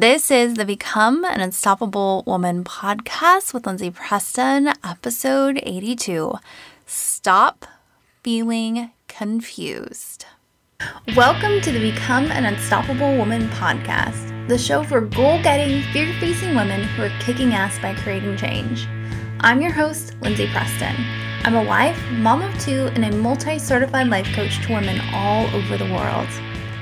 This 0.00 0.30
is 0.30 0.54
the 0.54 0.64
Become 0.64 1.24
an 1.24 1.40
Unstoppable 1.40 2.22
Woman 2.24 2.62
podcast 2.62 3.52
with 3.52 3.66
Lindsay 3.66 3.90
Preston, 3.90 4.68
episode 4.84 5.58
82 5.64 6.34
Stop 6.86 7.66
Feeling 8.22 8.92
Confused. 9.08 10.24
Welcome 11.16 11.60
to 11.62 11.72
the 11.72 11.80
Become 11.80 12.30
an 12.30 12.44
Unstoppable 12.44 13.16
Woman 13.16 13.48
podcast, 13.48 14.46
the 14.46 14.56
show 14.56 14.84
for 14.84 15.00
goal 15.00 15.42
getting, 15.42 15.82
fear 15.92 16.14
facing 16.20 16.54
women 16.54 16.84
who 16.84 17.02
are 17.02 17.18
kicking 17.18 17.52
ass 17.52 17.76
by 17.80 17.92
creating 17.94 18.36
change. 18.36 18.86
I'm 19.40 19.60
your 19.60 19.72
host, 19.72 20.14
Lindsay 20.20 20.48
Preston. 20.52 20.94
I'm 21.42 21.56
a 21.56 21.64
wife, 21.64 22.00
mom 22.12 22.42
of 22.42 22.56
two, 22.60 22.86
and 22.94 23.04
a 23.04 23.16
multi 23.16 23.58
certified 23.58 24.06
life 24.06 24.32
coach 24.32 24.64
to 24.64 24.74
women 24.74 25.00
all 25.12 25.48
over 25.56 25.76
the 25.76 25.92
world. 25.92 26.28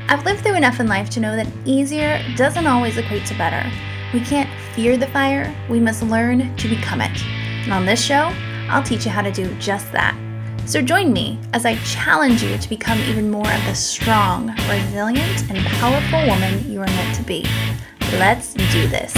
I've 0.08 0.24
lived 0.24 0.44
through 0.44 0.54
enough 0.54 0.78
in 0.78 0.86
life 0.86 1.10
to 1.10 1.20
know 1.20 1.34
that 1.34 1.48
easier 1.64 2.22
doesn't 2.36 2.68
always 2.68 2.96
equate 2.96 3.26
to 3.26 3.34
better. 3.34 3.68
We 4.14 4.20
can't 4.20 4.48
fear 4.72 4.96
the 4.96 5.08
fire, 5.08 5.52
we 5.68 5.80
must 5.80 6.04
learn 6.04 6.54
to 6.54 6.68
become 6.68 7.00
it. 7.00 7.10
And 7.64 7.72
on 7.72 7.84
this 7.84 8.00
show, 8.00 8.32
I'll 8.68 8.84
teach 8.84 9.04
you 9.04 9.10
how 9.10 9.22
to 9.22 9.32
do 9.32 9.52
just 9.58 9.90
that. 9.90 10.16
So 10.64 10.80
join 10.80 11.12
me 11.12 11.40
as 11.52 11.66
I 11.66 11.74
challenge 11.78 12.44
you 12.44 12.56
to 12.56 12.68
become 12.68 12.98
even 13.00 13.32
more 13.32 13.50
of 13.50 13.64
the 13.64 13.74
strong, 13.74 14.54
resilient, 14.68 15.50
and 15.50 15.58
powerful 15.58 16.24
woman 16.24 16.70
you 16.70 16.80
are 16.82 16.86
meant 16.86 17.16
to 17.16 17.24
be. 17.24 17.44
Let's 18.12 18.54
do 18.54 18.86
this. 18.86 19.12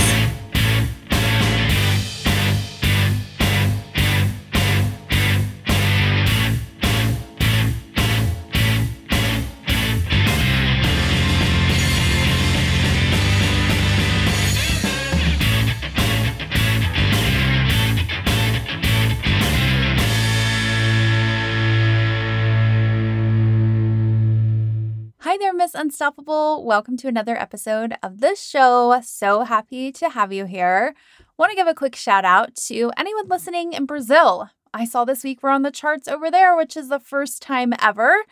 Miss 25.24 25.74
Unstoppable. 25.74 26.64
Welcome 26.64 26.96
to 26.98 27.08
another 27.08 27.36
episode 27.36 27.94
of 28.02 28.20
the 28.20 28.36
show. 28.36 29.00
So 29.02 29.42
happy 29.42 29.90
to 29.92 30.10
have 30.10 30.32
you 30.32 30.44
here. 30.44 30.94
Want 31.36 31.50
to 31.50 31.56
give 31.56 31.66
a 31.66 31.74
quick 31.74 31.96
shout 31.96 32.24
out 32.24 32.54
to 32.66 32.92
anyone 32.96 33.26
listening 33.28 33.72
in 33.72 33.86
Brazil. 33.86 34.50
I 34.72 34.84
saw 34.84 35.04
this 35.04 35.24
week 35.24 35.42
we're 35.42 35.50
on 35.50 35.62
the 35.62 35.72
charts 35.72 36.06
over 36.06 36.30
there, 36.30 36.56
which 36.56 36.76
is 36.76 36.88
the 36.88 37.00
first 37.00 37.42
time 37.42 37.74
ever. 37.80 38.24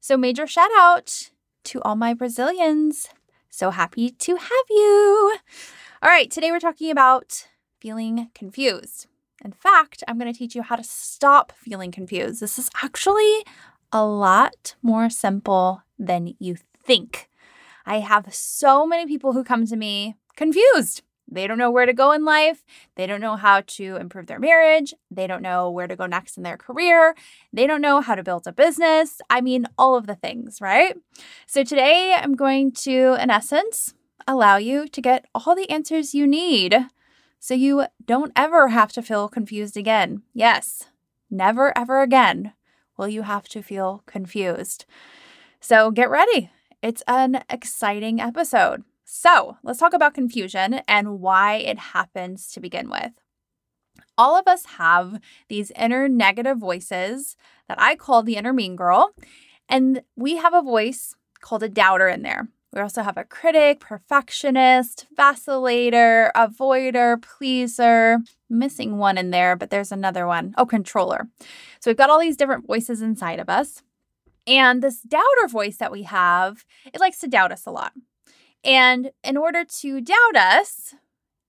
So, 0.00 0.16
major 0.18 0.46
shout 0.46 0.70
out 0.76 1.30
to 1.64 1.80
all 1.82 1.96
my 1.96 2.12
Brazilians. 2.12 3.08
So 3.48 3.70
happy 3.70 4.10
to 4.10 4.36
have 4.36 4.66
you. 4.68 5.38
All 6.02 6.10
right, 6.10 6.30
today 6.30 6.50
we're 6.50 6.60
talking 6.60 6.90
about 6.90 7.48
feeling 7.80 8.30
confused. 8.34 9.06
In 9.44 9.52
fact, 9.52 10.04
I'm 10.06 10.18
going 10.18 10.32
to 10.32 10.38
teach 10.38 10.54
you 10.54 10.62
how 10.62 10.76
to 10.76 10.84
stop 10.84 11.52
feeling 11.52 11.90
confused. 11.90 12.40
This 12.40 12.58
is 12.58 12.68
actually 12.82 13.44
a 13.92 14.04
lot 14.04 14.74
more 14.82 15.10
simple 15.10 15.82
than 15.98 16.34
you 16.38 16.56
think. 16.84 17.28
I 17.86 18.00
have 18.00 18.34
so 18.34 18.86
many 18.86 19.06
people 19.06 19.32
who 19.32 19.44
come 19.44 19.66
to 19.66 19.76
me 19.76 20.16
confused. 20.36 21.02
They 21.30 21.46
don't 21.46 21.58
know 21.58 21.70
where 21.70 21.86
to 21.86 21.92
go 21.92 22.12
in 22.12 22.24
life. 22.24 22.64
They 22.96 23.06
don't 23.06 23.20
know 23.20 23.36
how 23.36 23.62
to 23.62 23.96
improve 23.96 24.26
their 24.26 24.38
marriage. 24.38 24.94
They 25.10 25.26
don't 25.26 25.42
know 25.42 25.70
where 25.70 25.86
to 25.86 25.96
go 25.96 26.06
next 26.06 26.36
in 26.36 26.42
their 26.42 26.58
career. 26.58 27.14
They 27.52 27.66
don't 27.66 27.80
know 27.80 28.00
how 28.00 28.14
to 28.14 28.22
build 28.22 28.46
a 28.46 28.52
business. 28.52 29.20
I 29.30 29.40
mean, 29.40 29.66
all 29.78 29.96
of 29.96 30.06
the 30.06 30.14
things, 30.14 30.60
right? 30.60 30.96
So 31.46 31.64
today 31.64 32.14
I'm 32.16 32.34
going 32.34 32.72
to, 32.72 33.16
in 33.20 33.30
essence, 33.30 33.94
allow 34.26 34.56
you 34.56 34.86
to 34.88 35.00
get 35.00 35.26
all 35.34 35.54
the 35.54 35.68
answers 35.70 36.14
you 36.14 36.26
need 36.26 36.76
so 37.40 37.54
you 37.54 37.86
don't 38.04 38.32
ever 38.36 38.68
have 38.68 38.92
to 38.92 39.02
feel 39.02 39.28
confused 39.28 39.76
again. 39.76 40.22
Yes, 40.34 40.84
never 41.30 41.76
ever 41.76 42.02
again 42.02 42.52
will 42.96 43.08
you 43.08 43.22
have 43.22 43.48
to 43.48 43.62
feel 43.62 44.02
confused. 44.06 44.84
So 45.60 45.90
get 45.90 46.10
ready. 46.10 46.50
It's 46.82 47.02
an 47.06 47.42
exciting 47.48 48.20
episode. 48.20 48.84
So, 49.04 49.58
let's 49.62 49.78
talk 49.78 49.92
about 49.92 50.14
confusion 50.14 50.80
and 50.88 51.20
why 51.20 51.56
it 51.56 51.78
happens 51.78 52.50
to 52.52 52.60
begin 52.60 52.90
with. 52.90 53.12
All 54.16 54.38
of 54.38 54.48
us 54.48 54.64
have 54.78 55.20
these 55.48 55.70
inner 55.72 56.08
negative 56.08 56.58
voices 56.58 57.36
that 57.68 57.80
I 57.80 57.96
call 57.96 58.22
the 58.22 58.36
inner 58.36 58.52
mean 58.52 58.76
girl, 58.76 59.14
and 59.68 60.02
we 60.16 60.36
have 60.36 60.54
a 60.54 60.62
voice 60.62 61.14
called 61.40 61.62
a 61.62 61.68
doubter 61.68 62.08
in 62.08 62.22
there. 62.22 62.48
We 62.74 62.80
also 62.80 63.02
have 63.02 63.16
a 63.16 63.24
critic, 63.24 63.78
perfectionist, 63.78 65.06
vacillator, 65.16 66.32
avoider, 66.32 67.22
pleaser, 67.22 68.18
missing 68.50 68.98
one 68.98 69.16
in 69.16 69.30
there, 69.30 69.54
but 69.54 69.70
there's 69.70 69.92
another 69.92 70.26
one. 70.26 70.54
Oh, 70.58 70.66
controller. 70.66 71.28
So 71.78 71.88
we've 71.90 71.96
got 71.96 72.10
all 72.10 72.18
these 72.18 72.36
different 72.36 72.66
voices 72.66 73.00
inside 73.00 73.38
of 73.38 73.48
us. 73.48 73.82
And 74.46 74.82
this 74.82 75.00
doubter 75.00 75.46
voice 75.48 75.76
that 75.76 75.92
we 75.92 76.02
have, 76.02 76.64
it 76.92 77.00
likes 77.00 77.18
to 77.20 77.28
doubt 77.28 77.52
us 77.52 77.64
a 77.64 77.70
lot. 77.70 77.92
And 78.64 79.12
in 79.22 79.36
order 79.36 79.64
to 79.64 80.00
doubt 80.00 80.36
us, 80.36 80.94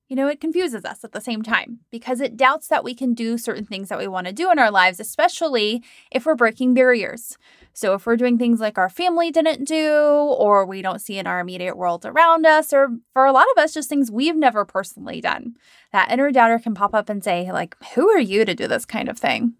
you 0.08 0.16
know, 0.16 0.28
it 0.28 0.40
confuses 0.40 0.86
us 0.86 1.04
at 1.04 1.12
the 1.12 1.22
same 1.22 1.42
time 1.42 1.80
because 1.90 2.22
it 2.22 2.38
doubts 2.38 2.68
that 2.68 2.84
we 2.84 2.94
can 2.94 3.16
do 3.16 3.40
certain 3.40 3.66
things 3.66 3.90
that 3.90 3.98
we 3.98 4.08
want 4.08 4.28
to 4.28 4.34
do 4.34 4.52
in 4.52 4.60
our 4.60 4.70
lives, 4.70 5.00
especially 5.00 5.84
if 6.12 6.26
we're 6.26 6.36
breaking 6.36 6.76
barriers. 6.76 7.38
So, 7.76 7.94
if 7.94 8.08
we're 8.08 8.16
doing 8.16 8.40
things 8.40 8.60
like 8.60 8.80
our 8.80 8.90
family 8.90 9.30
didn't 9.30 9.68
do, 9.68 9.92
or 9.92 10.66
we 10.66 10.82
don't 10.82 11.02
see 11.02 11.20
in 11.20 11.28
our 11.28 11.40
immediate 11.40 11.78
world 11.78 12.06
around 12.06 12.48
us, 12.48 12.74
or 12.74 12.90
for 13.14 13.26
a 13.26 13.32
lot 13.32 13.46
of 13.56 13.62
us, 13.62 13.74
just 13.74 13.90
things 13.90 14.10
we've 14.10 14.36
never 14.36 14.66
personally 14.66 15.22
done, 15.22 15.56
that 15.92 16.10
inner 16.10 16.32
doubter 16.32 16.58
can 16.58 16.74
pop 16.74 16.96
up 16.96 17.10
and 17.10 17.24
say, 17.24 17.52
like, 17.52 17.76
who 17.94 18.10
are 18.10 18.20
you 18.20 18.46
to 18.46 18.56
do 18.56 18.68
this 18.68 18.86
kind 18.86 19.10
of 19.10 19.20
thing? 19.20 19.54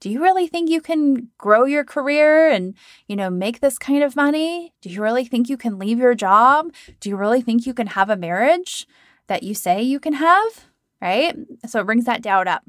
do 0.00 0.08
you 0.08 0.22
really 0.22 0.46
think 0.46 0.70
you 0.70 0.80
can 0.80 1.28
grow 1.36 1.64
your 1.64 1.84
career 1.84 2.48
and, 2.48 2.74
you 3.06 3.14
know, 3.14 3.28
make 3.28 3.60
this 3.60 3.78
kind 3.78 4.02
of 4.02 4.16
money? 4.16 4.72
Do 4.80 4.88
you 4.88 5.02
really 5.02 5.26
think 5.26 5.48
you 5.48 5.58
can 5.58 5.78
leave 5.78 5.98
your 5.98 6.14
job? 6.14 6.72
Do 7.00 7.10
you 7.10 7.16
really 7.16 7.42
think 7.42 7.66
you 7.66 7.74
can 7.74 7.88
have 7.88 8.08
a 8.08 8.16
marriage 8.16 8.88
that 9.26 9.42
you 9.42 9.54
say 9.54 9.82
you 9.82 10.00
can 10.00 10.14
have? 10.14 10.66
Right? 11.02 11.36
So 11.66 11.80
it 11.80 11.86
brings 11.86 12.06
that 12.06 12.22
doubt 12.22 12.48
up. 12.48 12.62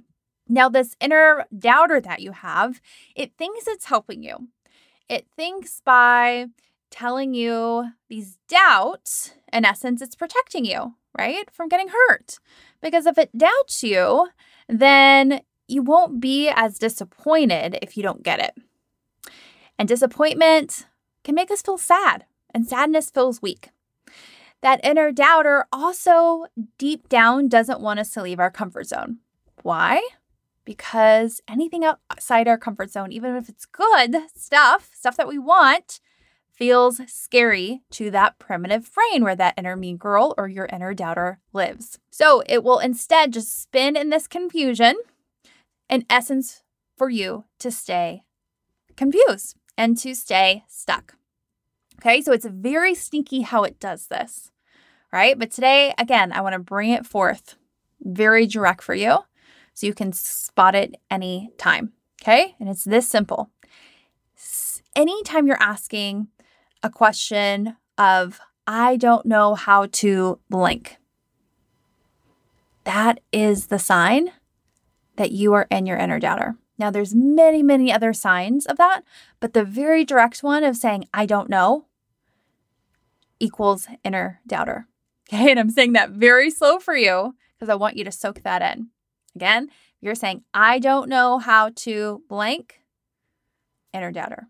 Now, 0.47 0.68
this 0.68 0.96
inner 1.00 1.46
doubter 1.58 2.02
that 2.02 2.19
you 2.19 2.34
have, 2.34 2.81
it 3.16 3.31
thinks 3.38 3.68
it's 3.68 3.85
helping 3.85 4.22
you. 4.22 4.50
It 5.12 5.28
thinks 5.36 5.82
by 5.84 6.46
telling 6.90 7.34
you 7.34 7.90
these 8.08 8.38
doubts, 8.48 9.34
in 9.52 9.66
essence, 9.66 10.02
it's 10.02 10.16
protecting 10.16 10.64
you, 10.64 10.96
right? 11.20 11.52
From 11.52 11.68
getting 11.68 11.90
hurt. 11.90 12.40
Because 12.82 13.06
if 13.06 13.18
it 13.18 13.38
doubts 13.38 13.84
you, 13.84 14.30
then 14.70 15.42
you 15.68 15.82
won't 15.82 16.22
be 16.22 16.48
as 16.48 16.80
disappointed 16.80 17.78
if 17.82 17.98
you 17.98 18.04
don't 18.04 18.24
get 18.24 18.40
it. 18.40 18.54
And 19.78 19.90
disappointment 19.90 20.86
can 21.26 21.36
make 21.36 21.52
us 21.52 21.62
feel 21.62 21.78
sad, 21.78 22.24
and 22.54 22.66
sadness 22.66 23.10
feels 23.10 23.42
weak. 23.42 23.72
That 24.62 24.80
inner 24.82 25.12
doubter 25.12 25.66
also 25.74 26.46
deep 26.78 27.10
down 27.10 27.50
doesn't 27.50 27.82
want 27.82 28.00
us 28.00 28.12
to 28.12 28.22
leave 28.22 28.40
our 28.40 28.50
comfort 28.50 28.88
zone. 28.88 29.18
Why? 29.62 30.02
Because 30.72 31.42
anything 31.50 31.84
outside 31.84 32.48
our 32.48 32.58
comfort 32.58 32.92
zone, 32.92 33.12
even 33.12 33.36
if 33.36 33.50
it's 33.50 33.66
good 33.66 34.16
stuff, 34.34 34.90
stuff 34.94 35.18
that 35.18 35.28
we 35.28 35.38
want, 35.38 36.00
feels 36.50 37.02
scary 37.12 37.82
to 37.92 38.09
that 38.12 38.40
primitive 38.40 38.90
brain 38.94 39.22
where 39.22 39.36
that 39.36 39.56
inner 39.58 39.76
mean 39.76 39.98
girl 39.98 40.34
or 40.38 40.48
your 40.48 40.68
inner 40.72 40.94
doubter 40.94 41.40
lives. 41.52 42.00
So 42.09 42.42
it 42.46 42.64
will 42.64 42.80
instead 42.80 43.34
just 43.34 43.62
spin 43.62 43.98
in 43.98 44.12
this 44.12 44.28
confusion 44.28 44.96
in 45.90 46.06
essence, 46.09 46.64
for 46.98 47.09
you 47.09 47.44
to 47.59 47.70
stay 47.70 48.24
confused 48.96 49.58
and 49.78 49.98
to 49.98 50.16
stay 50.16 50.64
stuck. 50.70 51.16
Okay, 52.00 52.22
so 52.22 52.32
it's 52.32 52.46
very 52.46 52.96
sneaky 52.96 53.42
how 53.42 53.66
it 53.66 53.78
does 53.78 54.08
this, 54.08 54.52
right? 55.12 55.38
But 55.38 55.52
today, 55.52 55.94
again, 55.98 56.32
I 56.32 56.40
want 56.40 56.53
to 56.53 56.59
bring 56.59 56.91
it 56.91 57.06
forth 57.06 57.56
very 58.00 58.47
direct 58.47 58.82
for 58.82 58.96
you 58.96 59.26
so 59.73 59.88
you 59.88 59.94
can 59.94 60.14
spot 60.14 60.76
it 60.76 60.96
any 61.09 61.52
time. 61.58 61.94
Okay, 62.22 62.56
and 62.59 62.70
it's 62.70 62.84
this 62.84 63.08
simple. 63.08 63.50
Anytime 64.96 65.47
you're 65.47 65.62
asking 65.62 66.28
a 66.84 66.90
question 66.90 67.78
of, 67.97 68.40
I 68.68 68.97
don't 68.97 69.26
know 69.26 69.56
how 69.56 69.88
to 69.88 70.40
blank, 70.50 70.97
that 72.84 73.20
is 73.32 73.68
the 73.68 73.79
sign 73.79 74.32
that 75.16 75.32
you 75.32 75.53
are 75.53 75.68
in 75.70 75.85
your 75.85 75.97
inner 75.97 76.20
doubter. 76.20 76.56
Now 76.78 76.90
there's 76.90 77.14
many, 77.14 77.62
many 77.62 77.91
other 77.91 78.12
signs 78.12 78.66
of 78.66 78.78
that, 78.78 79.03
but 79.40 79.53
the 79.53 79.64
very 79.64 80.03
direct 80.03 80.41
one 80.41 80.64
of 80.64 80.76
saying 80.76 81.06
I 81.14 81.26
don't 81.26 81.50
know 81.50 81.85
equals 83.40 83.88
inner 84.03 84.41
doubter. 84.47 84.88
Okay, 85.34 85.50
and 85.50 85.62
I'm 85.62 85.70
saying 85.70 85.94
that 85.94 86.09
very 86.09 86.50
slow 86.52 86.78
for 86.78 86.94
you 86.94 87.35
because 87.53 87.70
I 87.70 87.76
want 87.76 87.96
you 87.96 88.03
to 88.03 88.12
soak 88.12 88.44
that 88.44 88.62
in. 88.62 88.90
Again, 89.36 89.70
you're 90.02 90.16
saying 90.16 90.44
I 90.54 90.80
don't 90.80 91.10
know 91.10 91.38
how 91.38 91.70
to 91.78 92.24
blank 92.28 92.82
inner 93.94 94.12
doubter. 94.12 94.48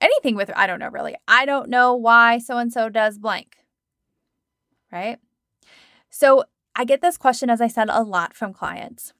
Anything 0.00 0.34
with 0.34 0.50
I 0.56 0.66
don't 0.66 0.80
know 0.80 0.88
really. 0.88 1.14
I 1.28 1.44
don't 1.46 1.68
know 1.68 1.94
why 1.94 2.38
so 2.38 2.58
and 2.58 2.72
so 2.72 2.88
does 2.88 3.18
blank. 3.18 3.56
Right? 4.90 5.18
So 6.10 6.44
I 6.74 6.84
get 6.84 7.00
this 7.00 7.16
question, 7.16 7.50
as 7.50 7.60
I 7.60 7.68
said, 7.68 7.88
a 7.90 8.02
lot 8.02 8.34
from 8.34 8.52
clients. 8.52 9.12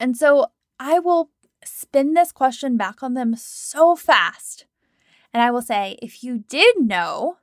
And 0.00 0.16
so 0.16 0.46
I 0.78 0.98
will 0.98 1.30
spin 1.64 2.14
this 2.14 2.32
question 2.32 2.76
back 2.76 3.02
on 3.02 3.14
them 3.14 3.34
so 3.36 3.96
fast. 3.96 4.66
And 5.32 5.42
I 5.42 5.50
will 5.50 5.62
say, 5.62 5.98
if 6.00 6.22
you 6.22 6.38
did 6.38 6.76
know, 6.80 7.38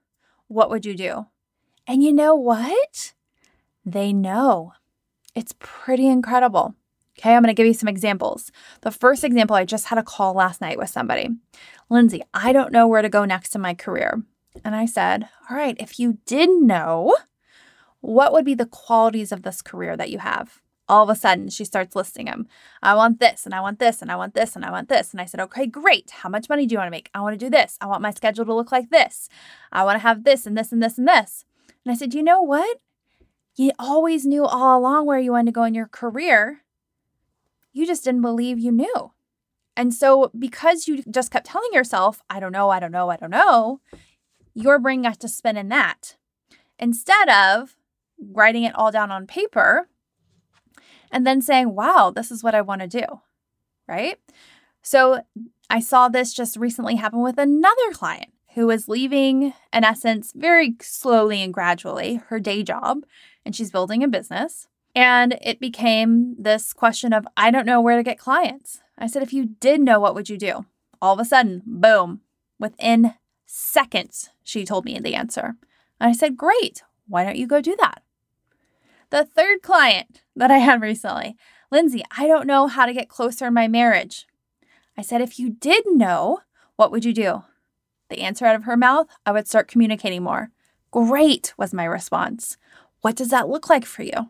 what 0.48 0.70
would 0.70 0.86
you 0.86 0.96
do? 0.96 1.28
And 1.88 2.04
you 2.04 2.14
know 2.14 2.36
what? 2.36 3.14
They 3.86 4.14
know. 4.14 4.74
It's 5.36 5.54
pretty 5.60 6.08
incredible. 6.08 6.76
Okay, 7.18 7.34
I'm 7.34 7.44
going 7.44 7.54
to 7.54 7.54
give 7.54 7.68
you 7.68 7.74
some 7.74 7.88
examples. 7.88 8.52
The 8.82 8.92
first 8.92 9.24
example, 9.24 9.56
I 9.56 9.64
just 9.64 9.86
had 9.86 9.98
a 9.98 10.04
call 10.04 10.34
last 10.34 10.60
night 10.60 10.78
with 10.78 10.90
somebody. 10.90 11.30
Lindsay, 11.90 12.24
I 12.34 12.52
don't 12.52 12.74
know 12.74 12.88
where 12.88 13.02
to 13.02 13.10
go 13.10 13.26
next 13.26 13.56
in 13.56 13.62
my 13.62 13.74
career. 13.74 14.24
And 14.64 14.76
I 14.76 14.86
said, 14.86 15.28
All 15.50 15.58
right, 15.58 15.76
if 15.80 16.00
you 16.00 16.20
did 16.26 16.50
know, 16.50 17.16
what 18.02 18.34
would 18.34 18.46
be 18.46 18.54
the 18.54 18.66
qualities 18.66 19.32
of 19.32 19.44
this 19.44 19.62
career 19.62 19.98
that 19.98 20.10
you 20.10 20.20
have? 20.20 20.62
All 20.88 21.04
of 21.04 21.10
a 21.10 21.16
sudden, 21.16 21.50
she 21.50 21.66
starts 21.66 21.96
listing 21.96 22.28
them. 22.28 22.48
I 22.84 22.94
want 22.96 23.20
this, 23.20 23.46
and 23.46 23.56
I 23.56 23.60
want 23.60 23.80
this, 23.80 24.02
and 24.02 24.12
I 24.12 24.16
want 24.16 24.36
this, 24.36 24.56
and 24.56 24.64
I 24.64 24.72
want 24.72 24.88
this. 24.88 25.12
And 25.12 25.20
I 25.20 25.26
said, 25.26 25.40
Okay, 25.42 25.68
great. 25.68 26.12
How 26.12 26.30
much 26.30 26.50
money 26.50 26.66
do 26.66 26.74
you 26.74 26.80
want 26.80 26.88
to 26.88 26.92
make? 26.92 27.10
I 27.14 27.22
want 27.22 27.38
to 27.38 27.46
do 27.46 27.50
this. 27.50 27.78
I 27.82 27.88
want 27.88 28.02
my 28.02 28.12
schedule 28.12 28.46
to 28.46 28.54
look 28.54 28.72
like 28.72 28.90
this. 28.90 29.30
I 29.72 29.84
want 29.84 29.96
to 29.96 30.04
have 30.04 30.24
this, 30.24 30.46
and 30.46 30.58
this, 30.58 30.72
and 30.72 30.82
this, 30.84 30.98
and 30.98 31.08
this. 31.08 31.46
And 31.86 31.92
I 31.92 31.96
said, 31.96 32.14
You 32.14 32.24
know 32.24 32.42
what? 32.42 32.78
You 33.56 33.72
always 33.80 34.26
knew 34.26 34.46
all 34.46 34.80
along 34.80 35.06
where 35.06 35.20
you 35.20 35.32
wanted 35.32 35.48
to 35.48 35.52
go 35.52 35.64
in 35.64 35.74
your 35.74 35.88
career. 35.88 36.62
You 37.72 37.86
just 37.86 38.04
didn't 38.04 38.22
believe 38.22 38.60
you 38.60 38.72
knew. 38.72 39.12
And 39.78 39.94
so, 39.94 40.32
because 40.38 40.88
you 40.88 41.04
just 41.04 41.32
kept 41.32 41.48
telling 41.48 41.72
yourself, 41.74 42.22
I 42.30 42.40
don't 42.40 42.52
know, 42.52 42.70
I 42.70 42.80
don't 42.80 42.92
know, 42.92 43.10
I 43.10 43.18
don't 43.18 43.32
know, 43.32 43.82
your 44.54 44.80
brain 44.80 45.02
got 45.02 45.20
to 45.20 45.28
spin 45.28 45.58
in 45.58 45.70
that 45.70 46.16
instead 46.80 47.30
of 47.30 47.76
writing 48.18 48.64
it 48.64 48.76
all 48.76 48.92
down 48.92 49.12
on 49.12 49.28
paper 49.28 49.90
and 51.12 51.28
then 51.28 51.42
saying, 51.42 51.76
wow, 51.76 52.12
this 52.16 52.32
is 52.32 52.44
what 52.44 52.56
I 52.56 52.62
want 52.62 52.82
to 52.82 52.88
do. 52.88 53.06
Right. 53.88 54.18
So 54.82 55.22
I 55.70 55.80
saw 55.80 56.08
this 56.08 56.34
just 56.34 56.58
recently 56.58 56.96
happen 56.96 57.22
with 57.22 57.38
another 57.38 57.92
client 57.92 58.32
who 58.56 58.68
was 58.68 58.88
leaving, 58.88 59.54
in 59.72 59.84
essence, 59.84 60.32
very 60.36 60.76
slowly 60.82 61.42
and 61.42 61.54
gradually 61.54 62.16
her 62.28 62.40
day 62.40 62.64
job, 62.64 63.06
and 63.46 63.56
she's 63.56 63.72
building 63.72 64.04
a 64.04 64.08
business. 64.08 64.68
And 64.96 65.38
it 65.42 65.60
became 65.60 66.36
this 66.40 66.72
question 66.72 67.12
of, 67.12 67.28
I 67.36 67.52
don't 67.52 67.66
know 67.66 67.82
where 67.82 67.98
to 67.98 68.04
get 68.04 68.18
clients. 68.18 68.80
I 68.98 69.08
said, 69.08 69.22
if 69.22 69.34
you 69.34 69.46
did 69.60 69.82
know, 69.82 70.00
what 70.00 70.16
would 70.16 70.30
you 70.30 70.38
do? 70.38 70.66
All 71.02 71.14
of 71.14 71.20
a 71.20 71.26
sudden, 71.26 71.62
boom, 71.66 72.22
within 72.58 73.16
seconds, 73.46 74.30
she 74.42 74.64
told 74.64 74.86
me 74.86 74.98
the 75.00 75.16
answer. 75.16 75.56
And 76.00 76.10
I 76.10 76.14
said, 76.14 76.38
Great, 76.38 76.82
why 77.08 77.24
don't 77.24 77.38
you 77.38 77.48
go 77.48 77.62
do 77.62 77.76
that? 77.80 78.04
The 79.10 79.26
third 79.26 79.62
client 79.62 80.22
that 80.36 80.50
I 80.50 80.60
had 80.60 80.82
recently, 80.82 81.36
Lindsay, 81.72 82.04
I 82.18 82.28
don't 82.28 82.48
know 82.48 82.68
how 82.68 82.86
to 82.86 82.94
get 82.94 83.10
closer 83.10 83.48
in 83.48 83.54
my 83.54 83.68
marriage. 83.68 84.26
I 84.98 85.02
said, 85.02 85.22
If 85.22 85.38
you 85.38 85.50
did 85.50 85.84
know, 85.88 86.40
what 86.78 86.92
would 86.92 87.04
you 87.04 87.14
do? 87.14 87.44
The 88.10 88.22
answer 88.22 88.46
out 88.46 88.56
of 88.56 88.64
her 88.64 88.78
mouth, 88.78 89.08
I 89.26 89.32
would 89.32 89.48
start 89.48 89.68
communicating 89.68 90.24
more. 90.24 90.50
Great, 90.92 91.54
was 91.58 91.74
my 91.74 91.86
response. 91.86 92.58
What 93.02 93.16
does 93.16 93.30
that 93.30 93.50
look 93.50 93.70
like 93.70 93.86
for 93.86 94.04
you? 94.04 94.30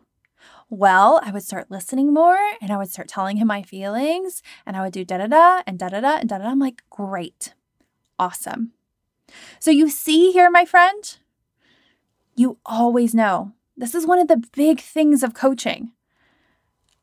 Well, 0.68 1.20
I 1.22 1.30
would 1.30 1.44
start 1.44 1.70
listening 1.70 2.12
more 2.12 2.38
and 2.60 2.72
I 2.72 2.76
would 2.76 2.90
start 2.90 3.08
telling 3.08 3.36
him 3.36 3.46
my 3.46 3.62
feelings 3.62 4.42
and 4.64 4.76
I 4.76 4.82
would 4.82 4.92
do 4.92 5.04
da 5.04 5.18
da 5.18 5.28
da 5.28 5.62
and 5.66 5.78
da 5.78 5.88
da 5.88 6.00
da 6.00 6.16
and 6.16 6.28
da 6.28 6.38
da. 6.38 6.44
I'm 6.44 6.58
like, 6.58 6.82
great, 6.90 7.54
awesome. 8.18 8.72
So 9.60 9.70
you 9.70 9.88
see 9.88 10.32
here, 10.32 10.50
my 10.50 10.64
friend, 10.64 11.16
you 12.34 12.58
always 12.66 13.14
know. 13.14 13.52
This 13.76 13.94
is 13.94 14.06
one 14.06 14.18
of 14.18 14.28
the 14.28 14.42
big 14.54 14.80
things 14.80 15.22
of 15.22 15.34
coaching. 15.34 15.92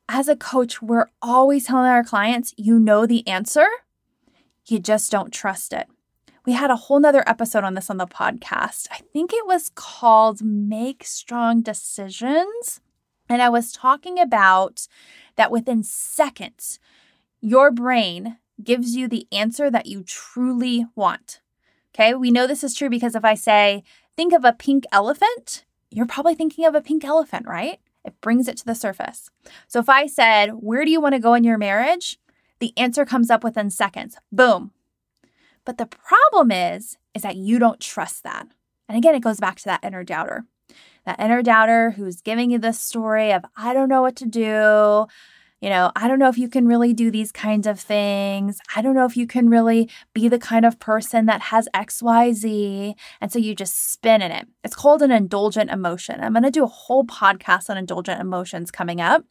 As 0.09 0.27
a 0.27 0.35
coach, 0.35 0.81
we're 0.81 1.09
always 1.21 1.65
telling 1.65 1.85
our 1.85 2.03
clients, 2.03 2.53
you 2.57 2.79
know 2.79 3.05
the 3.05 3.25
answer, 3.27 3.67
you 4.65 4.79
just 4.79 5.11
don't 5.11 5.31
trust 5.31 5.71
it. 5.71 5.87
We 6.45 6.53
had 6.53 6.69
a 6.69 6.75
whole 6.75 6.99
nother 6.99 7.23
episode 7.25 7.63
on 7.63 7.73
this 7.73 7.89
on 7.89 7.97
the 7.97 8.05
podcast. 8.05 8.87
I 8.91 8.99
think 9.13 9.31
it 9.31 9.47
was 9.47 9.71
called 9.75 10.41
Make 10.41 11.05
Strong 11.05 11.61
Decisions. 11.61 12.81
And 13.29 13.41
I 13.41 13.47
was 13.47 13.71
talking 13.71 14.19
about 14.19 14.87
that 15.37 15.51
within 15.51 15.83
seconds, 15.83 16.79
your 17.39 17.71
brain 17.71 18.37
gives 18.61 18.95
you 18.95 19.07
the 19.07 19.25
answer 19.31 19.71
that 19.71 19.85
you 19.85 20.03
truly 20.03 20.85
want. 20.95 21.39
Okay, 21.95 22.13
we 22.13 22.29
know 22.29 22.45
this 22.45 22.63
is 22.63 22.73
true 22.73 22.89
because 22.89 23.15
if 23.15 23.23
I 23.23 23.35
say, 23.35 23.83
think 24.17 24.33
of 24.33 24.43
a 24.43 24.51
pink 24.51 24.83
elephant, 24.91 25.63
you're 25.91 26.05
probably 26.05 26.35
thinking 26.35 26.65
of 26.65 26.75
a 26.75 26.81
pink 26.81 27.05
elephant, 27.05 27.47
right? 27.47 27.79
It 28.03 28.19
brings 28.19 28.49
it 28.49 28.57
to 28.57 28.65
the 28.65 28.75
surface. 28.75 29.29
So 29.67 29.79
if 29.79 29.87
I 29.87 30.07
said, 30.07 30.49
where 30.55 30.83
do 30.83 30.91
you 30.91 30.99
want 30.99 31.13
to 31.15 31.19
go 31.19 31.35
in 31.35 31.45
your 31.45 31.57
marriage? 31.57 32.19
The 32.59 32.73
answer 32.77 33.05
comes 33.05 33.29
up 33.29 33.43
within 33.45 33.69
seconds. 33.69 34.17
Boom. 34.31 34.71
But 35.65 35.77
the 35.77 35.85
problem 35.85 36.51
is, 36.51 36.97
is 37.13 37.21
that 37.21 37.35
you 37.35 37.59
don't 37.59 37.79
trust 37.79 38.23
that. 38.23 38.47
And 38.89 38.97
again, 38.97 39.15
it 39.15 39.21
goes 39.21 39.39
back 39.39 39.57
to 39.57 39.65
that 39.65 39.83
inner 39.83 40.03
doubter 40.03 40.45
that 41.05 41.19
inner 41.19 41.41
doubter 41.41 41.91
who's 41.91 42.21
giving 42.21 42.51
you 42.51 42.59
this 42.59 42.79
story 42.79 43.31
of, 43.31 43.43
I 43.57 43.73
don't 43.73 43.89
know 43.89 44.01
what 44.01 44.15
to 44.17 44.25
do. 44.25 45.07
You 45.61 45.69
know, 45.69 45.91
I 45.95 46.07
don't 46.07 46.19
know 46.19 46.27
if 46.27 46.37
you 46.37 46.49
can 46.49 46.67
really 46.67 46.93
do 46.93 47.09
these 47.09 47.31
kinds 47.31 47.67
of 47.67 47.79
things. 47.79 48.59
I 48.75 48.81
don't 48.81 48.95
know 48.95 49.05
if 49.05 49.15
you 49.15 49.25
can 49.25 49.49
really 49.49 49.89
be 50.13 50.27
the 50.27 50.39
kind 50.39 50.65
of 50.65 50.79
person 50.79 51.25
that 51.27 51.41
has 51.41 51.69
XYZ. 51.73 52.95
And 53.21 53.31
so 53.31 53.39
you 53.39 53.55
just 53.55 53.91
spin 53.91 54.21
in 54.21 54.31
it. 54.31 54.47
It's 54.63 54.75
called 54.75 55.01
an 55.01 55.11
indulgent 55.11 55.71
emotion. 55.71 56.19
I'm 56.19 56.33
going 56.33 56.43
to 56.43 56.51
do 56.51 56.65
a 56.65 56.67
whole 56.67 57.05
podcast 57.05 57.69
on 57.69 57.77
indulgent 57.77 58.19
emotions 58.19 58.71
coming 58.71 58.99
up. 58.99 59.23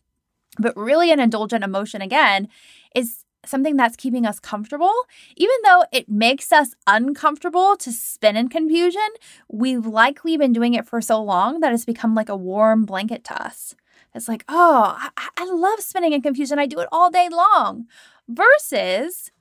But 0.58 0.76
really, 0.76 1.10
an 1.10 1.20
indulgent 1.20 1.64
emotion, 1.64 2.02
again, 2.02 2.48
is 2.94 3.24
something 3.44 3.76
that's 3.76 3.96
keeping 3.96 4.26
us 4.26 4.38
comfortable, 4.38 4.92
even 5.36 5.54
though 5.64 5.84
it 5.92 6.08
makes 6.08 6.52
us 6.52 6.74
uncomfortable 6.86 7.76
to 7.76 7.92
spin 7.92 8.36
in 8.36 8.48
confusion, 8.48 9.08
we've 9.48 9.86
likely 9.86 10.36
been 10.36 10.52
doing 10.52 10.74
it 10.74 10.86
for 10.86 11.00
so 11.00 11.22
long 11.22 11.60
that 11.60 11.72
it's 11.72 11.84
become 11.84 12.14
like 12.14 12.28
a 12.28 12.36
warm 12.36 12.84
blanket 12.84 13.24
to 13.24 13.42
us. 13.44 13.74
It's 14.14 14.28
like, 14.28 14.44
oh, 14.48 14.96
I, 15.16 15.28
I 15.36 15.44
love 15.44 15.80
spinning 15.80 16.12
in 16.12 16.22
confusion. 16.22 16.58
I 16.58 16.66
do 16.66 16.80
it 16.80 16.88
all 16.92 17.10
day 17.10 17.28
long. 17.30 17.86
Versus 18.28 19.32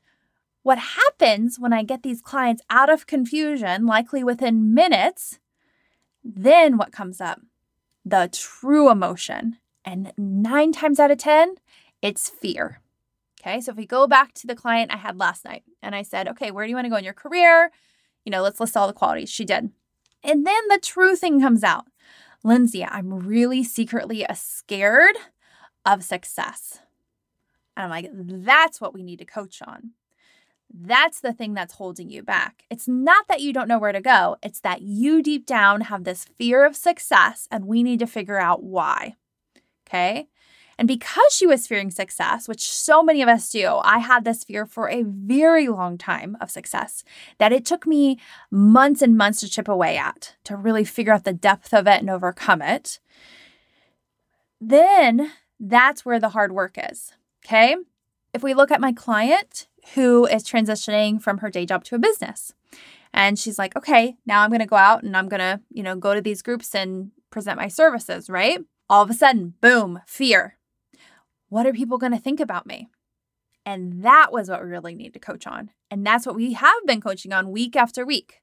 what 0.64 0.78
happens 0.78 1.60
when 1.60 1.74
I 1.74 1.84
get 1.84 2.04
these 2.04 2.22
clients 2.22 2.64
out 2.70 2.90
of 2.90 3.08
confusion, 3.08 3.86
likely 3.86 4.24
within 4.24 4.74
minutes, 4.74 5.40
then 6.24 6.78
what 6.78 6.92
comes 6.92 7.20
up? 7.20 7.42
The 8.06 8.30
true 8.32 8.90
emotion. 8.90 9.58
And 9.84 10.14
nine 10.18 10.72
times 10.72 11.00
out 11.00 11.12
of 11.12 11.18
10, 11.18 11.56
it's 12.02 12.30
fear. 12.30 12.80
Okay, 13.42 13.60
so 13.60 13.72
if 13.72 13.78
we 13.78 13.88
go 13.88 14.06
back 14.08 14.34
to 14.36 14.48
the 14.48 14.56
client 14.56 14.94
I 14.94 14.98
had 14.98 15.18
last 15.18 15.46
night 15.46 15.64
and 15.82 15.96
I 15.96 16.04
said, 16.04 16.28
okay, 16.28 16.52
where 16.52 16.66
do 16.66 16.70
you 16.70 16.76
want 16.76 16.86
to 16.86 16.92
go 16.92 16.98
in 16.98 17.04
your 17.04 17.14
career? 17.14 17.72
You 18.24 18.32
know, 18.32 18.44
let's 18.44 18.60
list 18.60 18.78
all 18.78 18.86
the 18.88 18.94
qualities. 18.94 19.30
She 19.30 19.46
did. 19.46 19.72
And 20.24 20.46
then 20.46 20.68
the 20.70 20.80
true 20.82 21.16
thing 21.16 21.42
comes 21.42 21.64
out 21.64 21.86
Lindsay, 22.44 22.84
I'm 22.84 23.14
really 23.14 23.64
secretly 23.64 24.26
scared 24.34 25.16
of 25.86 26.04
success. 26.04 26.80
And 27.78 27.84
I'm 27.86 27.90
like, 27.90 28.10
that's 28.12 28.82
what 28.82 28.94
we 28.94 29.04
need 29.04 29.20
to 29.20 29.26
coach 29.26 29.62
on. 29.66 29.92
That's 30.74 31.20
the 31.20 31.34
thing 31.34 31.54
that's 31.54 31.76
holding 31.76 32.10
you 32.10 32.24
back. 32.24 32.64
It's 32.70 32.88
not 32.88 33.28
that 33.28 33.42
you 33.42 33.54
don't 33.54 33.68
know 33.68 33.78
where 33.78 33.92
to 33.92 34.02
go, 34.02 34.38
it's 34.42 34.62
that 34.62 34.82
you 34.82 35.22
deep 35.22 35.46
down 35.46 35.82
have 35.82 36.04
this 36.04 36.26
fear 36.26 36.66
of 36.66 36.76
success 36.76 37.48
and 37.52 37.66
we 37.66 37.84
need 37.84 38.00
to 38.00 38.08
figure 38.08 38.40
out 38.40 38.64
why. 38.64 39.16
Okay. 39.88 40.28
And 40.82 40.88
because 40.88 41.32
she 41.32 41.46
was 41.46 41.68
fearing 41.68 41.92
success, 41.92 42.48
which 42.48 42.68
so 42.68 43.04
many 43.04 43.22
of 43.22 43.30
us 43.30 43.52
do, 43.52 43.80
I 43.84 44.00
had 44.00 44.26
this 44.26 44.44
fear 44.44 44.66
for 44.66 44.90
a 44.90 45.04
very 45.04 45.68
long 45.68 45.96
time 45.96 46.36
of 46.42 46.50
success 46.50 47.04
that 47.38 47.52
it 47.54 47.66
took 47.66 47.86
me 47.86 48.18
months 48.50 49.04
and 49.04 49.16
months 49.16 49.42
to 49.42 49.48
chip 49.48 49.68
away 49.68 49.96
at 49.96 50.34
to 50.46 50.56
really 50.56 50.84
figure 50.84 51.14
out 51.14 51.24
the 51.24 51.34
depth 51.34 51.72
of 51.72 51.86
it 51.86 52.00
and 52.00 52.10
overcome 52.10 52.64
it. 52.64 53.00
Then 54.60 55.32
that's 55.60 56.04
where 56.04 56.20
the 56.20 56.30
hard 56.30 56.52
work 56.52 56.80
is. 56.80 57.14
Okay. 57.46 57.76
If 58.34 58.42
we 58.42 58.56
look 58.56 58.72
at 58.72 58.82
my 58.82 58.92
client 58.92 59.68
who 59.94 60.26
is 60.26 60.44
transitioning 60.44 61.22
from 61.22 61.38
her 61.38 61.52
day 61.52 61.68
job 61.68 61.84
to 61.84 61.96
a 61.96 62.00
business, 62.00 62.56
and 63.14 63.38
she's 63.38 63.60
like, 63.60 63.76
okay, 63.76 64.16
now 64.26 64.42
I'm 64.42 64.50
going 64.50 64.62
to 64.62 64.66
go 64.66 64.78
out 64.78 65.04
and 65.04 65.16
I'm 65.16 65.30
going 65.30 65.42
to, 65.42 65.62
you 65.70 65.84
know, 65.84 65.96
go 65.96 66.16
to 66.16 66.22
these 66.22 66.42
groups 66.42 66.74
and 66.74 67.12
present 67.30 67.60
my 67.60 67.68
services, 67.68 68.32
right? 68.32 68.62
All 68.90 69.04
of 69.04 69.12
a 69.12 69.14
sudden, 69.14 69.54
boom, 69.62 70.02
fear. 70.08 70.58
What 71.52 71.68
are 71.68 71.74
people 71.74 71.98
going 71.98 72.14
to 72.14 72.18
think 72.18 72.40
about 72.40 72.66
me? 72.66 72.88
And 73.66 74.06
that 74.06 74.32
was 74.32 74.50
what 74.50 74.64
we 74.64 74.70
really 74.70 74.96
need 74.96 75.12
to 75.16 75.20
coach 75.20 75.46
on. 75.46 75.72
And 75.92 76.08
that's 76.08 76.26
what 76.26 76.38
we 76.38 76.54
have 76.54 76.86
been 76.86 77.02
coaching 77.02 77.34
on 77.34 77.52
week 77.52 77.76
after 77.76 78.06
week 78.06 78.42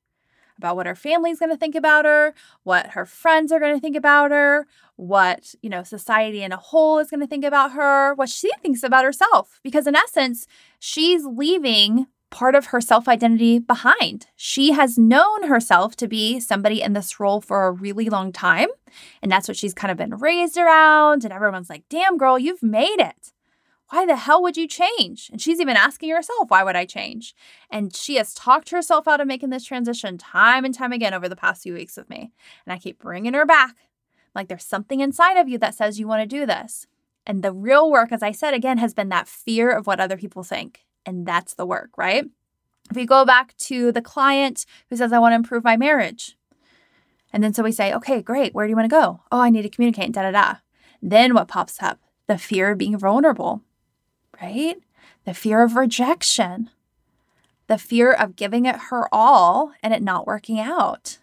about 0.59 0.77
what 0.77 0.85
her 0.85 0.95
family's 0.95 1.39
going 1.39 1.51
to 1.51 1.57
think 1.57 1.75
about 1.75 2.05
her, 2.05 2.35
what 2.65 2.89
her 2.89 3.07
friends 3.07 3.51
are 3.51 3.61
going 3.61 3.75
to 3.75 3.81
think 3.81 3.97
about 3.97 4.31
her, 4.31 4.67
what, 4.97 5.55
you 5.63 5.71
know, 5.71 5.83
society 5.83 6.43
in 6.43 6.53
a 6.53 6.59
whole 6.59 6.99
is 6.99 7.09
going 7.09 7.21
to 7.21 7.27
think 7.27 7.47
about 7.47 7.73
her, 7.73 8.13
what 8.13 8.29
she 8.29 8.51
thinks 8.61 8.83
about 8.83 9.05
herself 9.05 9.59
because 9.65 9.87
in 9.87 9.97
essence, 9.97 10.47
she's 10.79 11.25
leaving 11.25 12.09
part 12.31 12.55
of 12.55 12.67
her 12.67 12.81
self 12.81 13.09
identity 13.09 13.59
behind. 13.59 14.27
She 14.37 14.73
has 14.73 14.99
known 14.99 15.49
herself 15.49 15.97
to 15.97 16.09
be 16.09 16.41
somebody 16.41 16.83
in 16.83 16.93
this 16.93 17.19
role 17.19 17.41
for 17.41 17.67
a 17.67 17.73
really 17.73 18.09
long 18.09 18.33
time. 18.33 18.69
And 19.23 19.31
that's 19.31 19.49
what 19.49 19.57
she's 19.57 19.75
kind 19.75 19.91
of 19.91 19.97
been 19.97 20.17
raised 20.17 20.57
around. 20.57 21.25
And 21.25 21.33
everyone's 21.33 21.71
like, 21.71 21.85
damn, 21.89 22.17
girl, 22.19 22.39
you've 22.39 22.63
made 22.63 22.99
it. 22.99 23.33
Why 23.91 24.05
the 24.05 24.17
hell 24.17 24.43
would 24.43 24.59
you 24.59 24.69
change? 24.69 25.31
And 25.33 25.41
she's 25.41 25.61
even 25.61 25.77
asking 25.77 26.11
herself, 26.11 26.51
why 26.51 26.63
would 26.63 26.77
I 26.77 26.85
change? 26.85 27.35
And 27.71 27.95
she 27.97 28.17
has 28.17 28.35
talked 28.35 28.69
herself 28.69 29.09
out 29.09 29.21
of 29.21 29.27
making 29.27 29.49
this 29.49 29.65
transition 29.65 30.19
time 30.19 30.67
and 30.67 30.75
time 30.75 30.93
again 30.93 31.15
over 31.15 31.29
the 31.29 31.37
past 31.37 31.63
few 31.63 31.73
weeks 31.73 31.97
with 31.97 32.11
me. 32.11 32.31
And 32.67 32.73
I 32.73 32.79
keep 32.79 32.99
bringing 32.99 33.33
her 33.33 33.47
back. 33.47 33.77
Like 34.35 34.49
there's 34.49 34.65
something 34.65 35.01
inside 35.01 35.39
of 35.39 35.49
you 35.49 35.57
that 35.59 35.75
says 35.75 35.99
you 35.99 36.07
want 36.07 36.21
to 36.21 36.27
do 36.27 36.45
this. 36.45 36.87
And 37.25 37.43
the 37.43 37.53
real 37.53 37.91
work, 37.91 38.13
as 38.13 38.23
I 38.23 38.33
said 38.33 38.53
again, 38.53 38.79
has 38.79 38.93
been 38.93 39.09
that 39.09 39.29
fear 39.29 39.71
of 39.71 39.87
what 39.87 40.01
other 40.01 40.19
people 40.19 40.43
think. 40.43 40.85
And 41.07 41.27
that's 41.27 41.55
the 41.55 41.67
work, 41.67 41.91
right? 41.97 42.25
If 42.91 42.97
we 42.97 43.07
go 43.07 43.25
back 43.25 43.57
to 43.59 43.93
the 43.93 44.03
client 44.03 44.65
who 44.89 44.97
says, 44.97 45.13
I 45.13 45.19
want 45.19 45.33
to 45.33 45.37
improve 45.37 45.65
my 45.65 45.77
marriage. 45.77 46.37
And 47.33 47.43
then 47.43 47.53
so 47.53 47.63
we 47.63 47.73
say, 47.73 47.93
okay, 47.95 48.23
great. 48.23 48.55
Where 48.55 48.67
do 48.67 48.71
you 48.71 48.77
want 48.77 48.89
to 48.89 48.97
go? 48.97 49.21
Oh, 49.31 49.41
I 49.41 49.51
need 49.51 49.63
to 49.63 49.69
communicate, 49.69 50.13
da 50.13 50.23
da 50.23 50.31
da. 50.31 50.55
Then 51.03 51.35
what 51.35 51.49
pops 51.49 51.83
up? 51.83 52.01
The 52.27 52.39
fear 52.39 52.71
of 52.71 52.79
being 52.79 52.99
vulnerable, 52.99 53.63
right? 54.41 54.77
The 55.25 55.35
fear 55.35 55.63
of 55.63 55.77
rejection, 55.77 56.71
the 57.67 57.79
fear 57.79 58.13
of 58.13 58.37
giving 58.37 58.67
it 58.67 58.77
her 58.91 59.09
all 59.13 59.73
and 59.83 59.93
it 59.93 60.03
not 60.03 60.27
working 60.27 60.59
out. 60.59 61.19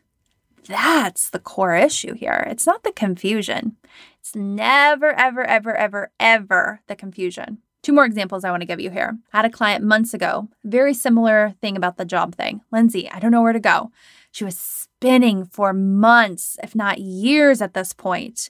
That's 0.67 1.29
the 1.29 1.39
core 1.39 1.75
issue 1.75 2.13
here. 2.13 2.45
It's 2.47 2.65
not 2.65 2.83
the 2.83 2.91
confusion. 2.91 3.77
It's 4.19 4.35
never, 4.35 5.13
ever, 5.13 5.43
ever, 5.43 5.75
ever, 5.75 6.11
ever 6.19 6.81
the 6.87 6.95
confusion. 6.95 7.59
Two 7.85 7.93
more 7.93 8.03
examples 8.03 8.43
I 8.43 8.49
want 8.49 8.61
to 8.61 8.65
give 8.65 8.79
you 8.79 8.89
here. 8.89 9.15
I 9.31 9.37
had 9.37 9.45
a 9.45 9.49
client 9.51 9.85
months 9.85 10.15
ago, 10.15 10.49
very 10.63 10.95
similar 10.95 11.53
thing 11.61 11.77
about 11.77 11.97
the 11.97 12.03
job 12.03 12.33
thing. 12.33 12.61
Lindsay, 12.71 13.07
I 13.11 13.19
don't 13.19 13.29
know 13.29 13.43
where 13.43 13.53
to 13.53 13.59
go. 13.59 13.91
She 14.31 14.43
was 14.43 14.57
spinning 14.57 15.45
for 15.45 15.71
months, 15.71 16.57
if 16.63 16.73
not 16.73 16.97
years 16.97 17.61
at 17.61 17.75
this 17.75 17.93
point, 17.93 18.49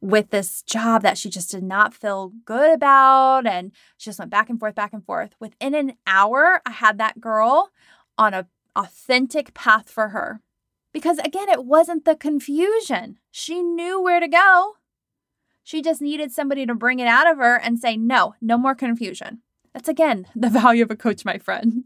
with 0.00 0.30
this 0.30 0.60
job 0.62 1.02
that 1.02 1.16
she 1.16 1.30
just 1.30 1.52
did 1.52 1.62
not 1.62 1.94
feel 1.94 2.32
good 2.44 2.74
about. 2.74 3.46
And 3.46 3.70
she 3.96 4.06
just 4.06 4.18
went 4.18 4.32
back 4.32 4.50
and 4.50 4.58
forth, 4.58 4.74
back 4.74 4.92
and 4.92 5.06
forth. 5.06 5.36
Within 5.38 5.76
an 5.76 5.92
hour, 6.04 6.60
I 6.66 6.72
had 6.72 6.98
that 6.98 7.20
girl 7.20 7.70
on 8.18 8.34
a 8.34 8.48
authentic 8.74 9.54
path 9.54 9.88
for 9.88 10.08
her. 10.08 10.40
Because 10.92 11.18
again, 11.18 11.48
it 11.48 11.64
wasn't 11.64 12.04
the 12.04 12.16
confusion. 12.16 13.20
She 13.30 13.62
knew 13.62 14.02
where 14.02 14.18
to 14.18 14.26
go. 14.26 14.78
She 15.64 15.82
just 15.82 16.02
needed 16.02 16.30
somebody 16.30 16.66
to 16.66 16.74
bring 16.74 17.00
it 17.00 17.08
out 17.08 17.28
of 17.28 17.38
her 17.38 17.56
and 17.56 17.80
say, 17.80 17.96
no, 17.96 18.34
no 18.40 18.56
more 18.56 18.74
confusion. 18.74 19.40
That's 19.72 19.88
again 19.88 20.26
the 20.36 20.50
value 20.50 20.84
of 20.84 20.90
a 20.90 20.96
coach, 20.96 21.24
my 21.24 21.38
friend. 21.38 21.84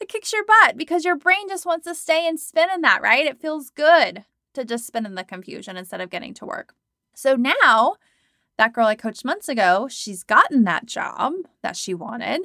that 0.00 0.08
kicks 0.08 0.32
your 0.32 0.44
butt 0.44 0.76
because 0.76 1.04
your 1.04 1.16
brain 1.16 1.48
just 1.48 1.66
wants 1.66 1.86
to 1.86 1.94
stay 1.94 2.26
and 2.26 2.40
spin 2.40 2.68
in 2.74 2.80
that, 2.80 3.02
right? 3.02 3.26
It 3.26 3.40
feels 3.40 3.70
good 3.70 4.24
to 4.54 4.64
just 4.64 4.86
spin 4.86 5.06
in 5.06 5.14
the 5.14 5.24
confusion 5.24 5.76
instead 5.76 6.00
of 6.00 6.10
getting 6.10 6.34
to 6.34 6.46
work. 6.46 6.74
So 7.14 7.36
now, 7.36 7.96
that 8.58 8.72
girl 8.72 8.86
I 8.86 8.96
coached 8.96 9.24
months 9.24 9.48
ago, 9.48 9.88
she's 9.90 10.24
gotten 10.24 10.64
that 10.64 10.86
job 10.86 11.34
that 11.62 11.76
she 11.76 11.94
wanted. 11.94 12.42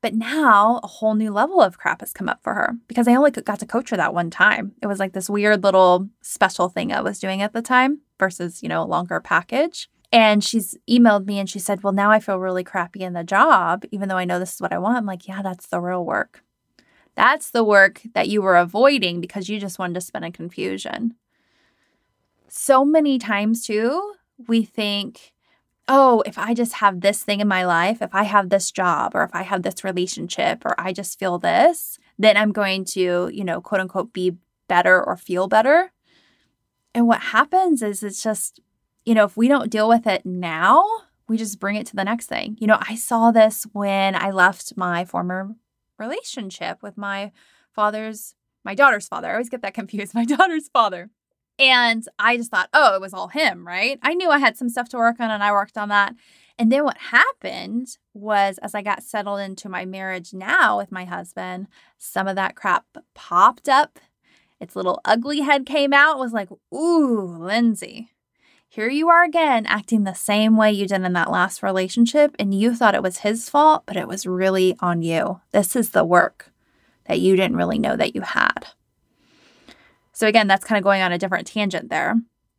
But 0.00 0.14
now 0.14 0.80
a 0.82 0.86
whole 0.86 1.14
new 1.14 1.32
level 1.32 1.60
of 1.60 1.78
crap 1.78 2.00
has 2.00 2.12
come 2.12 2.28
up 2.28 2.40
for 2.42 2.54
her 2.54 2.76
because 2.86 3.08
I 3.08 3.16
only 3.16 3.32
got 3.32 3.58
to 3.60 3.66
coach 3.66 3.90
her 3.90 3.96
that 3.96 4.14
one 4.14 4.30
time. 4.30 4.72
It 4.80 4.86
was 4.86 5.00
like 5.00 5.12
this 5.12 5.28
weird 5.28 5.64
little 5.64 6.08
special 6.22 6.68
thing 6.68 6.92
I 6.92 7.00
was 7.00 7.18
doing 7.18 7.42
at 7.42 7.52
the 7.52 7.62
time 7.62 8.00
versus, 8.18 8.62
you 8.62 8.68
know, 8.68 8.82
a 8.82 8.84
longer 8.84 9.20
package. 9.20 9.88
And 10.12 10.42
she's 10.42 10.76
emailed 10.88 11.26
me 11.26 11.38
and 11.38 11.50
she 11.50 11.58
said, 11.58 11.82
Well, 11.82 11.92
now 11.92 12.10
I 12.10 12.20
feel 12.20 12.38
really 12.38 12.64
crappy 12.64 13.00
in 13.00 13.12
the 13.12 13.24
job, 13.24 13.84
even 13.90 14.08
though 14.08 14.16
I 14.16 14.24
know 14.24 14.38
this 14.38 14.54
is 14.54 14.60
what 14.60 14.72
I 14.72 14.78
want. 14.78 14.98
I'm 14.98 15.06
like, 15.06 15.26
Yeah, 15.26 15.42
that's 15.42 15.66
the 15.66 15.80
real 15.80 16.04
work. 16.04 16.42
That's 17.14 17.50
the 17.50 17.64
work 17.64 18.02
that 18.14 18.28
you 18.28 18.40
were 18.40 18.56
avoiding 18.56 19.20
because 19.20 19.48
you 19.48 19.58
just 19.58 19.78
wanted 19.78 19.94
to 19.94 20.00
spend 20.00 20.24
in 20.24 20.32
confusion. 20.32 21.14
So 22.48 22.84
many 22.84 23.18
times, 23.18 23.66
too, 23.66 24.14
we 24.46 24.62
think, 24.64 25.34
oh, 25.88 26.22
if 26.26 26.38
I 26.38 26.54
just 26.54 26.74
have 26.74 27.00
this 27.00 27.22
thing 27.24 27.40
in 27.40 27.48
my 27.48 27.64
life, 27.64 28.02
if 28.02 28.14
I 28.14 28.24
have 28.24 28.50
this 28.50 28.70
job 28.70 29.14
or 29.14 29.24
if 29.24 29.30
I 29.34 29.42
have 29.42 29.62
this 29.62 29.82
relationship 29.82 30.64
or 30.64 30.78
I 30.78 30.92
just 30.92 31.18
feel 31.18 31.38
this, 31.38 31.98
then 32.18 32.36
I'm 32.36 32.52
going 32.52 32.84
to, 32.86 33.30
you 33.32 33.44
know, 33.44 33.60
quote 33.60 33.80
unquote, 33.80 34.12
be 34.12 34.36
better 34.68 35.02
or 35.02 35.16
feel 35.16 35.48
better. 35.48 35.92
And 36.94 37.06
what 37.06 37.20
happens 37.20 37.82
is 37.82 38.02
it's 38.02 38.22
just, 38.22 38.60
you 39.04 39.14
know, 39.14 39.24
if 39.24 39.36
we 39.36 39.48
don't 39.48 39.70
deal 39.70 39.88
with 39.88 40.06
it 40.06 40.26
now, 40.26 40.84
we 41.28 41.36
just 41.36 41.60
bring 41.60 41.76
it 41.76 41.86
to 41.86 41.96
the 41.96 42.04
next 42.04 42.26
thing. 42.26 42.56
You 42.60 42.66
know, 42.66 42.78
I 42.80 42.94
saw 42.94 43.30
this 43.30 43.66
when 43.72 44.14
I 44.14 44.30
left 44.30 44.76
my 44.76 45.04
former 45.04 45.54
relationship 45.98 46.82
with 46.82 46.96
my 46.96 47.32
father's, 47.72 48.34
my 48.64 48.74
daughter's 48.74 49.08
father. 49.08 49.28
I 49.28 49.32
always 49.32 49.48
get 49.48 49.62
that 49.62 49.74
confused, 49.80 50.14
my 50.14 50.24
daughter's 50.24 50.68
father. 50.68 51.10
And 51.58 52.04
I 52.18 52.36
just 52.36 52.50
thought, 52.50 52.68
oh, 52.72 52.94
it 52.94 53.00
was 53.00 53.12
all 53.12 53.28
him, 53.28 53.66
right? 53.66 53.98
I 54.02 54.14
knew 54.14 54.30
I 54.30 54.38
had 54.38 54.56
some 54.56 54.68
stuff 54.68 54.88
to 54.90 54.96
work 54.96 55.18
on 55.18 55.30
and 55.30 55.42
I 55.42 55.52
worked 55.52 55.76
on 55.76 55.88
that. 55.88 56.14
And 56.58 56.72
then 56.72 56.84
what 56.84 56.98
happened 56.98 57.96
was, 58.14 58.58
as 58.58 58.74
I 58.74 58.82
got 58.82 59.02
settled 59.02 59.40
into 59.40 59.68
my 59.68 59.84
marriage 59.84 60.32
now 60.32 60.76
with 60.78 60.90
my 60.90 61.04
husband, 61.04 61.68
some 61.98 62.26
of 62.26 62.36
that 62.36 62.56
crap 62.56 62.84
popped 63.14 63.68
up. 63.68 63.98
Its 64.60 64.74
little 64.74 65.00
ugly 65.04 65.40
head 65.40 65.66
came 65.66 65.92
out, 65.92 66.18
was 66.18 66.32
like, 66.32 66.48
ooh, 66.74 67.38
Lindsay, 67.38 68.10
here 68.68 68.88
you 68.88 69.08
are 69.08 69.22
again 69.22 69.66
acting 69.66 70.02
the 70.02 70.14
same 70.14 70.56
way 70.56 70.72
you 70.72 70.86
did 70.86 71.02
in 71.02 71.12
that 71.12 71.30
last 71.30 71.62
relationship. 71.62 72.34
And 72.40 72.52
you 72.52 72.74
thought 72.74 72.96
it 72.96 73.02
was 73.02 73.18
his 73.18 73.48
fault, 73.48 73.84
but 73.86 73.96
it 73.96 74.08
was 74.08 74.26
really 74.26 74.76
on 74.80 75.02
you. 75.02 75.40
This 75.52 75.76
is 75.76 75.90
the 75.90 76.04
work 76.04 76.52
that 77.06 77.20
you 77.20 77.36
didn't 77.36 77.56
really 77.56 77.78
know 77.78 77.96
that 77.96 78.16
you 78.16 78.22
had. 78.22 78.66
So, 80.18 80.26
again, 80.26 80.48
that's 80.48 80.64
kind 80.64 80.76
of 80.76 80.82
going 80.82 81.00
on 81.00 81.12
a 81.12 81.18
different 81.18 81.46
tangent 81.46 81.90
there. 81.90 82.16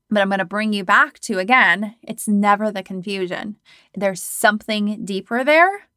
But 0.09 0.21
I'm 0.21 0.29
going 0.29 0.39
to 0.39 0.45
bring 0.45 0.71
you 0.71 0.85
back 0.85 1.19
to 1.19 1.39
again, 1.39 1.93
it's 2.01 2.25
never 2.25 2.71
the 2.71 2.81
confusion. 2.81 3.57
There's 3.93 4.23
something 4.23 5.03
deeper 5.03 5.43
there 5.43 5.89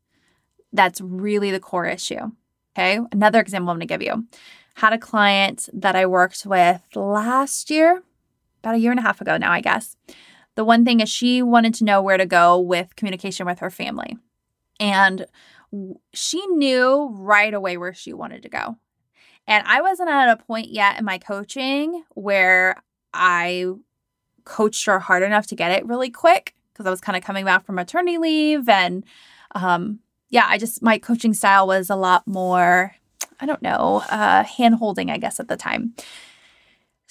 that's 0.72 1.00
really 1.00 1.52
the 1.52 1.60
core 1.60 1.86
issue. 1.86 2.32
Okay. 2.74 2.98
Another 3.12 3.38
example 3.38 3.70
I'm 3.70 3.76
going 3.76 3.86
to 3.86 3.94
give 3.94 4.02
you. 4.02 4.26
Had 4.74 4.92
a 4.92 4.98
client 4.98 5.68
that 5.72 5.94
I 5.94 6.04
worked 6.04 6.44
with 6.44 6.82
last 6.96 7.70
year, 7.70 8.02
about 8.58 8.74
a 8.74 8.78
year 8.78 8.90
and 8.90 8.98
a 8.98 9.04
half 9.04 9.20
ago 9.20 9.36
now, 9.36 9.52
I 9.52 9.60
guess. 9.60 9.96
The 10.56 10.64
one 10.64 10.84
thing 10.84 10.98
is 10.98 11.08
she 11.08 11.42
wanted 11.42 11.74
to 11.74 11.84
know 11.84 12.02
where 12.02 12.16
to 12.16 12.26
go 12.26 12.58
with 12.58 12.96
communication 12.96 13.46
with 13.46 13.60
her 13.60 13.70
family. 13.70 14.16
And 14.80 15.26
she 16.12 16.44
knew 16.48 17.08
right 17.12 17.54
away 17.54 17.76
where 17.76 17.94
she 17.94 18.12
wanted 18.12 18.42
to 18.42 18.48
go. 18.48 18.78
And 19.46 19.66
I 19.66 19.80
wasn't 19.80 20.08
at 20.08 20.30
a 20.30 20.36
point 20.36 20.68
yet 20.70 20.98
in 20.98 21.04
my 21.04 21.18
coaching 21.18 22.04
where 22.14 22.76
I 23.12 23.66
coached 24.44 24.86
her 24.86 24.98
hard 24.98 25.22
enough 25.22 25.46
to 25.48 25.56
get 25.56 25.72
it 25.72 25.86
really 25.86 26.10
quick 26.10 26.54
because 26.72 26.86
I 26.86 26.90
was 26.90 27.00
kind 27.00 27.16
of 27.16 27.24
coming 27.24 27.44
back 27.44 27.64
from 27.64 27.74
maternity 27.74 28.18
leave. 28.18 28.68
And 28.68 29.04
um, 29.54 30.00
yeah, 30.30 30.46
I 30.48 30.58
just, 30.58 30.82
my 30.82 30.98
coaching 30.98 31.34
style 31.34 31.66
was 31.66 31.90
a 31.90 31.96
lot 31.96 32.26
more, 32.26 32.94
I 33.40 33.46
don't 33.46 33.62
know, 33.62 34.02
uh, 34.10 34.44
hand 34.44 34.76
holding, 34.76 35.10
I 35.10 35.18
guess, 35.18 35.38
at 35.38 35.48
the 35.48 35.56
time. 35.56 35.94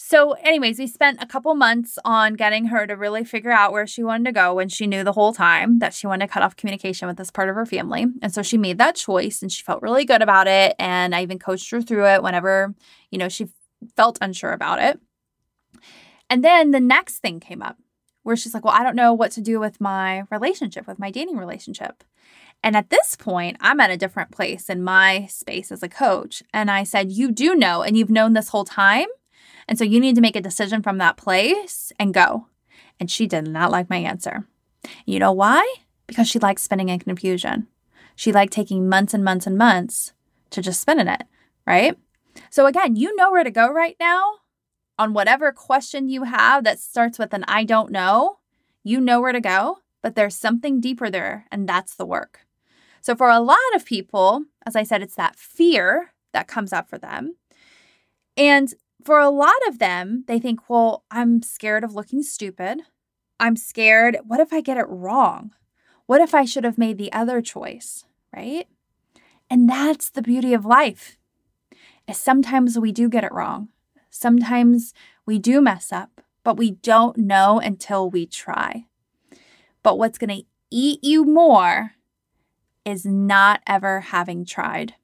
So, 0.03 0.31
anyways, 0.31 0.79
we 0.79 0.87
spent 0.87 1.21
a 1.21 1.27
couple 1.27 1.53
months 1.53 1.99
on 2.03 2.33
getting 2.33 2.65
her 2.65 2.87
to 2.87 2.95
really 2.95 3.23
figure 3.23 3.51
out 3.51 3.71
where 3.71 3.85
she 3.85 4.03
wanted 4.03 4.25
to 4.25 4.31
go 4.31 4.55
when 4.55 4.67
she 4.67 4.87
knew 4.87 5.03
the 5.03 5.11
whole 5.11 5.31
time 5.31 5.77
that 5.77 5.93
she 5.93 6.07
wanted 6.07 6.25
to 6.25 6.33
cut 6.33 6.41
off 6.41 6.55
communication 6.55 7.07
with 7.07 7.17
this 7.17 7.29
part 7.29 7.49
of 7.49 7.55
her 7.55 7.67
family. 7.67 8.07
And 8.23 8.33
so 8.33 8.41
she 8.41 8.57
made 8.57 8.79
that 8.79 8.95
choice 8.95 9.43
and 9.43 9.51
she 9.51 9.63
felt 9.63 9.83
really 9.83 10.03
good 10.03 10.23
about 10.23 10.47
it. 10.47 10.75
And 10.79 11.13
I 11.13 11.21
even 11.21 11.37
coached 11.37 11.69
her 11.69 11.83
through 11.83 12.07
it 12.07 12.23
whenever, 12.23 12.73
you 13.11 13.19
know, 13.19 13.29
she 13.29 13.49
felt 13.95 14.17
unsure 14.21 14.51
about 14.51 14.81
it. 14.81 14.99
And 16.31 16.43
then 16.43 16.71
the 16.71 16.79
next 16.79 17.19
thing 17.19 17.39
came 17.39 17.61
up 17.61 17.77
where 18.23 18.35
she's 18.35 18.55
like, 18.55 18.65
Well, 18.65 18.75
I 18.75 18.83
don't 18.83 18.95
know 18.95 19.13
what 19.13 19.31
to 19.33 19.41
do 19.41 19.59
with 19.59 19.79
my 19.79 20.23
relationship, 20.31 20.87
with 20.87 20.97
my 20.97 21.11
dating 21.11 21.37
relationship. 21.37 22.03
And 22.63 22.75
at 22.75 22.89
this 22.89 23.15
point, 23.15 23.57
I'm 23.61 23.79
at 23.79 23.91
a 23.91 23.97
different 23.97 24.31
place 24.31 24.67
in 24.67 24.83
my 24.83 25.27
space 25.27 25.71
as 25.71 25.83
a 25.83 25.89
coach. 25.89 26.41
And 26.51 26.71
I 26.71 26.85
said, 26.85 27.11
You 27.11 27.31
do 27.31 27.53
know, 27.53 27.83
and 27.83 27.95
you've 27.95 28.09
known 28.09 28.33
this 28.33 28.49
whole 28.49 28.65
time 28.65 29.07
and 29.67 29.77
so 29.77 29.83
you 29.83 29.99
need 29.99 30.15
to 30.15 30.21
make 30.21 30.35
a 30.35 30.41
decision 30.41 30.81
from 30.81 30.97
that 30.97 31.17
place 31.17 31.91
and 31.99 32.13
go. 32.13 32.47
And 32.99 33.09
she 33.09 33.27
did 33.27 33.47
not 33.47 33.71
like 33.71 33.89
my 33.89 33.97
answer. 33.97 34.47
You 35.05 35.19
know 35.19 35.31
why? 35.31 35.75
Because 36.07 36.27
she 36.27 36.39
likes 36.39 36.63
spinning 36.63 36.89
in 36.89 36.99
confusion. 36.99 37.67
She 38.15 38.31
liked 38.31 38.53
taking 38.53 38.89
months 38.89 39.13
and 39.13 39.23
months 39.23 39.47
and 39.47 39.57
months 39.57 40.13
to 40.51 40.61
just 40.61 40.81
spin 40.81 40.99
in 40.99 41.07
it, 41.07 41.23
right? 41.65 41.97
So 42.49 42.65
again, 42.65 42.95
you 42.95 43.15
know 43.15 43.31
where 43.31 43.43
to 43.43 43.51
go 43.51 43.71
right 43.71 43.95
now 43.99 44.23
on 44.99 45.13
whatever 45.13 45.51
question 45.51 46.09
you 46.09 46.23
have 46.23 46.63
that 46.63 46.79
starts 46.79 47.17
with 47.17 47.33
an 47.33 47.43
I 47.47 47.63
don't 47.63 47.91
know. 47.91 48.37
You 48.83 48.99
know 48.99 49.21
where 49.21 49.31
to 49.31 49.41
go, 49.41 49.79
but 50.01 50.15
there's 50.15 50.35
something 50.35 50.79
deeper 50.79 51.09
there, 51.09 51.45
and 51.51 51.67
that's 51.67 51.95
the 51.95 52.05
work. 52.05 52.41
So 53.01 53.15
for 53.15 53.29
a 53.29 53.39
lot 53.39 53.57
of 53.75 53.85
people, 53.85 54.45
as 54.65 54.75
I 54.75 54.83
said, 54.83 55.01
it's 55.01 55.15
that 55.15 55.35
fear 55.35 56.13
that 56.33 56.47
comes 56.47 56.71
up 56.71 56.89
for 56.89 56.97
them. 56.97 57.35
And 58.37 58.73
for 59.03 59.19
a 59.19 59.29
lot 59.29 59.55
of 59.67 59.79
them, 59.79 60.23
they 60.27 60.39
think, 60.39 60.69
well, 60.69 61.03
I'm 61.11 61.41
scared 61.41 61.83
of 61.83 61.95
looking 61.95 62.23
stupid. 62.23 62.81
I'm 63.39 63.55
scared. 63.55 64.17
What 64.25 64.39
if 64.39 64.53
I 64.53 64.61
get 64.61 64.77
it 64.77 64.87
wrong? 64.87 65.51
What 66.05 66.21
if 66.21 66.35
I 66.35 66.45
should 66.45 66.63
have 66.63 66.77
made 66.77 66.97
the 66.97 67.11
other 67.13 67.41
choice? 67.41 68.05
Right? 68.35 68.67
And 69.49 69.69
that's 69.69 70.09
the 70.09 70.21
beauty 70.21 70.53
of 70.53 70.65
life. 70.65 71.17
Is 72.07 72.17
sometimes 72.17 72.77
we 72.79 72.91
do 72.91 73.09
get 73.09 73.23
it 73.23 73.33
wrong. 73.33 73.69
Sometimes 74.09 74.93
we 75.25 75.39
do 75.39 75.61
mess 75.61 75.91
up, 75.91 76.21
but 76.43 76.57
we 76.57 76.71
don't 76.71 77.17
know 77.17 77.59
until 77.59 78.09
we 78.09 78.25
try. 78.25 78.85
But 79.83 79.97
what's 79.97 80.17
going 80.17 80.41
to 80.41 80.45
eat 80.69 81.03
you 81.03 81.25
more 81.25 81.91
is 82.85 83.05
not 83.05 83.61
ever 83.67 84.01
having 84.01 84.45
tried. 84.45 84.95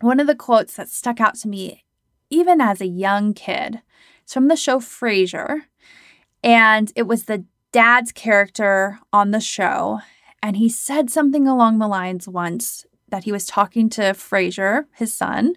One 0.00 0.20
of 0.20 0.26
the 0.26 0.34
quotes 0.34 0.74
that 0.76 0.88
stuck 0.88 1.20
out 1.20 1.36
to 1.36 1.48
me, 1.48 1.84
even 2.32 2.60
as 2.60 2.80
a 2.80 2.86
young 2.86 3.34
kid, 3.34 3.82
It's 4.24 4.32
from 4.32 4.48
the 4.48 4.56
show 4.56 4.78
Frasier. 4.78 5.62
And 6.42 6.90
it 6.96 7.02
was 7.02 7.24
the 7.24 7.44
dad's 7.72 8.12
character 8.12 8.98
on 9.12 9.30
the 9.30 9.40
show. 9.40 10.00
And 10.42 10.56
he 10.56 10.68
said 10.68 11.10
something 11.10 11.46
along 11.46 11.78
the 11.78 11.88
lines 11.88 12.26
once 12.26 12.86
that 13.08 13.24
he 13.24 13.32
was 13.32 13.46
talking 13.46 13.88
to 13.90 14.02
Frasier, 14.14 14.86
his 14.94 15.12
son, 15.12 15.54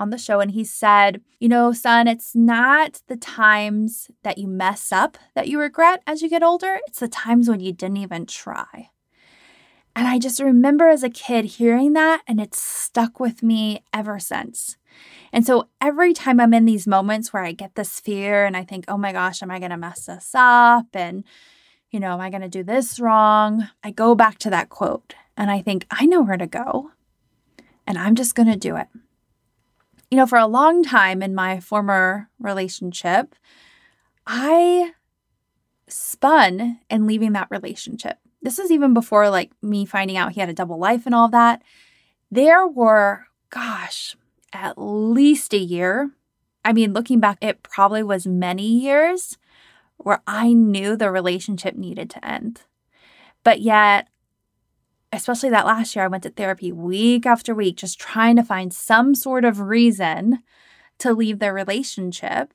on 0.00 0.10
the 0.10 0.18
show. 0.18 0.40
And 0.40 0.50
he 0.50 0.64
said, 0.64 1.20
You 1.38 1.48
know, 1.48 1.72
son, 1.72 2.08
it's 2.08 2.34
not 2.34 3.02
the 3.06 3.16
times 3.16 4.10
that 4.22 4.38
you 4.38 4.48
mess 4.48 4.90
up 4.90 5.18
that 5.34 5.48
you 5.48 5.60
regret 5.60 6.02
as 6.06 6.22
you 6.22 6.28
get 6.28 6.42
older, 6.42 6.78
it's 6.86 7.00
the 7.00 7.08
times 7.08 7.48
when 7.48 7.60
you 7.60 7.72
didn't 7.72 7.98
even 7.98 8.26
try. 8.26 8.90
And 9.94 10.06
I 10.06 10.18
just 10.18 10.40
remember 10.40 10.88
as 10.88 11.02
a 11.02 11.08
kid 11.08 11.44
hearing 11.44 11.94
that, 11.94 12.22
and 12.26 12.38
it's 12.38 12.60
stuck 12.60 13.18
with 13.18 13.42
me 13.42 13.82
ever 13.94 14.18
since. 14.18 14.76
And 15.32 15.46
so 15.46 15.68
every 15.80 16.12
time 16.12 16.40
I'm 16.40 16.54
in 16.54 16.64
these 16.64 16.86
moments 16.86 17.32
where 17.32 17.44
I 17.44 17.52
get 17.52 17.74
this 17.74 18.00
fear 18.00 18.44
and 18.44 18.56
I 18.56 18.64
think, 18.64 18.84
oh 18.88 18.96
my 18.96 19.12
gosh, 19.12 19.42
am 19.42 19.50
I 19.50 19.58
going 19.58 19.70
to 19.70 19.76
mess 19.76 20.06
this 20.06 20.30
up? 20.34 20.86
And, 20.94 21.24
you 21.90 22.00
know, 22.00 22.12
am 22.12 22.20
I 22.20 22.30
going 22.30 22.42
to 22.42 22.48
do 22.48 22.62
this 22.62 23.00
wrong? 23.00 23.68
I 23.82 23.90
go 23.90 24.14
back 24.14 24.38
to 24.38 24.50
that 24.50 24.68
quote 24.68 25.14
and 25.36 25.50
I 25.50 25.62
think, 25.62 25.86
I 25.90 26.06
know 26.06 26.22
where 26.22 26.36
to 26.36 26.46
go 26.46 26.90
and 27.86 27.98
I'm 27.98 28.14
just 28.14 28.34
going 28.34 28.48
to 28.48 28.56
do 28.56 28.76
it. 28.76 28.88
You 30.10 30.16
know, 30.16 30.26
for 30.26 30.38
a 30.38 30.46
long 30.46 30.84
time 30.84 31.22
in 31.22 31.34
my 31.34 31.60
former 31.60 32.28
relationship, 32.38 33.34
I 34.26 34.92
spun 35.88 36.80
in 36.88 37.06
leaving 37.06 37.32
that 37.32 37.48
relationship 37.50 38.18
this 38.46 38.60
is 38.60 38.70
even 38.70 38.94
before 38.94 39.28
like 39.28 39.50
me 39.60 39.84
finding 39.84 40.16
out 40.16 40.32
he 40.32 40.40
had 40.40 40.48
a 40.48 40.54
double 40.54 40.78
life 40.78 41.04
and 41.04 41.14
all 41.14 41.28
that. 41.28 41.62
There 42.30 42.66
were, 42.66 43.26
gosh, 43.50 44.16
at 44.56 44.78
least 44.78 45.52
a 45.52 45.58
year. 45.58 46.10
I 46.64 46.72
mean, 46.72 46.92
looking 46.92 47.20
back, 47.20 47.38
it 47.40 47.62
probably 47.62 48.02
was 48.02 48.26
many 48.26 48.66
years 48.66 49.38
where 49.98 50.22
I 50.26 50.52
knew 50.52 50.96
the 50.96 51.10
relationship 51.10 51.76
needed 51.76 52.10
to 52.10 52.24
end. 52.24 52.62
But 53.44 53.60
yet, 53.60 54.08
especially 55.12 55.50
that 55.50 55.66
last 55.66 55.94
year, 55.94 56.04
I 56.04 56.08
went 56.08 56.24
to 56.24 56.30
therapy 56.30 56.72
week 56.72 57.26
after 57.26 57.54
week, 57.54 57.76
just 57.76 58.00
trying 58.00 58.36
to 58.36 58.42
find 58.42 58.72
some 58.72 59.14
sort 59.14 59.44
of 59.44 59.60
reason 59.60 60.42
to 60.98 61.12
leave 61.12 61.38
the 61.38 61.52
relationship. 61.52 62.52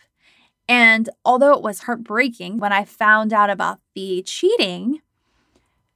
And 0.67 1.09
although 1.23 1.53
it 1.53 1.63
was 1.63 1.81
heartbreaking 1.81 2.57
when 2.57 2.73
I 2.73 2.85
found 2.85 3.33
out 3.33 3.49
about 3.49 3.79
the 3.95 4.23
cheating, 4.23 5.01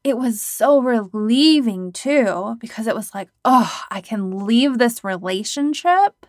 it 0.05 0.19
was 0.19 0.39
so 0.39 0.79
relieving 0.79 1.91
too, 1.91 2.57
because 2.59 2.85
it 2.85 2.95
was 2.95 3.15
like, 3.15 3.29
oh, 3.43 3.81
I 3.89 4.01
can 4.01 4.45
leave 4.45 4.77
this 4.77 5.03
relationship 5.03 6.27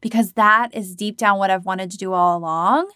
because 0.00 0.34
that 0.34 0.72
is 0.72 0.94
deep 0.94 1.16
down 1.16 1.36
what 1.36 1.50
I've 1.50 1.66
wanted 1.66 1.90
to 1.90 1.98
do 1.98 2.12
all 2.12 2.38
along. 2.38 2.88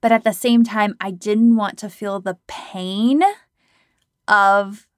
But 0.00 0.10
at 0.10 0.24
the 0.24 0.32
same 0.32 0.64
time, 0.64 0.96
I 1.00 1.12
didn't 1.12 1.54
want 1.54 1.78
to 1.78 1.88
feel 1.88 2.18
the 2.18 2.36
pain 2.48 3.22
of 4.26 4.88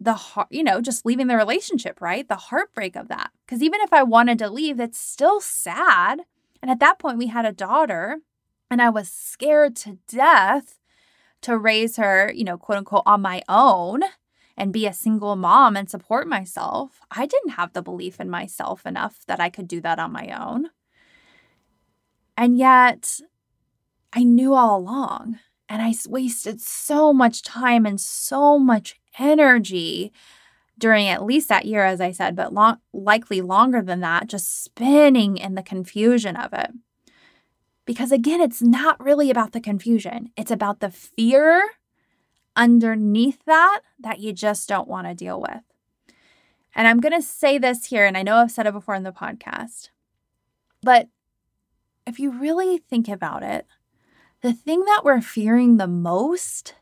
the 0.00 0.14
heart, 0.14 0.48
you 0.50 0.64
know, 0.64 0.80
just 0.80 1.06
leaving 1.06 1.28
the 1.28 1.36
relationship, 1.36 2.00
right? 2.00 2.28
The 2.28 2.34
heartbreak 2.34 2.96
of 2.96 3.06
that. 3.06 3.30
Because 3.46 3.62
even 3.62 3.80
if 3.82 3.92
I 3.92 4.02
wanted 4.02 4.36
to 4.40 4.50
leave, 4.50 4.80
it's 4.80 4.98
still 4.98 5.40
sad. 5.40 6.22
And 6.60 6.72
at 6.72 6.80
that 6.80 6.98
point, 6.98 7.18
we 7.18 7.28
had 7.28 7.46
a 7.46 7.52
daughter, 7.52 8.18
and 8.68 8.82
I 8.82 8.90
was 8.90 9.08
scared 9.08 9.76
to 9.76 9.98
death 10.08 10.80
to 11.42 11.58
raise 11.58 11.96
her, 11.96 12.32
you 12.34 12.44
know, 12.44 12.56
quote 12.56 12.78
unquote, 12.78 13.02
on 13.06 13.20
my 13.20 13.42
own 13.48 14.02
and 14.56 14.72
be 14.72 14.86
a 14.86 14.92
single 14.92 15.36
mom 15.36 15.76
and 15.76 15.88
support 15.88 16.26
myself. 16.26 17.00
I 17.10 17.26
didn't 17.26 17.50
have 17.50 17.72
the 17.72 17.82
belief 17.82 18.20
in 18.20 18.30
myself 18.30 18.86
enough 18.86 19.20
that 19.26 19.40
I 19.40 19.50
could 19.50 19.68
do 19.68 19.80
that 19.80 19.98
on 19.98 20.12
my 20.12 20.28
own. 20.38 20.70
And 22.36 22.56
yet, 22.56 23.20
I 24.12 24.24
knew 24.24 24.54
all 24.54 24.78
along. 24.78 25.38
And 25.68 25.80
I 25.80 25.94
wasted 26.06 26.60
so 26.60 27.12
much 27.12 27.42
time 27.42 27.86
and 27.86 28.00
so 28.00 28.58
much 28.58 29.00
energy 29.18 30.12
during 30.78 31.08
at 31.08 31.24
least 31.24 31.48
that 31.48 31.64
year, 31.64 31.84
as 31.84 32.00
I 32.00 32.12
said, 32.12 32.34
but 32.36 32.52
long, 32.52 32.78
likely 32.92 33.40
longer 33.40 33.80
than 33.80 34.00
that, 34.00 34.26
just 34.26 34.64
spinning 34.64 35.36
in 35.36 35.54
the 35.54 35.62
confusion 35.62 36.36
of 36.36 36.52
it. 36.52 36.72
Because 37.84 38.12
again, 38.12 38.40
it's 38.40 38.62
not 38.62 39.02
really 39.02 39.30
about 39.30 39.52
the 39.52 39.60
confusion, 39.60 40.30
it's 40.36 40.50
about 40.50 40.80
the 40.80 40.90
fear 40.90 41.62
underneath 42.54 43.44
that 43.46 43.80
that 43.98 44.20
you 44.20 44.32
just 44.32 44.68
don't 44.68 44.88
want 44.88 45.06
to 45.06 45.14
deal 45.14 45.40
with. 45.40 45.62
And 46.74 46.86
I'm 46.88 47.00
going 47.00 47.12
to 47.12 47.22
say 47.22 47.58
this 47.58 47.86
here, 47.86 48.06
and 48.06 48.16
I 48.16 48.22
know 48.22 48.36
I've 48.36 48.50
said 48.50 48.66
it 48.66 48.72
before 48.72 48.94
in 48.94 49.02
the 49.02 49.12
podcast, 49.12 49.90
but 50.82 51.08
if 52.06 52.18
you 52.18 52.30
really 52.30 52.78
think 52.78 53.08
about 53.08 53.42
it, 53.42 53.66
the 54.40 54.52
thing 54.52 54.80
that 54.80 55.02
we're 55.04 55.20
fearing 55.20 55.76
the 55.76 55.86
most 55.86 56.74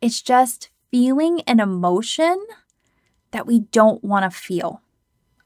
is 0.00 0.20
just 0.20 0.70
feeling 0.90 1.40
an 1.42 1.60
emotion 1.60 2.44
that 3.30 3.46
we 3.46 3.60
don't 3.60 4.04
want 4.04 4.30
to 4.30 4.36
feel 4.36 4.82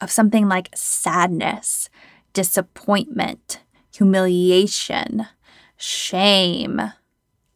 of 0.01 0.11
something 0.11 0.49
like 0.49 0.69
sadness, 0.75 1.89
disappointment, 2.33 3.61
humiliation, 3.99 5.27
shame, 5.77 6.81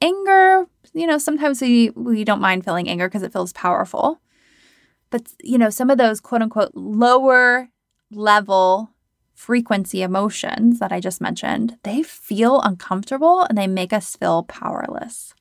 anger. 0.01 0.67
You 0.93 1.07
know, 1.07 1.19
sometimes 1.19 1.63
we, 1.63 1.91
we 1.91 2.25
don't 2.25 2.41
mind 2.41 2.65
feeling 2.65 2.89
anger 2.89 3.09
because 3.09 3.23
it 3.23 3.33
feels 3.33 3.53
powerful. 3.53 4.21
But, 5.11 5.33
you 5.43 5.57
know, 5.57 5.71
some 5.71 5.89
of 5.89 5.99
those 5.99 6.21
quote 6.21 6.43
unquote 6.43 6.73
lower 6.75 7.69
level 8.11 8.91
frequency 9.35 10.03
emotions 10.03 10.81
that 10.81 10.93
I 10.93 11.01
just 11.01 11.21
mentioned, 11.21 11.79
they 11.85 12.03
feel 12.03 12.61
uncomfortable 12.61 13.43
and 13.43 13.57
they 13.57 13.69
make 13.69 13.93
us 13.93 14.17
feel 14.17 14.43
powerless. 14.43 15.35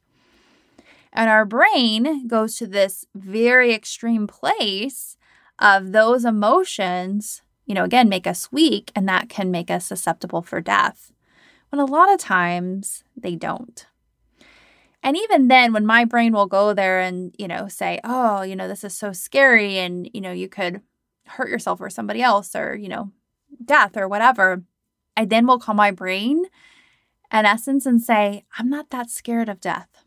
And 1.13 1.29
our 1.29 1.45
brain 1.45 2.27
goes 2.27 2.55
to 2.57 2.67
this 2.67 3.05
very 3.15 3.73
extreme 3.73 4.27
place 4.27 5.17
of 5.59 5.91
those 5.91 6.25
emotions 6.25 7.41
you 7.71 7.75
know, 7.75 7.85
again, 7.85 8.09
make 8.09 8.27
us 8.27 8.51
weak 8.51 8.91
and 8.97 9.07
that 9.07 9.29
can 9.29 9.49
make 9.49 9.71
us 9.71 9.85
susceptible 9.85 10.41
for 10.41 10.59
death. 10.59 11.13
When 11.69 11.79
a 11.79 11.85
lot 11.85 12.11
of 12.11 12.19
times 12.19 13.05
they 13.15 13.37
don't. 13.37 13.85
And 15.01 15.15
even 15.15 15.47
then, 15.47 15.71
when 15.71 15.85
my 15.85 16.03
brain 16.03 16.33
will 16.33 16.47
go 16.47 16.73
there 16.73 16.99
and, 16.99 17.33
you 17.39 17.47
know, 17.47 17.69
say, 17.69 18.01
oh, 18.03 18.41
you 18.41 18.57
know, 18.57 18.67
this 18.67 18.83
is 18.83 18.93
so 18.93 19.13
scary 19.13 19.77
and, 19.77 20.09
you 20.13 20.19
know, 20.19 20.33
you 20.33 20.49
could 20.49 20.81
hurt 21.27 21.47
yourself 21.47 21.79
or 21.79 21.89
somebody 21.89 22.21
else 22.21 22.57
or, 22.57 22.75
you 22.75 22.89
know, 22.89 23.09
death 23.63 23.95
or 23.95 24.05
whatever, 24.09 24.63
I 25.15 25.23
then 25.23 25.47
will 25.47 25.57
call 25.57 25.73
my 25.73 25.91
brain 25.91 26.43
in 27.31 27.45
essence 27.45 27.85
and 27.85 28.01
say, 28.01 28.43
I'm 28.59 28.69
not 28.69 28.89
that 28.89 29.09
scared 29.09 29.47
of 29.47 29.61
death. 29.61 30.03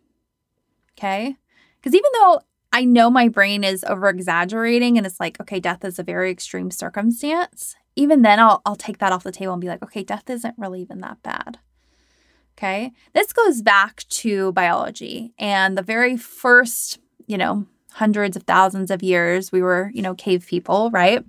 Okay. 0.98 1.37
Because 1.81 1.94
even 1.94 2.11
though 2.12 2.42
I 2.74 2.84
know 2.84 3.08
my 3.08 3.28
brain 3.28 3.62
is 3.62 3.84
over 3.84 4.08
exaggerating 4.08 4.98
and 4.98 5.06
it's 5.06 5.20
like, 5.20 5.40
okay, 5.40 5.60
death 5.60 5.84
is 5.84 6.00
a 6.00 6.02
very 6.02 6.32
extreme 6.32 6.72
circumstance. 6.72 7.76
Even 7.94 8.22
then, 8.22 8.40
I'll, 8.40 8.62
I'll 8.66 8.74
take 8.74 8.98
that 8.98 9.12
off 9.12 9.22
the 9.22 9.30
table 9.30 9.52
and 9.52 9.60
be 9.60 9.68
like, 9.68 9.84
okay, 9.84 10.02
death 10.02 10.28
isn't 10.28 10.56
really 10.58 10.82
even 10.82 11.00
that 11.00 11.22
bad. 11.22 11.58
Okay. 12.58 12.92
This 13.12 13.32
goes 13.32 13.62
back 13.62 14.02
to 14.08 14.50
biology 14.52 15.32
and 15.38 15.78
the 15.78 15.82
very 15.82 16.16
first, 16.16 16.98
you 17.28 17.38
know, 17.38 17.64
hundreds 17.92 18.37
of 18.37 18.42
thousands 18.42 18.90
of 18.90 19.04
years, 19.04 19.52
we 19.52 19.62
were, 19.62 19.92
you 19.94 20.02
know, 20.02 20.16
cave 20.16 20.44
people, 20.48 20.90
right? 20.90 21.24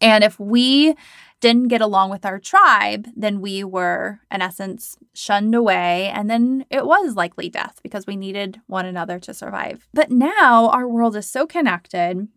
And 0.00 0.22
if 0.22 0.38
we 0.38 0.94
didn't 1.40 1.68
get 1.68 1.80
along 1.80 2.10
with 2.10 2.24
our 2.24 2.38
tribe, 2.38 3.06
then 3.16 3.40
we 3.40 3.62
were, 3.62 4.20
in 4.30 4.42
essence, 4.42 4.96
shunned 5.14 5.54
away. 5.54 6.08
And 6.08 6.28
then 6.28 6.64
it 6.70 6.84
was 6.84 7.14
likely 7.14 7.48
death 7.48 7.80
because 7.82 8.06
we 8.06 8.16
needed 8.16 8.60
one 8.66 8.86
another 8.86 9.18
to 9.20 9.34
survive. 9.34 9.88
But 9.94 10.10
now 10.10 10.68
our 10.70 10.88
world 10.88 11.16
is 11.16 11.30
so 11.30 11.46
connected, 11.46 12.28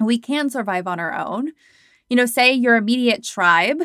we 0.00 0.18
can 0.18 0.50
survive 0.50 0.86
on 0.86 1.00
our 1.00 1.12
own. 1.14 1.52
You 2.08 2.16
know, 2.16 2.26
say 2.26 2.52
your 2.52 2.76
immediate 2.76 3.24
tribe 3.24 3.82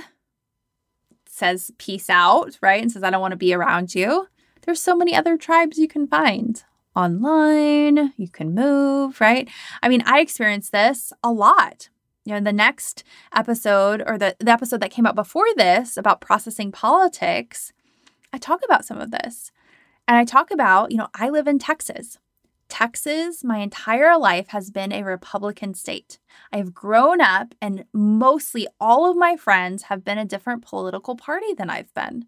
says 1.27 1.71
peace 1.77 2.09
out, 2.09 2.57
right? 2.61 2.81
And 2.81 2.91
says, 2.91 3.03
I 3.03 3.09
don't 3.09 3.21
want 3.21 3.31
to 3.31 3.37
be 3.37 3.53
around 3.53 3.95
you. 3.95 4.27
There's 4.61 4.81
so 4.81 4.95
many 4.95 5.15
other 5.15 5.37
tribes 5.37 5.77
you 5.77 5.87
can 5.87 6.05
find 6.07 6.61
online, 6.95 8.13
you 8.17 8.27
can 8.27 8.53
move, 8.53 9.21
right? 9.21 9.49
I 9.81 9.89
mean, 9.89 10.03
I 10.05 10.19
experienced 10.19 10.71
this 10.71 11.13
a 11.23 11.31
lot 11.31 11.89
you 12.25 12.33
know, 12.33 12.39
the 12.39 12.53
next 12.53 13.03
episode 13.33 14.03
or 14.05 14.17
the, 14.17 14.35
the 14.39 14.51
episode 14.51 14.81
that 14.81 14.91
came 14.91 15.05
out 15.05 15.15
before 15.15 15.47
this 15.55 15.97
about 15.97 16.21
processing 16.21 16.71
politics, 16.71 17.73
I 18.31 18.37
talk 18.37 18.61
about 18.63 18.85
some 18.85 18.99
of 18.99 19.11
this. 19.11 19.51
And 20.07 20.17
I 20.17 20.25
talk 20.25 20.51
about, 20.51 20.91
you 20.91 20.97
know, 20.97 21.07
I 21.13 21.29
live 21.29 21.47
in 21.47 21.59
Texas. 21.59 22.17
Texas, 22.67 23.43
my 23.43 23.57
entire 23.57 24.17
life, 24.17 24.49
has 24.49 24.69
been 24.69 24.91
a 24.91 25.03
Republican 25.03 25.73
state. 25.73 26.19
I've 26.53 26.73
grown 26.73 27.19
up, 27.19 27.55
and 27.61 27.85
mostly 27.93 28.67
all 28.79 29.09
of 29.09 29.17
my 29.17 29.35
friends 29.35 29.83
have 29.83 30.05
been 30.05 30.19
a 30.19 30.25
different 30.25 30.63
political 30.63 31.15
party 31.15 31.53
than 31.53 31.69
I've 31.69 31.93
been. 31.93 32.25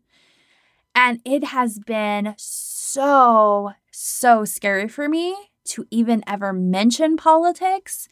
And 0.96 1.22
it 1.24 1.46
has 1.46 1.80
been 1.80 2.34
so, 2.38 3.74
so 3.92 4.44
scary 4.46 4.88
for 4.88 5.08
me 5.08 5.36
to 5.66 5.86
even 5.92 6.24
ever 6.28 6.52
mention 6.52 7.18
politics. 7.18 8.08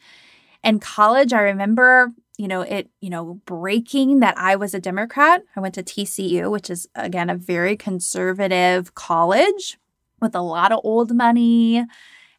In 0.62 0.78
college, 0.78 1.32
I 1.32 1.40
remember, 1.42 2.12
you 2.36 2.48
know, 2.48 2.60
it, 2.60 2.90
you 3.00 3.10
know, 3.10 3.40
breaking 3.46 4.20
that 4.20 4.36
I 4.36 4.56
was 4.56 4.74
a 4.74 4.80
Democrat. 4.80 5.42
I 5.56 5.60
went 5.60 5.74
to 5.76 5.82
TCU, 5.82 6.50
which 6.50 6.70
is, 6.70 6.86
again, 6.94 7.30
a 7.30 7.36
very 7.36 7.76
conservative 7.76 8.94
college 8.94 9.78
with 10.20 10.34
a 10.34 10.42
lot 10.42 10.72
of 10.72 10.80
old 10.84 11.14
money 11.14 11.84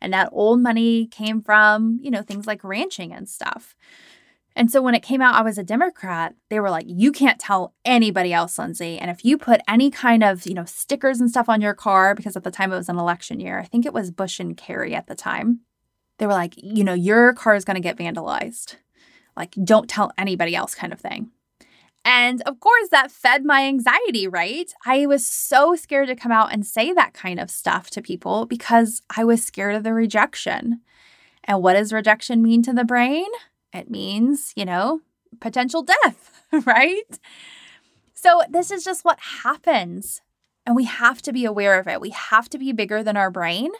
and 0.02 0.14
that 0.14 0.30
old 0.32 0.60
money 0.62 1.06
came 1.08 1.42
from, 1.42 2.00
you 2.02 2.12
know, 2.12 2.24
things 2.24 2.48
like 2.48 2.64
ranching 2.64 3.14
and 3.14 3.30
stuff. 3.30 3.76
And 4.56 4.70
so 4.70 4.82
when 4.82 4.96
it 4.96 5.04
came 5.04 5.22
out 5.22 5.36
I 5.36 5.44
was 5.44 5.58
a 5.58 5.64
Democrat, 5.64 6.36
they 6.50 6.60
were 6.60 6.70
like, 6.70 6.86
you 6.88 7.12
can't 7.12 7.40
tell 7.40 7.74
anybody 7.86 8.34
else, 8.34 8.58
Lindsay. 8.60 8.98
And 8.98 9.10
if 9.10 9.24
you 9.24 9.38
put 9.38 9.62
any 9.68 9.90
kind 9.90 10.24
of, 10.24 10.46
you 10.46 10.54
know, 10.54 10.66
stickers 10.66 11.22
and 11.22 11.30
stuff 11.30 11.48
on 11.48 11.62
your 11.62 11.74
car, 11.74 12.16
because 12.16 12.36
at 12.36 12.44
the 12.44 12.52
time 12.52 12.74
it 12.74 12.78
was 12.78 12.90
an 12.90 13.00
election 13.00 13.40
year, 13.40 13.60
I 13.60 13.66
think 13.66 13.86
it 13.86 13.94
was 13.94 14.12
Bush 14.12 14.40
and 14.40 14.58
Kerry 14.58 14.94
at 14.94 15.08
the 15.08 15.16
time, 15.16 15.62
they 16.22 16.28
were 16.28 16.34
like, 16.34 16.54
you 16.56 16.84
know, 16.84 16.94
your 16.94 17.34
car 17.34 17.56
is 17.56 17.66
going 17.66 17.78
to 17.78 17.82
get 17.82 17.98
vandalized. 17.98 18.76
Like, 19.36 19.56
don't 19.64 19.90
tell 19.90 20.12
anybody 20.20 20.56
else, 20.56 20.76
kind 20.76 20.94
of 20.94 21.00
thing. 21.00 21.32
And 22.06 22.44
of 22.44 22.60
course, 22.60 22.90
that 22.92 23.10
fed 23.10 23.44
my 23.44 23.66
anxiety, 23.66 24.28
right? 24.28 24.72
I 24.86 25.08
was 25.08 25.26
so 25.26 25.74
scared 25.74 26.10
to 26.10 26.16
come 26.16 26.32
out 26.32 26.54
and 26.54 26.64
say 26.64 26.94
that 26.94 27.16
kind 27.16 27.40
of 27.40 27.50
stuff 27.50 27.90
to 27.92 28.04
people 28.04 28.46
because 28.46 29.02
I 29.18 29.24
was 29.24 29.44
scared 29.44 29.74
of 29.74 29.82
the 29.82 29.96
rejection. 29.96 30.82
And 31.44 31.64
what 31.64 31.74
does 31.74 31.92
rejection 31.92 32.44
mean 32.44 32.62
to 32.64 32.74
the 32.74 32.86
brain? 32.86 33.26
It 33.74 33.90
means, 33.90 34.54
you 34.56 34.66
know, 34.66 35.02
potential 35.40 35.82
death, 35.82 36.44
right? 36.68 37.18
So, 38.14 38.44
this 38.48 38.70
is 38.70 38.84
just 38.84 39.04
what 39.04 39.20
happens. 39.42 40.22
And 40.68 40.76
we 40.76 40.84
have 40.84 41.24
to 41.24 41.34
be 41.34 41.46
aware 41.46 41.80
of 41.80 41.88
it. 41.88 42.00
We 42.00 42.12
have 42.12 42.48
to 42.50 42.60
be 42.60 42.74
bigger 42.74 43.02
than 43.02 43.18
our 43.18 43.32
brain. 43.32 43.72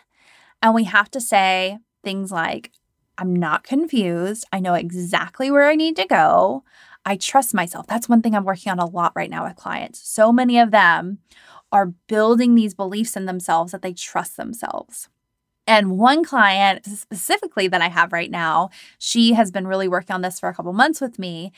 And 0.60 0.73
we 0.73 0.86
have 0.86 1.12
to 1.12 1.21
say 1.21 1.77
things 2.03 2.31
like, 2.31 2.71
I'm 3.17 3.35
not 3.35 3.63
confused. 3.63 4.45
I 4.51 4.59
know 4.59 4.73
exactly 4.73 5.51
where 5.51 5.69
I 5.69 5.75
need 5.75 5.95
to 5.97 6.05
go. 6.05 6.63
I 7.05 7.15
trust 7.15 7.53
myself. 7.53 7.87
That's 7.87 8.09
one 8.09 8.21
thing 8.21 8.35
I'm 8.35 8.45
working 8.45 8.71
on 8.71 8.79
a 8.79 8.85
lot 8.85 9.13
right 9.15 9.29
now 9.29 9.45
with 9.45 9.55
clients. 9.55 10.07
So 10.07 10.31
many 10.31 10.59
of 10.59 10.71
them 10.71 11.19
are 11.71 11.93
building 12.07 12.55
these 12.55 12.73
beliefs 12.73 13.15
in 13.15 13.25
themselves 13.25 13.71
that 13.71 13.81
they 13.81 13.93
trust 13.93 14.37
themselves. 14.37 15.09
And 15.67 15.97
one 15.97 16.23
client 16.23 16.85
specifically 16.85 17.67
that 17.67 17.81
I 17.81 17.89
have 17.89 18.11
right 18.11 18.31
now, 18.31 18.69
she 18.97 19.33
has 19.33 19.51
been 19.51 19.67
really 19.67 19.87
working 19.87 20.13
on 20.13 20.21
this 20.21 20.39
for 20.39 20.49
a 20.49 20.53
couple 20.53 20.73
months 20.73 20.99
with 20.99 21.19
me. 21.19 21.51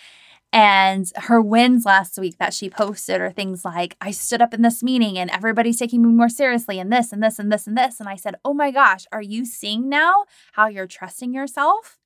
And 0.54 1.12
her 1.16 1.42
wins 1.42 1.84
last 1.84 2.18
week 2.18 2.38
that 2.38 2.54
she 2.54 2.70
posted 2.70 3.20
are 3.20 3.32
things 3.32 3.66
like, 3.66 3.98
I 4.00 4.12
stood 4.12 4.42
up 4.42 4.54
in 4.54 4.62
this 4.62 4.84
meeting 4.84 5.18
and 5.18 5.32
everybody's 5.32 5.80
taking 5.80 6.04
me 6.04 6.10
more 6.10 6.30
seriously, 6.30 6.80
and 6.80 6.94
this 6.94 7.12
and 7.12 7.24
this 7.24 7.40
and 7.40 7.52
this 7.52 7.68
and 7.68 7.76
this. 7.76 8.00
And 8.00 8.08
I 8.08 8.16
said, 8.16 8.36
Oh 8.46 8.54
my 8.54 8.70
gosh, 8.72 9.06
are 9.12 9.22
you 9.22 9.46
seeing 9.46 9.90
now 9.90 10.26
how 10.54 10.68
you're 10.68 10.88
trusting 10.88 11.34
yourself? 11.34 11.98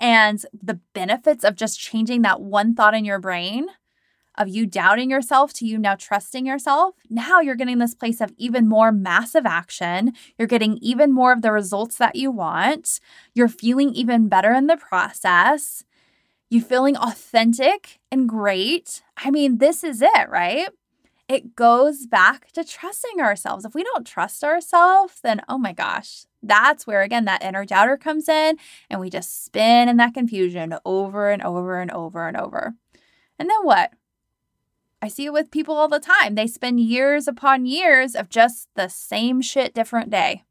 and 0.00 0.44
the 0.52 0.80
benefits 0.92 1.44
of 1.44 1.56
just 1.56 1.80
changing 1.80 2.22
that 2.22 2.40
one 2.40 2.74
thought 2.74 2.94
in 2.94 3.04
your 3.04 3.18
brain 3.18 3.66
of 4.36 4.48
you 4.48 4.66
doubting 4.66 5.10
yourself 5.10 5.52
to 5.52 5.64
you 5.64 5.78
now 5.78 5.94
trusting 5.94 6.44
yourself, 6.44 6.96
now 7.08 7.40
you're 7.40 7.54
getting 7.54 7.78
this 7.78 7.94
place 7.94 8.20
of 8.20 8.32
even 8.36 8.68
more 8.68 8.90
massive 8.90 9.46
action. 9.46 10.12
You're 10.36 10.48
getting 10.48 10.76
even 10.78 11.12
more 11.12 11.32
of 11.32 11.42
the 11.42 11.52
results 11.52 11.98
that 11.98 12.16
you 12.16 12.32
want. 12.32 12.98
You're 13.32 13.48
feeling 13.48 13.90
even 13.90 14.28
better 14.28 14.52
in 14.52 14.66
the 14.66 14.76
process. 14.76 15.84
You 16.50 16.60
feeling 16.60 16.96
authentic 16.96 18.00
and 18.10 18.28
great. 18.28 19.02
I 19.16 19.30
mean, 19.30 19.58
this 19.58 19.82
is 19.82 20.02
it, 20.02 20.28
right? 20.28 20.68
It 21.26 21.56
goes 21.56 22.06
back 22.06 22.52
to 22.52 22.64
trusting 22.64 23.20
ourselves. 23.20 23.64
If 23.64 23.74
we 23.74 23.82
don't 23.82 24.06
trust 24.06 24.44
ourselves, 24.44 25.20
then 25.22 25.40
oh 25.48 25.58
my 25.58 25.72
gosh, 25.72 26.26
that's 26.42 26.86
where, 26.86 27.02
again, 27.02 27.24
that 27.24 27.42
inner 27.42 27.64
doubter 27.64 27.96
comes 27.96 28.28
in 28.28 28.58
and 28.90 29.00
we 29.00 29.08
just 29.08 29.44
spin 29.44 29.88
in 29.88 29.96
that 29.96 30.14
confusion 30.14 30.74
over 30.84 31.30
and 31.30 31.42
over 31.42 31.80
and 31.80 31.90
over 31.90 32.28
and 32.28 32.36
over. 32.36 32.74
And 33.38 33.48
then 33.48 33.58
what? 33.62 33.92
I 35.00 35.08
see 35.08 35.24
it 35.26 35.32
with 35.32 35.50
people 35.50 35.76
all 35.76 35.88
the 35.88 36.00
time. 36.00 36.34
They 36.34 36.46
spend 36.46 36.80
years 36.80 37.26
upon 37.26 37.66
years 37.66 38.14
of 38.14 38.28
just 38.28 38.68
the 38.74 38.88
same 38.88 39.40
shit, 39.40 39.74
different 39.74 40.10
day. 40.10 40.44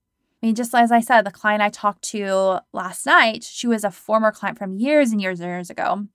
I 0.44 0.48
mean, 0.48 0.56
just 0.56 0.76
as 0.76 0.92
I 0.92 1.00
said, 1.00 1.22
the 1.22 1.32
client 1.32 1.62
I 1.62 1.70
talked 1.70 2.02
to 2.10 2.60
last 2.74 3.06
night, 3.06 3.46
she 3.46 3.66
was 3.66 3.86
a 3.86 3.92
former 3.92 4.30
client 4.30 4.58
from 4.58 4.74
years 4.74 5.14
and 5.14 5.22
years 5.22 5.40
and 5.40 5.48
years 5.48 5.70
ago. 5.70 6.08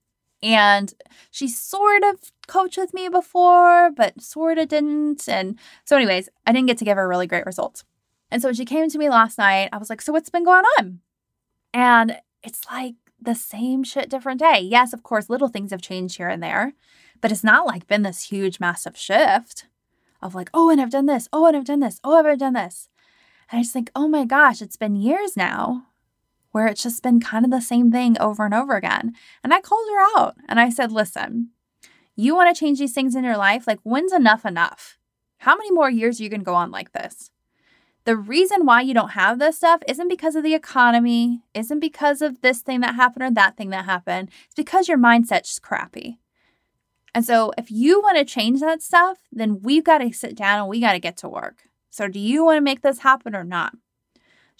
And 0.43 0.93
she 1.31 1.47
sort 1.47 2.03
of 2.03 2.31
coached 2.47 2.77
with 2.77 2.93
me 2.93 3.09
before, 3.09 3.89
but 3.89 4.21
sort 4.21 4.59
of 4.59 4.67
didn't. 4.67 5.27
And 5.27 5.57
so, 5.83 5.95
anyways, 5.95 6.29
I 6.45 6.51
didn't 6.51 6.67
get 6.67 6.77
to 6.77 6.85
give 6.85 6.95
her 6.95 7.07
really 7.07 7.25
great 7.25 7.47
results. 7.47 7.83
And 8.29 8.39
so 8.39 8.49
when 8.49 8.55
she 8.55 8.65
came 8.65 8.87
to 8.87 8.99
me 8.99 9.09
last 9.09 9.39
night, 9.39 9.69
I 9.73 9.79
was 9.79 9.89
like, 9.89 9.99
So 9.99 10.13
what's 10.13 10.29
been 10.29 10.45
going 10.45 10.65
on? 10.77 10.99
And 11.73 12.19
it's 12.43 12.61
like 12.71 12.93
the 13.19 13.33
same 13.33 13.83
shit, 13.83 14.11
different 14.11 14.39
day. 14.39 14.59
Yes, 14.59 14.93
of 14.93 15.01
course, 15.01 15.27
little 15.27 15.47
things 15.47 15.71
have 15.71 15.81
changed 15.81 16.17
here 16.17 16.29
and 16.29 16.41
there, 16.43 16.73
but 17.19 17.31
it's 17.31 17.43
not 17.43 17.65
like 17.65 17.87
been 17.87 18.03
this 18.03 18.29
huge, 18.29 18.59
massive 18.59 18.95
shift 18.95 19.65
of 20.21 20.35
like, 20.35 20.51
Oh, 20.53 20.69
and 20.69 20.79
I've 20.79 20.91
done 20.91 21.07
this. 21.07 21.27
Oh, 21.33 21.47
and 21.47 21.57
I've 21.57 21.65
done 21.65 21.79
this. 21.79 21.99
Oh, 22.03 22.23
I've 22.23 22.37
done 22.37 22.53
this. 22.53 22.89
And 23.49 23.59
I 23.59 23.61
just 23.61 23.73
think, 23.73 23.91
Oh 23.95 24.07
my 24.07 24.25
gosh, 24.25 24.61
it's 24.61 24.77
been 24.77 24.95
years 24.95 25.35
now 25.35 25.87
where 26.51 26.67
it's 26.67 26.83
just 26.83 27.03
been 27.03 27.19
kind 27.19 27.45
of 27.45 27.51
the 27.51 27.61
same 27.61 27.91
thing 27.91 28.19
over 28.19 28.45
and 28.45 28.53
over 28.53 28.75
again. 28.75 29.13
And 29.43 29.53
I 29.53 29.61
called 29.61 29.87
her 29.91 30.19
out 30.19 30.35
and 30.47 30.59
I 30.59 30.69
said, 30.69 30.91
Listen, 30.91 31.49
you 32.15 32.35
want 32.35 32.53
to 32.53 32.59
change 32.59 32.79
these 32.79 32.93
things 32.93 33.15
in 33.15 33.23
your 33.23 33.37
life? 33.37 33.65
Like, 33.65 33.79
when's 33.83 34.13
enough 34.13 34.45
enough? 34.45 34.97
How 35.39 35.55
many 35.55 35.71
more 35.71 35.89
years 35.89 36.19
are 36.19 36.23
you 36.23 36.29
going 36.29 36.41
to 36.41 36.45
go 36.45 36.55
on 36.55 36.69
like 36.69 36.91
this? 36.91 37.31
The 38.05 38.17
reason 38.17 38.65
why 38.65 38.81
you 38.81 38.93
don't 38.93 39.11
have 39.11 39.39
this 39.39 39.57
stuff 39.57 39.81
isn't 39.87 40.07
because 40.07 40.35
of 40.35 40.43
the 40.43 40.53
economy, 40.53 41.43
isn't 41.53 41.79
because 41.79 42.21
of 42.21 42.41
this 42.41 42.59
thing 42.59 42.81
that 42.81 42.95
happened 42.95 43.23
or 43.23 43.31
that 43.31 43.55
thing 43.55 43.69
that 43.69 43.85
happened. 43.85 44.31
It's 44.45 44.55
because 44.55 44.87
your 44.87 44.97
mindset's 44.97 45.59
crappy. 45.59 46.19
And 47.13 47.25
so, 47.25 47.51
if 47.57 47.71
you 47.71 48.01
want 48.01 48.17
to 48.17 48.25
change 48.25 48.59
that 48.59 48.81
stuff, 48.81 49.19
then 49.31 49.61
we've 49.61 49.83
got 49.83 49.99
to 49.99 50.11
sit 50.11 50.35
down 50.35 50.59
and 50.59 50.67
we 50.67 50.79
got 50.79 50.93
to 50.93 50.99
get 50.99 51.17
to 51.17 51.29
work. 51.29 51.68
So, 51.89 52.07
do 52.07 52.19
you 52.19 52.45
want 52.45 52.57
to 52.57 52.61
make 52.61 52.81
this 52.81 52.99
happen 52.99 53.35
or 53.35 53.43
not? 53.43 53.73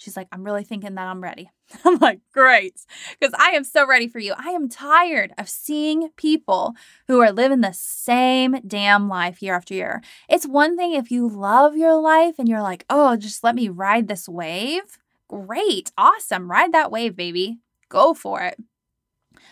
She's 0.00 0.16
like, 0.16 0.28
I'm 0.32 0.44
really 0.44 0.64
thinking 0.64 0.94
that 0.94 1.08
I'm 1.08 1.22
ready. 1.22 1.50
I'm 1.84 1.98
like, 1.98 2.20
great, 2.32 2.80
because 3.18 3.34
I 3.38 3.50
am 3.50 3.64
so 3.64 3.86
ready 3.86 4.08
for 4.08 4.18
you. 4.18 4.32
I 4.34 4.48
am 4.50 4.68
tired 4.68 5.34
of 5.36 5.48
seeing 5.48 6.08
people 6.16 6.74
who 7.06 7.20
are 7.20 7.30
living 7.30 7.60
the 7.60 7.74
same 7.74 8.56
damn 8.66 9.10
life 9.10 9.42
year 9.42 9.54
after 9.54 9.74
year. 9.74 10.00
It's 10.26 10.46
one 10.46 10.78
thing 10.78 10.94
if 10.94 11.10
you 11.10 11.28
love 11.28 11.76
your 11.76 12.00
life 12.00 12.36
and 12.38 12.48
you're 12.48 12.62
like, 12.62 12.86
oh, 12.88 13.16
just 13.16 13.44
let 13.44 13.54
me 13.54 13.68
ride 13.68 14.08
this 14.08 14.26
wave. 14.26 14.96
Great, 15.28 15.92
awesome. 15.98 16.50
Ride 16.50 16.72
that 16.72 16.90
wave, 16.90 17.14
baby. 17.14 17.58
Go 17.90 18.14
for 18.14 18.40
it. 18.40 18.58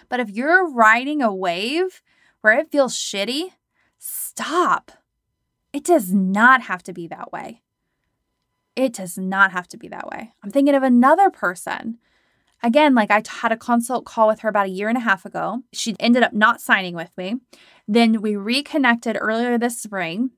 But 0.08 0.18
if 0.18 0.30
you're 0.30 0.68
riding 0.68 1.20
a 1.20 1.32
wave 1.32 2.02
where 2.40 2.58
it 2.58 2.72
feels 2.72 2.96
shitty, 2.96 3.50
stop. 3.98 4.92
It 5.74 5.84
does 5.84 6.12
not 6.12 6.62
have 6.62 6.82
to 6.84 6.94
be 6.94 7.06
that 7.08 7.32
way. 7.32 7.60
It 8.78 8.92
does 8.92 9.18
not 9.18 9.50
have 9.50 9.66
to 9.68 9.76
be 9.76 9.88
that 9.88 10.06
way. 10.06 10.34
I'm 10.40 10.52
thinking 10.52 10.76
of 10.76 10.84
another 10.84 11.30
person. 11.30 11.98
Again, 12.62 12.94
like 12.94 13.10
I 13.10 13.24
had 13.26 13.50
a 13.50 13.56
consult 13.56 14.04
call 14.04 14.28
with 14.28 14.38
her 14.40 14.48
about 14.48 14.66
a 14.66 14.70
year 14.70 14.88
and 14.88 14.96
a 14.96 15.00
half 15.00 15.24
ago. 15.24 15.64
She 15.72 15.96
ended 15.98 16.22
up 16.22 16.32
not 16.32 16.60
signing 16.60 16.94
with 16.94 17.10
me. 17.18 17.40
Then 17.88 18.22
we 18.22 18.36
reconnected 18.36 19.18
earlier 19.20 19.58
this 19.58 19.82
spring. 19.82 20.30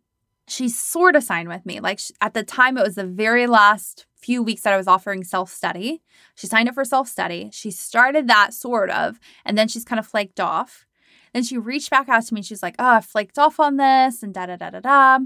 She 0.48 0.70
sort 0.70 1.16
of 1.16 1.22
signed 1.22 1.50
with 1.50 1.66
me. 1.66 1.80
Like 1.80 2.00
at 2.22 2.32
the 2.32 2.42
time, 2.42 2.78
it 2.78 2.82
was 2.82 2.94
the 2.94 3.04
very 3.04 3.46
last 3.46 4.06
few 4.16 4.42
weeks 4.42 4.62
that 4.62 4.72
I 4.72 4.78
was 4.78 4.88
offering 4.88 5.22
self 5.22 5.52
study. 5.52 6.00
She 6.34 6.46
signed 6.46 6.70
up 6.70 6.74
for 6.74 6.84
self 6.86 7.08
study. 7.08 7.50
She 7.52 7.70
started 7.70 8.26
that 8.28 8.54
sort 8.54 8.88
of, 8.88 9.20
and 9.44 9.58
then 9.58 9.68
she's 9.68 9.84
kind 9.84 10.00
of 10.00 10.06
flaked 10.06 10.40
off. 10.40 10.86
Then 11.34 11.42
she 11.42 11.58
reached 11.58 11.90
back 11.90 12.08
out 12.08 12.24
to 12.24 12.32
me. 12.32 12.40
She's 12.40 12.62
like, 12.62 12.76
Oh, 12.78 12.88
I 12.88 13.00
flaked 13.02 13.38
off 13.38 13.60
on 13.60 13.76
this 13.76 14.22
and 14.22 14.32
da 14.32 14.46
da 14.46 14.56
da 14.56 14.70
da 14.70 14.80
da. 14.80 15.18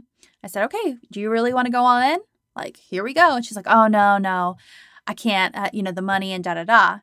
I 0.42 0.48
said, 0.48 0.64
Okay, 0.64 0.96
do 1.12 1.20
you 1.20 1.30
really 1.30 1.54
want 1.54 1.66
to 1.66 1.72
go 1.72 1.84
all 1.84 2.02
in? 2.02 2.18
Like, 2.56 2.76
here 2.76 3.04
we 3.04 3.14
go. 3.14 3.36
And 3.36 3.44
she's 3.44 3.56
like, 3.56 3.68
oh, 3.68 3.86
no, 3.86 4.18
no, 4.18 4.56
I 5.06 5.14
can't, 5.14 5.56
uh, 5.56 5.70
you 5.72 5.82
know, 5.82 5.92
the 5.92 6.02
money 6.02 6.32
and 6.32 6.44
da 6.44 6.54
da 6.54 6.64
da. 6.64 6.98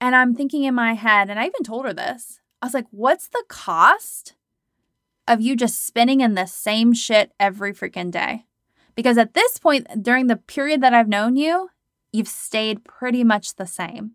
And 0.00 0.14
I'm 0.14 0.34
thinking 0.34 0.64
in 0.64 0.74
my 0.74 0.94
head, 0.94 1.30
and 1.30 1.38
I 1.38 1.46
even 1.46 1.62
told 1.62 1.86
her 1.86 1.92
this 1.92 2.40
I 2.60 2.66
was 2.66 2.74
like, 2.74 2.86
what's 2.90 3.28
the 3.28 3.44
cost 3.48 4.34
of 5.26 5.40
you 5.40 5.56
just 5.56 5.86
spinning 5.86 6.20
in 6.20 6.34
the 6.34 6.46
same 6.46 6.92
shit 6.92 7.32
every 7.38 7.72
freaking 7.72 8.10
day? 8.10 8.44
Because 8.94 9.16
at 9.16 9.34
this 9.34 9.58
point, 9.58 9.86
during 10.02 10.26
the 10.26 10.36
period 10.36 10.80
that 10.82 10.92
I've 10.92 11.08
known 11.08 11.36
you, 11.36 11.70
you've 12.12 12.28
stayed 12.28 12.84
pretty 12.84 13.24
much 13.24 13.54
the 13.54 13.66
same. 13.66 14.12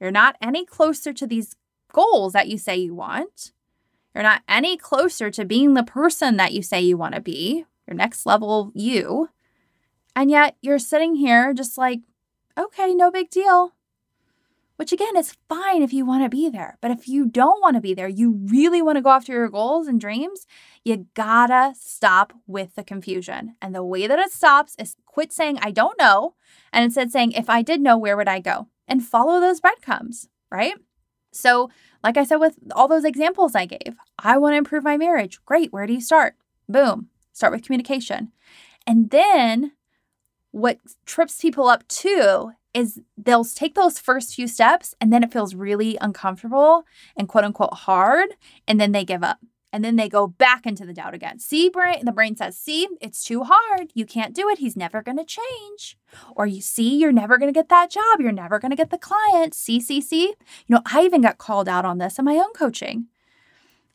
You're 0.00 0.10
not 0.10 0.36
any 0.42 0.64
closer 0.64 1.12
to 1.12 1.26
these 1.26 1.54
goals 1.92 2.32
that 2.32 2.48
you 2.48 2.58
say 2.58 2.76
you 2.76 2.94
want. 2.94 3.52
You're 4.14 4.22
not 4.22 4.42
any 4.48 4.76
closer 4.76 5.30
to 5.30 5.44
being 5.44 5.74
the 5.74 5.82
person 5.82 6.36
that 6.38 6.52
you 6.52 6.62
say 6.62 6.80
you 6.80 6.96
want 6.96 7.14
to 7.14 7.20
be, 7.20 7.66
your 7.86 7.94
next 7.94 8.26
level 8.26 8.72
you. 8.74 9.28
And 10.16 10.30
yet 10.30 10.56
you're 10.60 10.80
sitting 10.80 11.14
here 11.14 11.54
just 11.54 11.78
like 11.78 12.00
Okay, 12.58 12.94
no 12.94 13.10
big 13.10 13.28
deal. 13.28 13.72
Which 14.76 14.92
again 14.92 15.16
is 15.16 15.36
fine 15.48 15.82
if 15.82 15.92
you 15.92 16.04
want 16.04 16.22
to 16.22 16.28
be 16.28 16.48
there. 16.48 16.78
But 16.80 16.90
if 16.90 17.08
you 17.08 17.26
don't 17.26 17.60
want 17.62 17.76
to 17.76 17.82
be 17.82 17.94
there, 17.94 18.08
you 18.08 18.32
really 18.46 18.82
want 18.82 18.96
to 18.96 19.02
go 19.02 19.10
after 19.10 19.32
your 19.32 19.48
goals 19.48 19.86
and 19.86 20.00
dreams, 20.00 20.46
you 20.84 21.06
gotta 21.14 21.74
stop 21.78 22.32
with 22.46 22.74
the 22.74 22.84
confusion. 22.84 23.56
And 23.60 23.74
the 23.74 23.84
way 23.84 24.06
that 24.06 24.18
it 24.18 24.32
stops 24.32 24.74
is 24.78 24.96
quit 25.06 25.32
saying, 25.32 25.58
I 25.60 25.70
don't 25.70 25.98
know. 25.98 26.34
And 26.72 26.84
instead 26.84 27.10
saying, 27.10 27.32
if 27.32 27.48
I 27.48 27.62
did 27.62 27.80
know, 27.80 27.96
where 27.96 28.16
would 28.16 28.28
I 28.28 28.40
go? 28.40 28.68
And 28.86 29.04
follow 29.04 29.40
those 29.40 29.60
breadcrumbs, 29.60 30.28
right? 30.50 30.74
So, 31.32 31.70
like 32.04 32.16
I 32.16 32.24
said, 32.24 32.36
with 32.36 32.58
all 32.72 32.88
those 32.88 33.04
examples 33.04 33.54
I 33.54 33.66
gave, 33.66 33.96
I 34.18 34.38
want 34.38 34.52
to 34.54 34.58
improve 34.58 34.84
my 34.84 34.96
marriage. 34.96 35.40
Great. 35.44 35.72
Where 35.72 35.86
do 35.86 35.94
you 35.94 36.00
start? 36.00 36.36
Boom. 36.68 37.08
Start 37.32 37.52
with 37.52 37.64
communication. 37.64 38.32
And 38.86 39.10
then 39.10 39.72
what 40.56 40.78
trips 41.04 41.38
people 41.38 41.68
up 41.68 41.86
too 41.86 42.52
is 42.72 42.98
they'll 43.18 43.44
take 43.44 43.74
those 43.74 43.98
first 43.98 44.34
few 44.34 44.48
steps 44.48 44.94
and 45.02 45.12
then 45.12 45.22
it 45.22 45.30
feels 45.30 45.54
really 45.54 45.98
uncomfortable 46.00 46.84
and 47.14 47.28
quote 47.28 47.44
unquote 47.44 47.74
hard. 47.74 48.30
And 48.66 48.80
then 48.80 48.92
they 48.92 49.04
give 49.04 49.22
up. 49.22 49.38
And 49.70 49.84
then 49.84 49.96
they 49.96 50.08
go 50.08 50.26
back 50.26 50.64
into 50.64 50.86
the 50.86 50.94
doubt 50.94 51.12
again. 51.12 51.38
See, 51.40 51.68
brain, 51.68 52.06
the 52.06 52.12
brain 52.12 52.36
says, 52.36 52.58
see, 52.58 52.88
it's 53.02 53.22
too 53.22 53.42
hard. 53.44 53.90
You 53.92 54.06
can't 54.06 54.34
do 54.34 54.48
it. 54.48 54.56
He's 54.56 54.76
never 54.76 55.02
going 55.02 55.18
to 55.18 55.24
change. 55.24 55.98
Or 56.34 56.46
you 56.46 56.62
see, 56.62 56.96
you're 56.96 57.12
never 57.12 57.36
going 57.36 57.52
to 57.52 57.58
get 57.58 57.68
that 57.68 57.90
job. 57.90 58.20
You're 58.20 58.32
never 58.32 58.58
going 58.58 58.70
to 58.70 58.76
get 58.76 58.88
the 58.88 58.96
client. 58.96 59.52
See, 59.52 59.78
see, 59.78 60.00
see. 60.00 60.28
You 60.28 60.36
know, 60.70 60.82
I 60.90 61.02
even 61.02 61.20
got 61.20 61.36
called 61.36 61.68
out 61.68 61.84
on 61.84 61.98
this 61.98 62.18
in 62.18 62.24
my 62.24 62.36
own 62.36 62.52
coaching. 62.54 63.08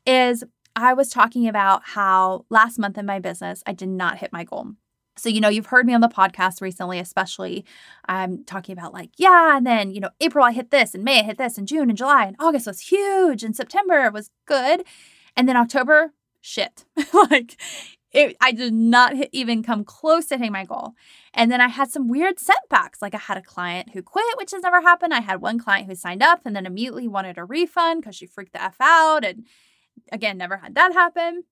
Is 0.06 0.44
I 0.76 0.94
was 0.94 1.10
talking 1.10 1.48
about 1.48 1.82
how 1.86 2.46
last 2.52 2.78
month 2.78 3.00
in 3.00 3.08
my 3.08 3.18
business, 3.18 3.64
I 3.66 3.74
did 3.74 3.90
not 3.90 4.20
hit 4.20 4.32
my 4.32 4.44
goal. 4.44 4.74
So, 5.18 5.30
you 5.30 5.42
know, 5.42 5.50
you've 5.50 5.68
heard 5.68 5.86
me 5.86 5.94
on 5.94 6.02
the 6.02 6.08
podcast 6.08 6.62
recently, 6.62 7.00
especially 7.00 7.66
I'm 8.08 8.44
talking 8.46 8.74
about 8.74 8.94
like, 8.94 9.10
yeah, 9.18 9.58
and 9.58 9.66
then, 9.66 9.92
you 9.92 10.00
know, 10.00 10.10
April 10.20 10.46
I 10.46 10.52
hit 10.52 10.72
this, 10.72 10.96
and 10.96 11.04
May 11.04 11.20
I 11.20 11.24
hit 11.24 11.38
this, 11.38 11.58
and 11.58 11.68
June 11.68 11.90
and 11.90 11.98
July, 11.98 12.26
and 12.26 12.36
August 12.40 12.68
was 12.68 12.80
huge, 12.80 13.44
and 13.44 13.56
September 13.56 14.10
was 14.12 14.32
good. 14.46 14.84
And 15.36 15.48
then 15.48 15.58
October, 15.58 16.14
shit. 16.42 16.86
like, 17.14 17.58
it, 18.12 18.36
I 18.42 18.52
did 18.52 18.74
not 18.74 19.16
hit, 19.16 19.30
even 19.32 19.64
come 19.64 19.84
close 19.84 20.26
to 20.28 20.38
hitting 20.38 20.52
my 20.52 20.66
goal. 20.66 20.94
And 21.34 21.52
then 21.52 21.62
I 21.62 21.70
had 21.70 21.90
some 21.90 22.10
weird 22.10 22.40
setbacks. 22.40 23.02
Like 23.02 23.16
I 23.16 23.20
had 23.20 23.38
a 23.38 23.42
client 23.42 23.92
who 23.94 24.02
quit, 24.02 24.38
which 24.38 24.52
has 24.52 24.64
never 24.64 24.82
happened. 24.82 25.14
I 25.14 25.22
had 25.22 25.42
one 25.42 25.60
client 25.60 25.88
who 25.88 25.96
signed 25.96 26.22
up 26.22 26.42
and 26.46 26.56
then 26.56 26.66
immediately 26.66 27.08
wanted 27.08 27.38
a 27.38 27.46
refund 27.46 28.02
because 28.02 28.16
she 28.16 28.26
freaked 28.26 28.54
the 28.54 28.62
F 28.62 28.76
out. 28.82 29.24
And 29.24 29.46
again, 30.12 30.38
never 30.38 30.58
had 30.58 30.76
that 30.76 30.94
happen. 30.94 31.44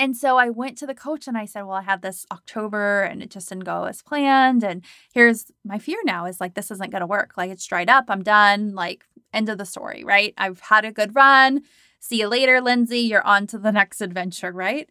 And 0.00 0.16
so 0.16 0.38
I 0.38 0.48
went 0.48 0.78
to 0.78 0.86
the 0.86 0.94
coach 0.94 1.28
and 1.28 1.36
I 1.36 1.44
said, 1.44 1.66
Well, 1.66 1.76
I 1.76 1.82
had 1.82 2.00
this 2.00 2.24
October 2.32 3.02
and 3.02 3.22
it 3.22 3.28
just 3.28 3.50
didn't 3.50 3.64
go 3.64 3.84
as 3.84 4.00
planned. 4.00 4.64
And 4.64 4.82
here's 5.12 5.52
my 5.62 5.78
fear 5.78 5.98
now 6.04 6.24
is 6.24 6.40
like, 6.40 6.54
this 6.54 6.70
isn't 6.70 6.90
going 6.90 7.02
to 7.02 7.06
work. 7.06 7.34
Like, 7.36 7.50
it's 7.50 7.66
dried 7.66 7.90
up. 7.90 8.06
I'm 8.08 8.22
done. 8.22 8.74
Like, 8.74 9.04
end 9.34 9.50
of 9.50 9.58
the 9.58 9.66
story, 9.66 10.02
right? 10.02 10.32
I've 10.38 10.60
had 10.60 10.86
a 10.86 10.90
good 10.90 11.14
run. 11.14 11.64
See 11.98 12.20
you 12.20 12.28
later, 12.28 12.62
Lindsay. 12.62 13.00
You're 13.00 13.26
on 13.26 13.46
to 13.48 13.58
the 13.58 13.72
next 13.80 14.00
adventure, 14.00 14.52
right? 14.52 14.88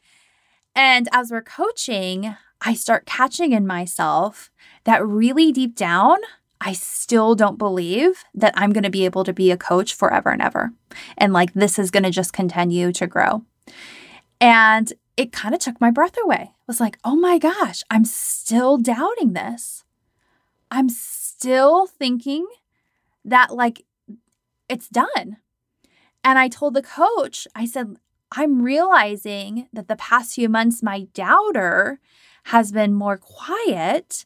And 0.76 1.10
as 1.12 1.32
we're 1.32 1.42
coaching, 1.42 2.36
I 2.62 2.76
start 2.76 3.08
catching 3.08 3.52
in 3.52 3.66
myself 3.66 4.52
that 4.84 5.04
really 5.04 5.52
deep 5.52 5.76
down, 5.76 6.20
I 6.62 6.74
still 6.74 7.34
don't 7.34 7.58
believe 7.58 8.26
that 8.36 8.54
I'm 8.56 8.74
going 8.74 8.84
to 8.84 8.92
be 8.92 9.06
able 9.06 9.24
to 9.24 9.34
be 9.34 9.50
a 9.50 9.58
coach 9.58 9.96
forever 9.96 10.30
and 10.30 10.42
ever. 10.42 10.72
And 11.18 11.34
like 11.34 11.56
this 11.56 11.80
is 11.80 11.90
going 11.90 12.04
to 12.04 12.12
just 12.12 12.32
continue 12.32 12.92
to 12.92 13.08
grow. 13.08 13.44
And 14.42 14.94
it 15.18 15.32
kind 15.32 15.54
of 15.54 15.60
took 15.60 15.82
my 15.82 15.92
breath 15.92 16.16
away. 16.24 16.54
It 16.54 16.68
was 16.68 16.80
like, 16.80 16.98
oh 17.04 17.16
my 17.16 17.38
gosh, 17.38 17.84
I'm 17.90 18.06
still 18.06 18.78
doubting 18.78 19.34
this. 19.34 19.84
I'm 20.72 20.90
still 20.90 21.88
thinking 21.88 22.48
that 23.26 23.54
like 23.54 23.86
it's 24.70 24.88
done. 24.88 25.38
And 26.24 26.38
I 26.38 26.48
told 26.48 26.74
the 26.74 26.82
coach, 26.82 27.48
I 27.56 27.66
said, 27.66 27.98
I'm 28.32 28.62
realizing 28.62 29.68
that 29.74 29.88
the 29.88 29.96
past 29.96 30.36
few 30.36 30.50
months, 30.50 30.84
my 30.84 31.08
doubter 31.14 32.00
has 32.46 32.72
been 32.72 32.94
more 32.94 33.18
quiet 33.18 34.26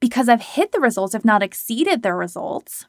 because 0.00 0.28
I've 0.28 0.42
hit 0.42 0.72
the 0.72 0.80
results, 0.80 1.14
if 1.14 1.24
not 1.24 1.42
exceeded 1.42 2.02
the 2.02 2.14
results. 2.14 2.86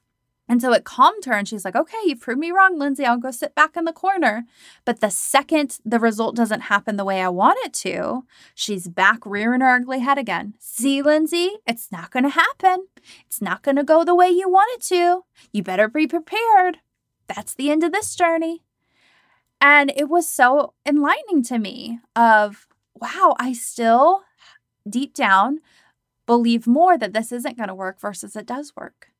And 0.47 0.61
so 0.61 0.73
it 0.73 0.83
calmed 0.83 1.25
her 1.25 1.33
and 1.33 1.47
she's 1.47 1.63
like, 1.63 1.75
okay, 1.75 1.97
you've 2.05 2.19
proved 2.19 2.39
me 2.39 2.51
wrong, 2.51 2.77
Lindsay. 2.77 3.05
I'll 3.05 3.17
go 3.17 3.31
sit 3.31 3.55
back 3.55 3.77
in 3.77 3.85
the 3.85 3.93
corner. 3.93 4.45
But 4.83 4.99
the 4.99 5.09
second 5.09 5.79
the 5.85 5.99
result 5.99 6.35
doesn't 6.35 6.61
happen 6.61 6.97
the 6.97 7.05
way 7.05 7.21
I 7.21 7.29
want 7.29 7.59
it 7.63 7.73
to, 7.75 8.25
she's 8.53 8.87
back 8.87 9.25
rearing 9.25 9.61
her 9.61 9.75
ugly 9.75 9.99
head 9.99 10.17
again. 10.17 10.55
See, 10.59 11.01
Lindsay, 11.01 11.51
it's 11.65 11.91
not 11.91 12.11
going 12.11 12.23
to 12.23 12.29
happen. 12.29 12.87
It's 13.25 13.41
not 13.41 13.63
going 13.63 13.77
to 13.77 13.83
go 13.83 14.03
the 14.03 14.15
way 14.15 14.29
you 14.29 14.49
want 14.49 14.71
it 14.75 14.81
to. 14.87 15.23
You 15.53 15.63
better 15.63 15.87
be 15.87 16.07
prepared. 16.07 16.79
That's 17.27 17.53
the 17.53 17.71
end 17.71 17.83
of 17.83 17.93
this 17.93 18.13
journey. 18.13 18.63
And 19.61 19.93
it 19.95 20.09
was 20.09 20.27
so 20.27 20.73
enlightening 20.85 21.41
to 21.43 21.57
me 21.57 21.99
of, 22.17 22.67
wow, 22.93 23.33
I 23.39 23.53
still 23.53 24.23
deep 24.89 25.13
down 25.13 25.61
believe 26.25 26.67
more 26.67 26.97
that 26.97 27.13
this 27.13 27.31
isn't 27.31 27.55
going 27.55 27.69
to 27.69 27.75
work 27.75 27.99
versus 27.99 28.35
it 28.35 28.45
does 28.45 28.75
work. 28.75 29.12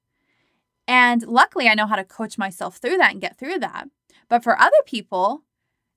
And 0.88 1.26
luckily, 1.26 1.68
I 1.68 1.76
know 1.76 1.88
how 1.88 1.96
to 1.96 2.04
coach 2.04 2.38
myself 2.38 2.78
through 2.78 2.98
that 2.98 3.12
and 3.12 3.22
get 3.22 3.38
through 3.38 3.60
that. 3.60 3.88
But 4.28 4.44
for 4.44 4.60
other 4.60 4.72
people, 4.86 5.44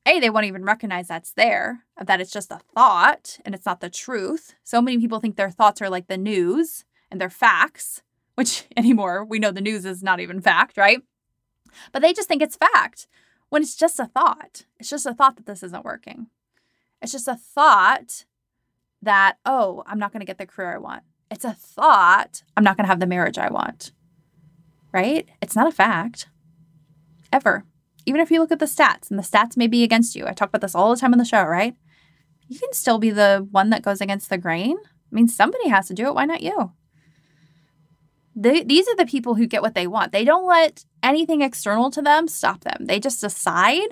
A, 0.06 0.20
they 0.20 0.30
won't 0.30 0.46
even 0.46 0.64
recognize 0.64 1.08
that's 1.08 1.32
there, 1.32 1.84
uh, 1.96 2.04
that 2.04 2.20
it's 2.20 2.30
just 2.30 2.52
a 2.52 2.60
thought 2.74 3.38
and 3.44 3.54
it's 3.54 3.66
not 3.66 3.80
the 3.80 3.90
truth. 3.90 4.54
So 4.62 4.80
many 4.80 4.98
people 4.98 5.20
think 5.20 5.36
their 5.36 5.50
thoughts 5.50 5.82
are 5.82 5.90
like 5.90 6.06
the 6.06 6.16
news 6.16 6.84
and 7.10 7.20
they're 7.20 7.30
facts, 7.30 8.02
which 8.34 8.66
anymore 8.76 9.24
we 9.24 9.38
know 9.38 9.50
the 9.50 9.60
news 9.60 9.84
is 9.84 10.02
not 10.02 10.20
even 10.20 10.40
fact, 10.40 10.76
right? 10.76 11.02
But 11.92 12.02
they 12.02 12.12
just 12.12 12.28
think 12.28 12.42
it's 12.42 12.56
fact 12.56 13.08
when 13.48 13.62
it's 13.62 13.76
just 13.76 13.98
a 13.98 14.06
thought. 14.06 14.64
It's 14.78 14.90
just 14.90 15.06
a 15.06 15.14
thought 15.14 15.36
that 15.36 15.46
this 15.46 15.62
isn't 15.62 15.84
working. 15.84 16.28
It's 17.02 17.12
just 17.12 17.28
a 17.28 17.36
thought 17.36 18.24
that, 19.02 19.38
oh, 19.44 19.82
I'm 19.86 19.98
not 19.98 20.12
going 20.12 20.20
to 20.20 20.26
get 20.26 20.38
the 20.38 20.46
career 20.46 20.74
I 20.74 20.78
want. 20.78 21.02
It's 21.30 21.44
a 21.44 21.52
thought, 21.52 22.42
I'm 22.56 22.64
not 22.64 22.76
going 22.76 22.84
to 22.84 22.88
have 22.88 23.00
the 23.00 23.06
marriage 23.06 23.36
I 23.36 23.50
want 23.50 23.92
right? 24.96 25.28
It's 25.42 25.54
not 25.54 25.68
a 25.68 25.72
fact. 25.72 26.26
Ever. 27.30 27.64
Even 28.06 28.22
if 28.22 28.30
you 28.30 28.40
look 28.40 28.50
at 28.50 28.60
the 28.60 28.64
stats 28.66 29.10
and 29.10 29.18
the 29.18 29.22
stats 29.22 29.54
may 29.54 29.66
be 29.66 29.82
against 29.82 30.16
you. 30.16 30.26
I 30.26 30.32
talk 30.32 30.48
about 30.48 30.62
this 30.62 30.74
all 30.74 30.90
the 30.90 30.96
time 30.98 31.12
on 31.12 31.18
the 31.18 31.24
show, 31.26 31.44
right? 31.44 31.74
You 32.48 32.58
can 32.58 32.72
still 32.72 32.98
be 32.98 33.10
the 33.10 33.46
one 33.50 33.68
that 33.70 33.82
goes 33.82 34.00
against 34.00 34.30
the 34.30 34.38
grain. 34.38 34.76
I 34.86 35.14
mean, 35.14 35.28
somebody 35.28 35.68
has 35.68 35.88
to 35.88 35.94
do 35.94 36.06
it. 36.06 36.14
Why 36.14 36.24
not 36.24 36.42
you? 36.42 36.72
They, 38.34 38.62
these 38.62 38.88
are 38.88 38.96
the 38.96 39.04
people 39.04 39.34
who 39.34 39.46
get 39.46 39.60
what 39.60 39.74
they 39.74 39.86
want. 39.86 40.12
They 40.12 40.24
don't 40.24 40.46
let 40.46 40.86
anything 41.02 41.42
external 41.42 41.90
to 41.90 42.00
them 42.00 42.26
stop 42.26 42.64
them. 42.64 42.86
They 42.86 42.98
just 42.98 43.20
decide 43.20 43.88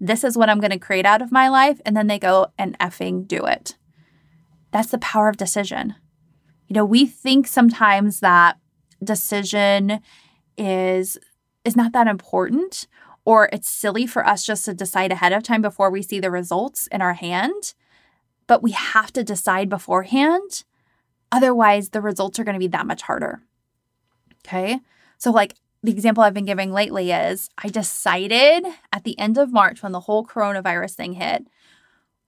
this 0.00 0.24
is 0.24 0.36
what 0.36 0.48
I'm 0.48 0.60
going 0.60 0.70
to 0.70 0.78
create 0.78 1.04
out 1.04 1.20
of 1.20 1.32
my 1.32 1.48
life, 1.48 1.80
and 1.84 1.94
then 1.94 2.06
they 2.06 2.18
go 2.18 2.52
and 2.56 2.78
effing 2.78 3.26
do 3.28 3.44
it. 3.44 3.76
That's 4.70 4.90
the 4.90 4.98
power 4.98 5.28
of 5.28 5.36
decision. 5.36 5.94
You 6.68 6.74
know, 6.74 6.84
we 6.84 7.04
think 7.04 7.46
sometimes 7.46 8.20
that 8.20 8.58
decision 9.02 10.00
is 10.58 11.18
is 11.64 11.76
not 11.76 11.92
that 11.92 12.06
important 12.06 12.86
or 13.24 13.48
it's 13.52 13.70
silly 13.70 14.06
for 14.06 14.26
us 14.26 14.44
just 14.44 14.64
to 14.64 14.74
decide 14.74 15.12
ahead 15.12 15.32
of 15.32 15.42
time 15.42 15.62
before 15.62 15.90
we 15.90 16.02
see 16.02 16.20
the 16.20 16.30
results 16.30 16.86
in 16.88 17.00
our 17.00 17.14
hand 17.14 17.74
but 18.46 18.62
we 18.62 18.72
have 18.72 19.12
to 19.12 19.24
decide 19.24 19.68
beforehand 19.68 20.64
otherwise 21.30 21.90
the 21.90 22.00
results 22.00 22.38
are 22.38 22.44
going 22.44 22.54
to 22.54 22.58
be 22.58 22.66
that 22.68 22.86
much 22.86 23.02
harder 23.02 23.42
okay 24.44 24.80
so 25.18 25.30
like 25.30 25.54
the 25.82 25.92
example 25.92 26.24
I've 26.24 26.34
been 26.34 26.44
giving 26.44 26.72
lately 26.72 27.12
is 27.12 27.50
I 27.56 27.68
decided 27.68 28.64
at 28.92 29.04
the 29.04 29.18
end 29.18 29.38
of 29.38 29.52
March 29.52 29.82
when 29.82 29.92
the 29.92 30.00
whole 30.00 30.26
coronavirus 30.26 30.94
thing 30.94 31.12
hit 31.14 31.46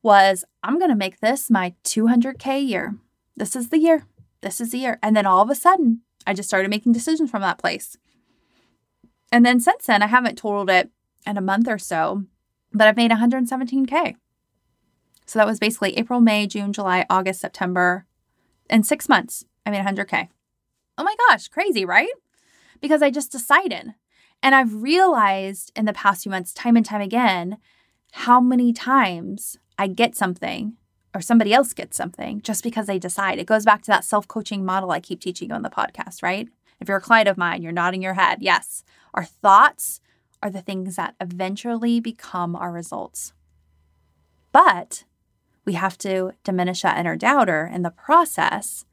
was 0.03 0.45
I'm 0.63 0.79
going 0.79 0.91
to 0.91 0.97
make 0.97 1.21
this 1.21 1.51
my 1.51 1.75
200k 1.85 2.67
year. 2.67 2.97
This 3.37 3.57
is 3.57 3.69
the 3.69 3.79
year. 3.79 4.07
This 4.41 4.61
is 4.61 4.71
the 4.71 4.79
year. 4.79 4.99
And 5.03 5.17
then 5.17 5.27
all 5.27 5.43
of 5.43 5.51
a 5.51 5.55
sudden, 5.55 6.03
I 6.27 6.33
just 6.33 6.49
started 6.49 6.71
making 6.71 6.93
decisions 6.93 7.31
from 7.31 7.43
that 7.43 7.59
place. 7.59 7.97
And 9.33 9.47
then 9.47 9.61
since 9.61 9.87
then, 9.87 10.03
I 10.03 10.07
haven't 10.07 10.39
totaled 10.39 10.71
it 10.71 10.91
in 11.27 11.37
a 11.37 11.43
month 11.43 11.69
or 11.69 11.79
so, 11.79 12.25
but 12.73 12.89
I've 12.89 12.97
made 12.97 13.11
117K. 13.11 14.17
So 15.27 15.39
that 15.39 15.47
was 15.47 15.61
basically 15.61 15.97
April, 15.97 16.21
May, 16.21 16.47
June, 16.47 16.73
July, 16.73 17.07
August, 17.09 17.41
September. 17.41 18.07
In 18.69 18.83
six 18.83 19.09
months, 19.09 19.45
I 19.65 19.71
made 19.71 19.85
100K. 19.85 20.29
Oh 20.99 21.05
my 21.05 21.15
gosh, 21.29 21.49
crazy, 21.49 21.85
right? 21.85 22.11
Because 22.81 23.03
I 23.03 23.11
just 23.11 23.31
decided. 23.31 23.95
And 24.43 24.55
I've 24.55 24.83
realized 24.83 25.71
in 25.77 25.85
the 25.85 25.93
past 25.93 26.23
few 26.23 26.31
months, 26.31 26.53
time 26.53 26.77
and 26.77 26.85
time 26.85 27.01
again, 27.01 27.59
how 28.13 28.41
many 28.41 28.73
times 28.73 29.59
I 29.79 29.87
get 29.87 30.17
something 30.17 30.77
or 31.15 31.21
somebody 31.21 31.53
else 31.53 31.73
gets 31.73 31.97
something 31.97 32.41
just 32.43 32.63
because 32.63 32.87
they 32.87 32.99
decide. 32.99 33.39
It 33.39 33.47
goes 33.47 33.65
back 33.65 33.83
to 33.83 33.91
that 33.91 34.05
self 34.05 34.29
coaching 34.29 34.65
model 34.65 34.91
I 34.91 35.01
keep 35.01 35.21
teaching 35.21 35.49
you 35.51 35.55
on 35.55 35.63
the 35.63 35.71
podcast, 35.71 36.23
right? 36.23 36.49
If 36.81 36.89
you're 36.89 36.99
a 36.99 37.03
client 37.03 37.29
of 37.29 37.37
mine, 37.37 37.63
you're 37.63 37.73
nodding 37.73 38.03
your 38.03 38.15
head. 38.15 38.39
Yes, 38.41 38.85
our 39.15 39.25
thoughts 39.25 40.01
are 40.43 40.51
the 40.51 40.63
things 40.63 40.97
that 40.97 41.15
eventually 41.21 42.01
become 42.01 42.57
our 42.57 42.73
results. 42.73 43.33
But 44.53 45.05
we 45.65 45.75
have 45.75 45.99
to 45.99 46.33
diminish 46.43 46.83
that 46.83 46.99
inner 46.99 47.17
doubter 47.17 47.71
in 47.73 47.83
the 47.83 47.91
process 47.91 48.85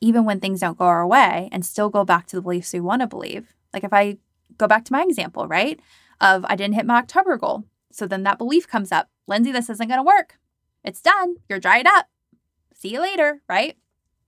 even 0.00 0.24
when 0.24 0.40
things 0.40 0.60
don't 0.60 0.76
go 0.76 0.84
our 0.84 1.06
way 1.06 1.48
and 1.52 1.64
still 1.64 1.88
go 1.88 2.04
back 2.04 2.26
to 2.26 2.36
the 2.36 2.42
beliefs 2.42 2.72
we 2.72 2.80
want 2.80 3.00
to 3.00 3.06
believe. 3.06 3.54
Like 3.72 3.84
if 3.84 3.92
I 3.92 4.18
go 4.58 4.66
back 4.66 4.84
to 4.86 4.92
my 4.92 5.02
example, 5.02 5.48
right? 5.48 5.80
Of 6.20 6.44
I 6.48 6.56
didn't 6.56 6.74
hit 6.74 6.86
my 6.86 6.98
October 6.98 7.38
goal. 7.38 7.64
So 7.92 8.06
then 8.06 8.22
that 8.24 8.36
belief 8.36 8.68
comes 8.68 8.92
up 8.92 9.08
Lindsay, 9.26 9.52
this 9.52 9.70
isn't 9.70 9.88
going 9.88 9.98
to 9.98 10.04
work. 10.04 10.38
It's 10.84 11.02
done. 11.02 11.36
You're 11.48 11.60
dried 11.60 11.86
up. 11.86 12.06
See 12.74 12.88
you 12.88 13.00
later, 13.00 13.42
right? 13.48 13.76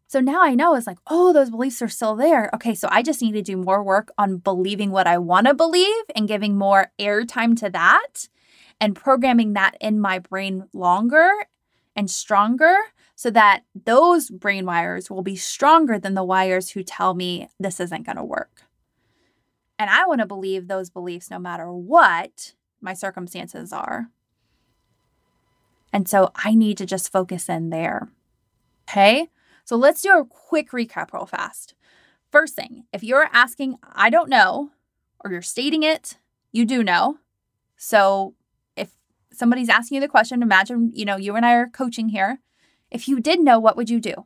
So 0.08 0.20
now 0.20 0.42
I 0.42 0.54
know 0.54 0.74
it's 0.74 0.86
like, 0.86 0.98
oh, 1.06 1.34
those 1.34 1.50
beliefs 1.50 1.82
are 1.82 1.88
still 1.88 2.16
there. 2.16 2.48
Okay, 2.54 2.74
so 2.74 2.88
I 2.90 3.02
just 3.02 3.20
need 3.20 3.32
to 3.32 3.42
do 3.42 3.58
more 3.58 3.82
work 3.82 4.10
on 4.16 4.38
believing 4.38 4.90
what 4.90 5.06
I 5.06 5.18
want 5.18 5.46
to 5.46 5.54
believe 5.54 6.04
and 6.16 6.26
giving 6.26 6.56
more 6.56 6.90
airtime 6.98 7.54
to 7.60 7.68
that 7.68 8.28
and 8.80 8.96
programming 8.96 9.52
that 9.52 9.76
in 9.82 10.00
my 10.00 10.18
brain 10.18 10.64
longer 10.72 11.30
and 11.94 12.10
stronger 12.10 12.74
so 13.16 13.30
that 13.30 13.64
those 13.84 14.30
brain 14.30 14.64
wires 14.64 15.10
will 15.10 15.22
be 15.22 15.36
stronger 15.36 15.98
than 15.98 16.14
the 16.14 16.24
wires 16.24 16.70
who 16.70 16.82
tell 16.82 17.12
me 17.12 17.50
this 17.60 17.78
isn't 17.78 18.06
going 18.06 18.16
to 18.16 18.24
work. 18.24 18.62
And 19.78 19.90
I 19.90 20.06
want 20.06 20.20
to 20.20 20.26
believe 20.26 20.68
those 20.68 20.88
beliefs 20.88 21.30
no 21.30 21.38
matter 21.38 21.70
what 21.70 22.54
my 22.80 22.94
circumstances 22.94 23.74
are. 23.74 24.08
And 25.92 26.08
so 26.08 26.30
I 26.34 26.54
need 26.54 26.78
to 26.78 26.86
just 26.86 27.12
focus 27.12 27.48
in 27.50 27.68
there. 27.68 28.08
Okay. 28.88 29.28
So 29.68 29.76
let's 29.76 30.00
do 30.00 30.12
a 30.12 30.24
quick 30.24 30.70
recap 30.70 31.12
real 31.12 31.26
fast. 31.26 31.74
First 32.32 32.54
thing, 32.54 32.84
if 32.90 33.04
you're 33.04 33.28
asking, 33.34 33.76
I 33.82 34.08
don't 34.08 34.30
know, 34.30 34.70
or 35.22 35.30
you're 35.30 35.42
stating 35.42 35.82
it, 35.82 36.16
you 36.52 36.64
do 36.64 36.82
know. 36.82 37.18
So 37.76 38.34
if 38.78 38.92
somebody's 39.30 39.68
asking 39.68 39.96
you 39.96 40.00
the 40.00 40.08
question, 40.08 40.42
imagine, 40.42 40.90
you 40.94 41.04
know, 41.04 41.18
you 41.18 41.36
and 41.36 41.44
I 41.44 41.52
are 41.52 41.66
coaching 41.66 42.08
here. 42.08 42.40
If 42.90 43.08
you 43.08 43.20
did 43.20 43.40
know, 43.40 43.58
what 43.58 43.76
would 43.76 43.90
you 43.90 44.00
do? 44.00 44.24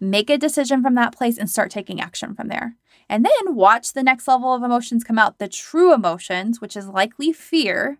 Make 0.00 0.30
a 0.30 0.38
decision 0.38 0.82
from 0.82 0.94
that 0.94 1.14
place 1.14 1.36
and 1.36 1.50
start 1.50 1.70
taking 1.70 2.00
action 2.00 2.34
from 2.34 2.48
there. 2.48 2.76
And 3.10 3.26
then 3.26 3.54
watch 3.54 3.92
the 3.92 4.02
next 4.02 4.26
level 4.26 4.54
of 4.54 4.62
emotions 4.62 5.04
come 5.04 5.18
out, 5.18 5.38
the 5.38 5.48
true 5.48 5.92
emotions, 5.92 6.62
which 6.62 6.78
is 6.78 6.88
likely 6.88 7.30
fear. 7.34 7.98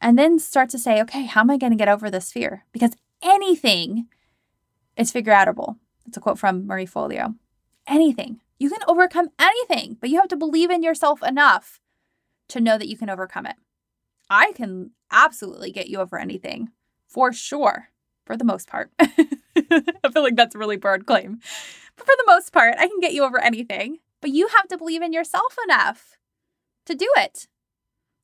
And 0.00 0.16
then 0.16 0.38
start 0.38 0.70
to 0.70 0.78
say, 0.78 1.02
okay, 1.02 1.24
how 1.24 1.40
am 1.40 1.50
I 1.50 1.58
going 1.58 1.72
to 1.72 1.76
get 1.76 1.88
over 1.88 2.12
this 2.12 2.30
fear? 2.30 2.64
Because 2.72 2.92
anything 3.20 4.06
it's 4.96 5.12
figure 5.12 5.32
outable. 5.32 5.76
It's 6.06 6.16
a 6.16 6.20
quote 6.20 6.38
from 6.38 6.66
Marie 6.66 6.86
Forleo. 6.86 7.36
Anything. 7.86 8.40
You 8.58 8.70
can 8.70 8.80
overcome 8.86 9.30
anything, 9.38 9.96
but 10.00 10.10
you 10.10 10.20
have 10.20 10.28
to 10.28 10.36
believe 10.36 10.70
in 10.70 10.82
yourself 10.82 11.22
enough 11.22 11.80
to 12.48 12.60
know 12.60 12.78
that 12.78 12.88
you 12.88 12.96
can 12.96 13.10
overcome 13.10 13.46
it. 13.46 13.56
I 14.30 14.52
can 14.52 14.92
absolutely 15.10 15.72
get 15.72 15.88
you 15.88 15.98
over 15.98 16.18
anything 16.18 16.70
for 17.08 17.32
sure, 17.32 17.88
for 18.24 18.36
the 18.36 18.44
most 18.44 18.68
part. 18.68 18.90
I 19.00 20.10
feel 20.12 20.22
like 20.22 20.36
that's 20.36 20.54
a 20.54 20.58
really 20.58 20.76
broad 20.76 21.06
claim. 21.06 21.40
But 21.96 22.06
for 22.06 22.14
the 22.16 22.24
most 22.26 22.52
part, 22.52 22.74
I 22.78 22.86
can 22.86 23.00
get 23.00 23.12
you 23.12 23.24
over 23.24 23.38
anything, 23.38 23.98
but 24.20 24.30
you 24.30 24.48
have 24.48 24.68
to 24.68 24.78
believe 24.78 25.02
in 25.02 25.12
yourself 25.12 25.56
enough 25.64 26.16
to 26.86 26.94
do 26.94 27.08
it. 27.16 27.48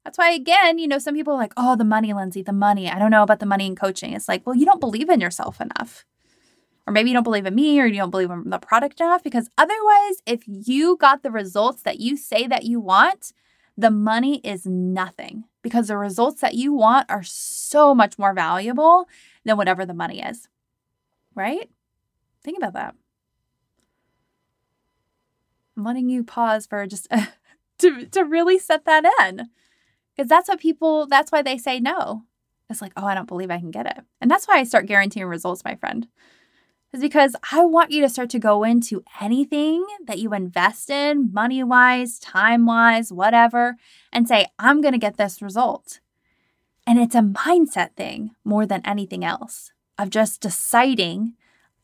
That's 0.04 0.16
why, 0.16 0.30
again, 0.30 0.78
you 0.78 0.88
know, 0.88 0.98
some 0.98 1.14
people 1.14 1.34
are 1.34 1.38
like, 1.38 1.52
oh, 1.56 1.76
the 1.76 1.84
money, 1.84 2.14
Lindsay, 2.14 2.40
the 2.40 2.52
money. 2.52 2.88
I 2.88 2.98
don't 2.98 3.10
know 3.10 3.22
about 3.22 3.40
the 3.40 3.46
money 3.46 3.66
in 3.66 3.76
coaching. 3.76 4.14
It's 4.14 4.28
like, 4.28 4.46
well, 4.46 4.56
you 4.56 4.64
don't 4.64 4.80
believe 4.80 5.10
in 5.10 5.20
yourself 5.20 5.60
enough. 5.60 6.06
Or 6.88 6.90
maybe 6.90 7.10
you 7.10 7.14
don't 7.14 7.22
believe 7.22 7.44
in 7.44 7.54
me 7.54 7.78
or 7.78 7.84
you 7.84 7.96
don't 7.96 8.08
believe 8.08 8.30
in 8.30 8.48
the 8.48 8.58
product 8.58 8.98
enough 8.98 9.22
because 9.22 9.50
otherwise, 9.58 10.22
if 10.24 10.42
you 10.46 10.96
got 10.96 11.22
the 11.22 11.30
results 11.30 11.82
that 11.82 12.00
you 12.00 12.16
say 12.16 12.46
that 12.46 12.64
you 12.64 12.80
want, 12.80 13.34
the 13.76 13.90
money 13.90 14.38
is 14.38 14.64
nothing 14.64 15.44
because 15.60 15.88
the 15.88 15.98
results 15.98 16.40
that 16.40 16.54
you 16.54 16.72
want 16.72 17.10
are 17.10 17.22
so 17.22 17.94
much 17.94 18.18
more 18.18 18.32
valuable 18.32 19.06
than 19.44 19.58
whatever 19.58 19.84
the 19.84 19.92
money 19.92 20.22
is. 20.22 20.48
Right? 21.34 21.68
Think 22.42 22.56
about 22.56 22.72
that. 22.72 22.94
I'm 25.76 25.84
letting 25.84 26.08
you 26.08 26.24
pause 26.24 26.66
for 26.66 26.86
just 26.86 27.06
to, 27.80 28.06
to 28.06 28.24
really 28.24 28.58
set 28.58 28.86
that 28.86 29.04
in 29.26 29.50
because 30.16 30.30
that's 30.30 30.48
what 30.48 30.58
people, 30.58 31.06
that's 31.06 31.30
why 31.30 31.42
they 31.42 31.58
say 31.58 31.80
no. 31.80 32.22
It's 32.70 32.80
like, 32.80 32.92
oh, 32.96 33.04
I 33.04 33.14
don't 33.14 33.28
believe 33.28 33.50
I 33.50 33.58
can 33.58 33.70
get 33.70 33.84
it. 33.84 33.98
And 34.22 34.30
that's 34.30 34.48
why 34.48 34.56
I 34.56 34.64
start 34.64 34.86
guaranteeing 34.86 35.26
results, 35.26 35.62
my 35.66 35.74
friend 35.74 36.08
is 36.92 37.00
because 37.00 37.36
I 37.52 37.64
want 37.64 37.90
you 37.90 38.00
to 38.02 38.08
start 38.08 38.30
to 38.30 38.38
go 38.38 38.64
into 38.64 39.04
anything 39.20 39.84
that 40.06 40.18
you 40.18 40.32
invest 40.32 40.90
in, 40.90 41.32
money 41.32 41.62
wise, 41.62 42.18
time 42.18 42.64
wise, 42.64 43.12
whatever, 43.12 43.76
and 44.12 44.26
say, 44.26 44.46
I'm 44.58 44.80
going 44.80 44.92
to 44.92 44.98
get 44.98 45.16
this 45.16 45.42
result. 45.42 46.00
And 46.86 46.98
it's 46.98 47.14
a 47.14 47.20
mindset 47.20 47.94
thing 47.94 48.30
more 48.44 48.64
than 48.64 48.80
anything 48.84 49.24
else 49.24 49.72
of 49.98 50.08
just 50.08 50.40
deciding, 50.40 51.34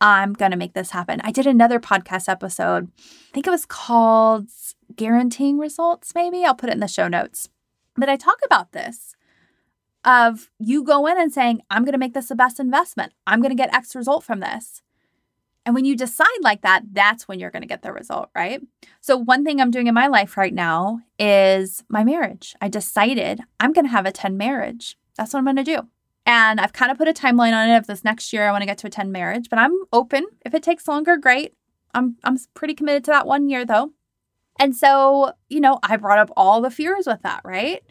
I'm 0.01 0.33
going 0.33 0.51
to 0.51 0.57
make 0.57 0.73
this 0.73 0.91
happen. 0.91 1.21
I 1.23 1.31
did 1.31 1.47
another 1.47 1.79
podcast 1.79 2.29
episode. 2.29 2.89
I 2.99 3.33
think 3.33 3.47
it 3.47 3.51
was 3.51 3.67
called 3.67 4.49
Guaranteeing 4.97 5.59
Results, 5.59 6.13
maybe. 6.15 6.45
I'll 6.45 6.55
put 6.55 6.71
it 6.71 6.75
in 6.75 6.81
the 6.81 6.89
show 6.89 7.09
notes. 7.09 7.51
But 7.97 8.09
I 8.09 8.17
talk 8.17 8.39
about 8.45 8.73
this 8.73 9.15
of 10.05 10.51
you 10.59 10.85
go 10.85 11.07
in 11.07 11.19
and 11.19 11.33
saying, 11.33 11.63
I'm 11.71 11.85
going 11.85 11.93
to 11.93 11.99
make 11.99 12.15
this 12.15 12.29
the 12.29 12.35
best 12.35 12.61
investment. 12.61 13.13
I'm 13.27 13.41
going 13.41 13.55
to 13.55 13.63
get 13.63 13.75
X 13.75 13.95
result 13.95 14.25
from 14.25 14.41
this. 14.41 14.83
And 15.67 15.75
when 15.75 15.85
you 15.85 15.97
decide 15.97 16.27
like 16.43 16.63
that, 16.63 16.83
that's 16.93 17.27
when 17.27 17.39
you're 17.39 17.51
going 17.51 17.63
to 17.63 17.69
get 17.69 17.83
the 17.83 17.93
result, 17.93 18.29
right? 18.35 18.61
So, 19.01 19.17
one 19.17 19.45
thing 19.45 19.61
I'm 19.61 19.71
doing 19.71 19.87
in 19.87 19.95
my 19.95 20.09
life 20.09 20.37
right 20.37 20.53
now 20.53 21.01
is 21.19 21.83
my 21.89 22.05
marriage. 22.05 22.55
I 22.61 22.69
decided 22.69 23.41
I'm 23.61 23.73
going 23.73 23.87
to 23.87 23.91
have 23.91 24.07
a 24.07 24.13
10 24.13 24.37
marriage. 24.37 24.99
That's 25.17 25.33
what 25.33 25.39
I'm 25.39 25.45
going 25.45 25.57
to 25.57 25.65
do. 25.65 25.89
And 26.27 26.61
I've 26.61 26.73
kind 26.73 26.91
of 26.91 26.99
put 26.99 27.09
a 27.09 27.13
timeline 27.13 27.53
on 27.53 27.69
it 27.69 27.77
of 27.77 27.87
this 27.87 28.05
next 28.05 28.33
year 28.33 28.47
I 28.47 28.51
want 28.51 28.63
to 28.63 28.67
get 28.67 28.79
to 28.79 28.87
a 28.87 28.91
10 28.91 29.13
marriage, 29.13 29.49
but 29.51 29.59
I'm 29.59 29.75
open. 29.93 30.27
If 30.45 30.55
it 30.55 30.63
takes 30.63 30.89
longer, 30.89 31.17
great. 31.17 31.55
I'm 31.95 32.17
I'm 32.25 32.37
pretty 32.55 32.75
committed 32.75 33.05
to 33.05 33.11
that 33.13 33.27
one 33.27 33.49
year 33.49 33.65
though. 33.65 33.93
And 34.59 34.75
so, 34.75 35.33
you 35.49 35.61
know, 35.61 35.79
I 35.83 35.97
brought 35.97 36.19
up 36.19 36.31
all 36.37 36.61
the 36.61 36.71
fears 36.71 37.07
with 37.07 37.23
that, 37.23 37.41
right? 37.45 37.83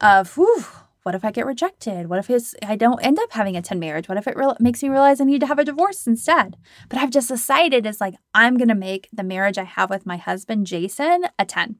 Of 0.00 0.34
whew, 0.36 0.64
what 1.02 1.14
if 1.14 1.24
I 1.24 1.30
get 1.30 1.46
rejected? 1.46 2.08
What 2.08 2.18
if 2.18 2.54
I 2.62 2.76
don't 2.76 3.04
end 3.04 3.18
up 3.18 3.32
having 3.32 3.56
a 3.56 3.62
10 3.62 3.78
marriage? 3.78 4.08
What 4.08 4.18
if 4.18 4.26
it 4.26 4.36
re- 4.36 4.54
makes 4.60 4.82
me 4.82 4.90
realize 4.90 5.20
I 5.20 5.24
need 5.24 5.40
to 5.40 5.46
have 5.46 5.58
a 5.58 5.64
divorce 5.64 6.06
instead? 6.06 6.56
But 6.88 6.98
I've 6.98 7.10
just 7.10 7.28
decided 7.28 7.86
it's 7.86 8.00
like, 8.00 8.14
I'm 8.34 8.56
going 8.58 8.68
to 8.68 8.74
make 8.74 9.08
the 9.12 9.22
marriage 9.22 9.56
I 9.56 9.64
have 9.64 9.88
with 9.88 10.04
my 10.04 10.18
husband, 10.18 10.66
Jason, 10.66 11.24
a 11.38 11.44
10. 11.44 11.76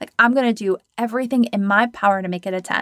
Like, 0.00 0.12
I'm 0.18 0.34
going 0.34 0.46
to 0.46 0.52
do 0.52 0.78
everything 0.96 1.44
in 1.44 1.64
my 1.64 1.88
power 1.88 2.22
to 2.22 2.28
make 2.28 2.46
it 2.46 2.54
a 2.54 2.60
10. 2.60 2.80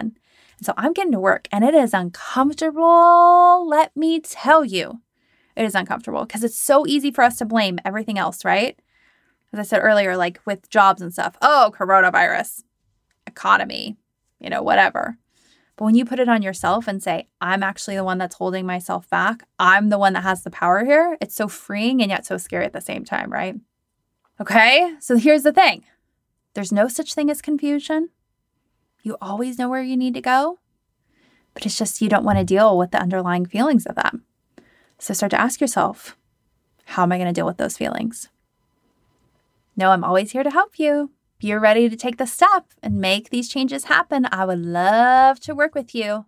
And 0.59 0.65
so 0.65 0.73
I'm 0.77 0.93
getting 0.93 1.11
to 1.13 1.19
work 1.19 1.47
and 1.51 1.63
it 1.63 1.73
is 1.73 1.93
uncomfortable. 1.93 3.67
Let 3.67 3.95
me 3.95 4.19
tell 4.19 4.63
you, 4.63 5.01
it 5.55 5.65
is 5.65 5.75
uncomfortable 5.75 6.25
because 6.25 6.43
it's 6.43 6.59
so 6.59 6.85
easy 6.85 7.11
for 7.11 7.23
us 7.23 7.37
to 7.37 7.45
blame 7.45 7.79
everything 7.83 8.17
else, 8.17 8.45
right? 8.45 8.79
As 9.51 9.59
I 9.59 9.63
said 9.63 9.79
earlier, 9.79 10.15
like 10.15 10.39
with 10.45 10.69
jobs 10.69 11.01
and 11.01 11.11
stuff, 11.11 11.35
oh, 11.41 11.73
coronavirus, 11.75 12.63
economy, 13.25 13.97
you 14.39 14.49
know, 14.49 14.61
whatever. 14.61 15.17
But 15.79 15.85
when 15.85 15.95
you 15.95 16.03
put 16.03 16.19
it 16.19 16.27
on 16.27 16.41
yourself 16.41 16.89
and 16.89 17.01
say, 17.01 17.29
I'm 17.39 17.63
actually 17.63 17.95
the 17.95 18.03
one 18.03 18.17
that's 18.17 18.35
holding 18.35 18.65
myself 18.65 19.09
back, 19.09 19.47
I'm 19.57 19.87
the 19.87 19.97
one 19.97 20.11
that 20.11 20.23
has 20.23 20.43
the 20.43 20.49
power 20.49 20.83
here, 20.83 21.17
it's 21.21 21.33
so 21.33 21.47
freeing 21.47 22.01
and 22.01 22.11
yet 22.11 22.25
so 22.25 22.35
scary 22.35 22.65
at 22.65 22.73
the 22.73 22.81
same 22.81 23.05
time, 23.05 23.31
right? 23.31 23.55
Okay, 24.41 24.95
so 24.99 25.15
here's 25.15 25.43
the 25.43 25.53
thing 25.53 25.85
there's 26.53 26.73
no 26.73 26.89
such 26.89 27.13
thing 27.13 27.29
as 27.29 27.41
confusion. 27.41 28.09
You 29.03 29.15
always 29.21 29.57
know 29.57 29.69
where 29.69 29.81
you 29.81 29.95
need 29.95 30.15
to 30.15 30.21
go, 30.21 30.59
but 31.53 31.65
it's 31.65 31.77
just 31.77 32.01
you 32.01 32.09
don't 32.09 32.25
want 32.25 32.39
to 32.39 32.43
deal 32.43 32.77
with 32.77 32.91
the 32.91 32.99
underlying 32.99 33.45
feelings 33.45 33.85
of 33.85 33.95
them. 33.95 34.25
So 34.97 35.13
start 35.13 35.29
to 35.29 35.39
ask 35.39 35.61
yourself, 35.61 36.17
how 36.87 37.03
am 37.03 37.13
I 37.13 37.17
going 37.17 37.33
to 37.33 37.33
deal 37.33 37.45
with 37.45 37.55
those 37.55 37.77
feelings? 37.77 38.27
No, 39.77 39.91
I'm 39.91 40.03
always 40.03 40.31
here 40.31 40.43
to 40.43 40.51
help 40.51 40.77
you 40.77 41.11
you're 41.43 41.59
ready 41.59 41.89
to 41.89 41.95
take 41.95 42.17
the 42.17 42.27
step 42.27 42.65
and 42.83 42.99
make 42.99 43.29
these 43.29 43.49
changes 43.49 43.85
happen, 43.85 44.27
I 44.31 44.45
would 44.45 44.59
love 44.59 45.39
to 45.41 45.55
work 45.55 45.75
with 45.75 45.95
you. 45.95 46.25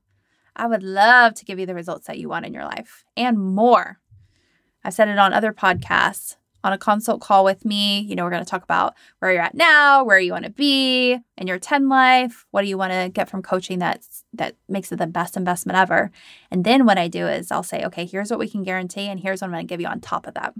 I 0.56 0.68
would 0.68 0.84
love 0.84 1.34
to 1.36 1.46
give 1.46 1.60
you 1.60 1.66
the 1.66 1.76
results 1.76 2.08
that 2.08 2.20
you 2.20 2.30
want 2.30 2.46
in 2.46 2.54
your 2.54 2.66
life 2.66 3.04
and 3.18 3.40
more. 3.40 4.00
I've 4.84 4.94
said 4.94 5.08
it 5.08 5.20
on 5.20 5.34
other 5.34 5.54
podcasts. 5.54 6.36
On 6.64 6.72
a 6.72 6.78
consult 6.78 7.22
call 7.22 7.44
with 7.44 7.66
me, 7.66 8.02
you 8.02 8.16
know, 8.16 8.24
we're 8.24 8.30
going 8.30 8.44
to 8.44 8.50
talk 8.50 8.62
about 8.62 8.94
where 9.18 9.34
you're 9.34 9.42
at 9.42 9.56
now, 9.56 10.04
where 10.04 10.20
you 10.20 10.32
want 10.32 10.46
to 10.46 10.52
be 10.52 11.18
in 11.36 11.48
your 11.48 11.58
10 11.58 11.90
life, 11.90 12.46
what 12.52 12.62
do 12.62 12.68
you 12.68 12.78
want 12.78 12.94
to 12.94 13.10
get 13.12 13.28
from 13.28 13.42
coaching 13.42 13.80
that's 13.80 14.24
that 14.34 14.56
makes 14.70 14.92
it 14.92 14.98
the 14.98 15.08
best 15.08 15.36
investment 15.36 15.80
ever. 15.80 16.12
And 16.52 16.64
then 16.64 16.86
what 16.86 17.00
I 17.00 17.08
do 17.08 17.26
is 17.26 17.52
I'll 17.52 17.64
say, 17.64 17.84
okay, 17.86 18.06
here's 18.06 18.30
what 18.30 18.40
we 18.40 18.48
can 18.48 18.62
guarantee 18.62 19.08
and 19.08 19.20
here's 19.20 19.42
what 19.42 19.48
I'm 19.48 19.54
going 19.54 19.66
to 19.66 19.72
give 19.72 19.82
you 19.82 19.88
on 19.88 20.02
top 20.02 20.28
of 20.28 20.36
that. 20.36 20.54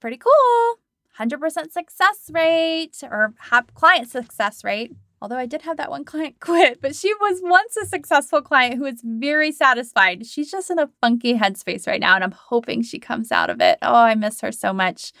Pretty 0.00 0.16
cool. 0.16 0.78
100% 1.20 1.72
success 1.72 2.30
rate 2.32 3.02
or 3.02 3.34
client 3.74 4.08
success 4.08 4.64
rate. 4.64 4.94
Although 5.22 5.36
I 5.36 5.44
did 5.44 5.62
have 5.62 5.76
that 5.76 5.90
one 5.90 6.04
client 6.06 6.40
quit, 6.40 6.80
but 6.80 6.94
she 6.94 7.12
was 7.14 7.40
once 7.42 7.76
a 7.76 7.86
successful 7.86 8.40
client 8.40 8.76
who 8.76 8.86
is 8.86 9.02
very 9.04 9.52
satisfied. 9.52 10.26
She's 10.26 10.50
just 10.50 10.70
in 10.70 10.78
a 10.78 10.90
funky 11.00 11.34
headspace 11.34 11.86
right 11.86 12.00
now, 12.00 12.14
and 12.14 12.24
I'm 12.24 12.32
hoping 12.32 12.82
she 12.82 12.98
comes 12.98 13.30
out 13.30 13.50
of 13.50 13.60
it. 13.60 13.78
Oh, 13.82 13.94
I 13.94 14.14
miss 14.14 14.40
her 14.40 14.50
so 14.50 14.72
much. 14.72 15.12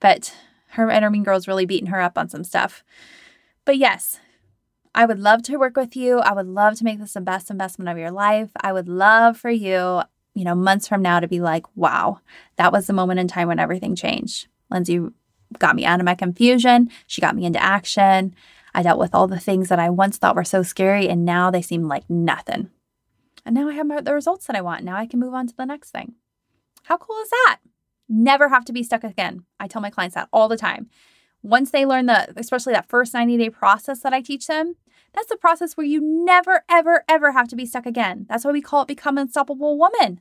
But 0.00 0.34
her 0.72 0.90
inner 0.90 1.08
mean 1.08 1.24
girl's 1.24 1.48
really 1.48 1.64
beating 1.64 1.88
her 1.88 2.00
up 2.00 2.18
on 2.18 2.28
some 2.28 2.44
stuff. 2.44 2.84
But 3.64 3.78
yes, 3.78 4.20
I 4.94 5.06
would 5.06 5.18
love 5.18 5.42
to 5.44 5.56
work 5.56 5.76
with 5.76 5.96
you. 5.96 6.18
I 6.18 6.34
would 6.34 6.46
love 6.46 6.76
to 6.76 6.84
make 6.84 6.98
this 6.98 7.14
the 7.14 7.20
best 7.22 7.50
investment 7.50 7.88
of 7.88 7.96
your 7.96 8.10
life. 8.10 8.50
I 8.60 8.72
would 8.72 8.88
love 8.88 9.38
for 9.38 9.50
you 9.50 10.02
you 10.38 10.44
know, 10.44 10.54
months 10.54 10.86
from 10.86 11.02
now 11.02 11.18
to 11.18 11.26
be 11.26 11.40
like, 11.40 11.64
wow, 11.74 12.20
that 12.56 12.70
was 12.70 12.86
the 12.86 12.92
moment 12.92 13.18
in 13.18 13.26
time 13.26 13.48
when 13.48 13.58
everything 13.58 13.96
changed. 13.96 14.46
Lindsay 14.70 15.00
got 15.58 15.76
me 15.76 15.84
out 15.84 16.00
of 16.00 16.06
my 16.06 16.14
confusion. 16.14 16.90
She 17.06 17.20
got 17.20 17.36
me 17.36 17.44
into 17.44 17.62
action. 17.62 18.34
I 18.74 18.82
dealt 18.82 18.98
with 18.98 19.14
all 19.14 19.26
the 19.26 19.40
things 19.40 19.68
that 19.68 19.78
I 19.78 19.90
once 19.90 20.18
thought 20.18 20.36
were 20.36 20.44
so 20.44 20.62
scary, 20.62 21.08
and 21.08 21.24
now 21.24 21.50
they 21.50 21.62
seem 21.62 21.88
like 21.88 22.08
nothing. 22.08 22.70
And 23.44 23.54
now 23.54 23.68
I 23.68 23.72
have 23.74 23.86
my, 23.86 24.00
the 24.00 24.14
results 24.14 24.46
that 24.46 24.56
I 24.56 24.60
want. 24.60 24.84
Now 24.84 24.96
I 24.96 25.06
can 25.06 25.20
move 25.20 25.34
on 25.34 25.46
to 25.46 25.56
the 25.56 25.64
next 25.64 25.90
thing. 25.90 26.14
How 26.84 26.96
cool 26.96 27.20
is 27.22 27.30
that? 27.30 27.58
Never 28.08 28.48
have 28.48 28.64
to 28.66 28.72
be 28.72 28.82
stuck 28.82 29.04
again. 29.04 29.44
I 29.58 29.68
tell 29.68 29.82
my 29.82 29.90
clients 29.90 30.14
that 30.14 30.28
all 30.32 30.48
the 30.48 30.56
time. 30.56 30.88
Once 31.42 31.70
they 31.70 31.86
learn 31.86 32.06
the, 32.06 32.32
especially 32.36 32.72
that 32.72 32.88
first 32.88 33.14
90 33.14 33.36
day 33.36 33.50
process 33.50 34.00
that 34.00 34.12
I 34.12 34.20
teach 34.20 34.46
them, 34.46 34.76
that's 35.12 35.28
the 35.28 35.36
process 35.36 35.76
where 35.76 35.86
you 35.86 36.00
never, 36.00 36.64
ever, 36.68 37.04
ever 37.08 37.32
have 37.32 37.48
to 37.48 37.56
be 37.56 37.66
stuck 37.66 37.86
again. 37.86 38.26
That's 38.28 38.44
why 38.44 38.52
we 38.52 38.60
call 38.60 38.82
it 38.82 38.88
Become 38.88 39.18
Unstoppable 39.18 39.78
Woman, 39.78 40.20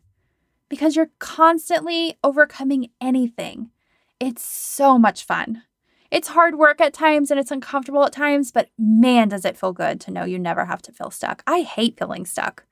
because 0.70 0.96
you're 0.96 1.12
constantly 1.20 2.18
overcoming 2.24 2.90
anything. 3.02 3.72
It's 4.20 4.44
so 4.44 4.98
much 4.98 5.24
fun. 5.24 5.64
It's 6.10 6.30
hard 6.30 6.58
work 6.58 6.80
at 6.80 6.94
times 6.94 7.30
and 7.30 7.40
it's 7.40 7.52
uncomfortable 7.52 8.06
at 8.06 8.14
times, 8.14 8.52
but 8.52 8.70
man, 8.78 9.28
does 9.28 9.46
it 9.46 9.58
feel 9.58 9.74
good 9.74 10.00
to 10.02 10.12
know 10.12 10.24
you 10.24 10.40
never 10.40 10.66
have 10.66 10.82
to 10.84 10.92
feel 10.92 11.12
stuck. 11.12 11.44
I 11.46 11.62
hate 11.62 11.98
feeling 11.98 12.26
stuck. 12.26 12.66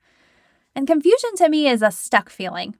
And 0.74 0.86
confusion 0.86 1.36
to 1.36 1.48
me 1.48 1.68
is 1.68 1.82
a 1.82 1.90
stuck 1.90 2.30
feeling. 2.30 2.76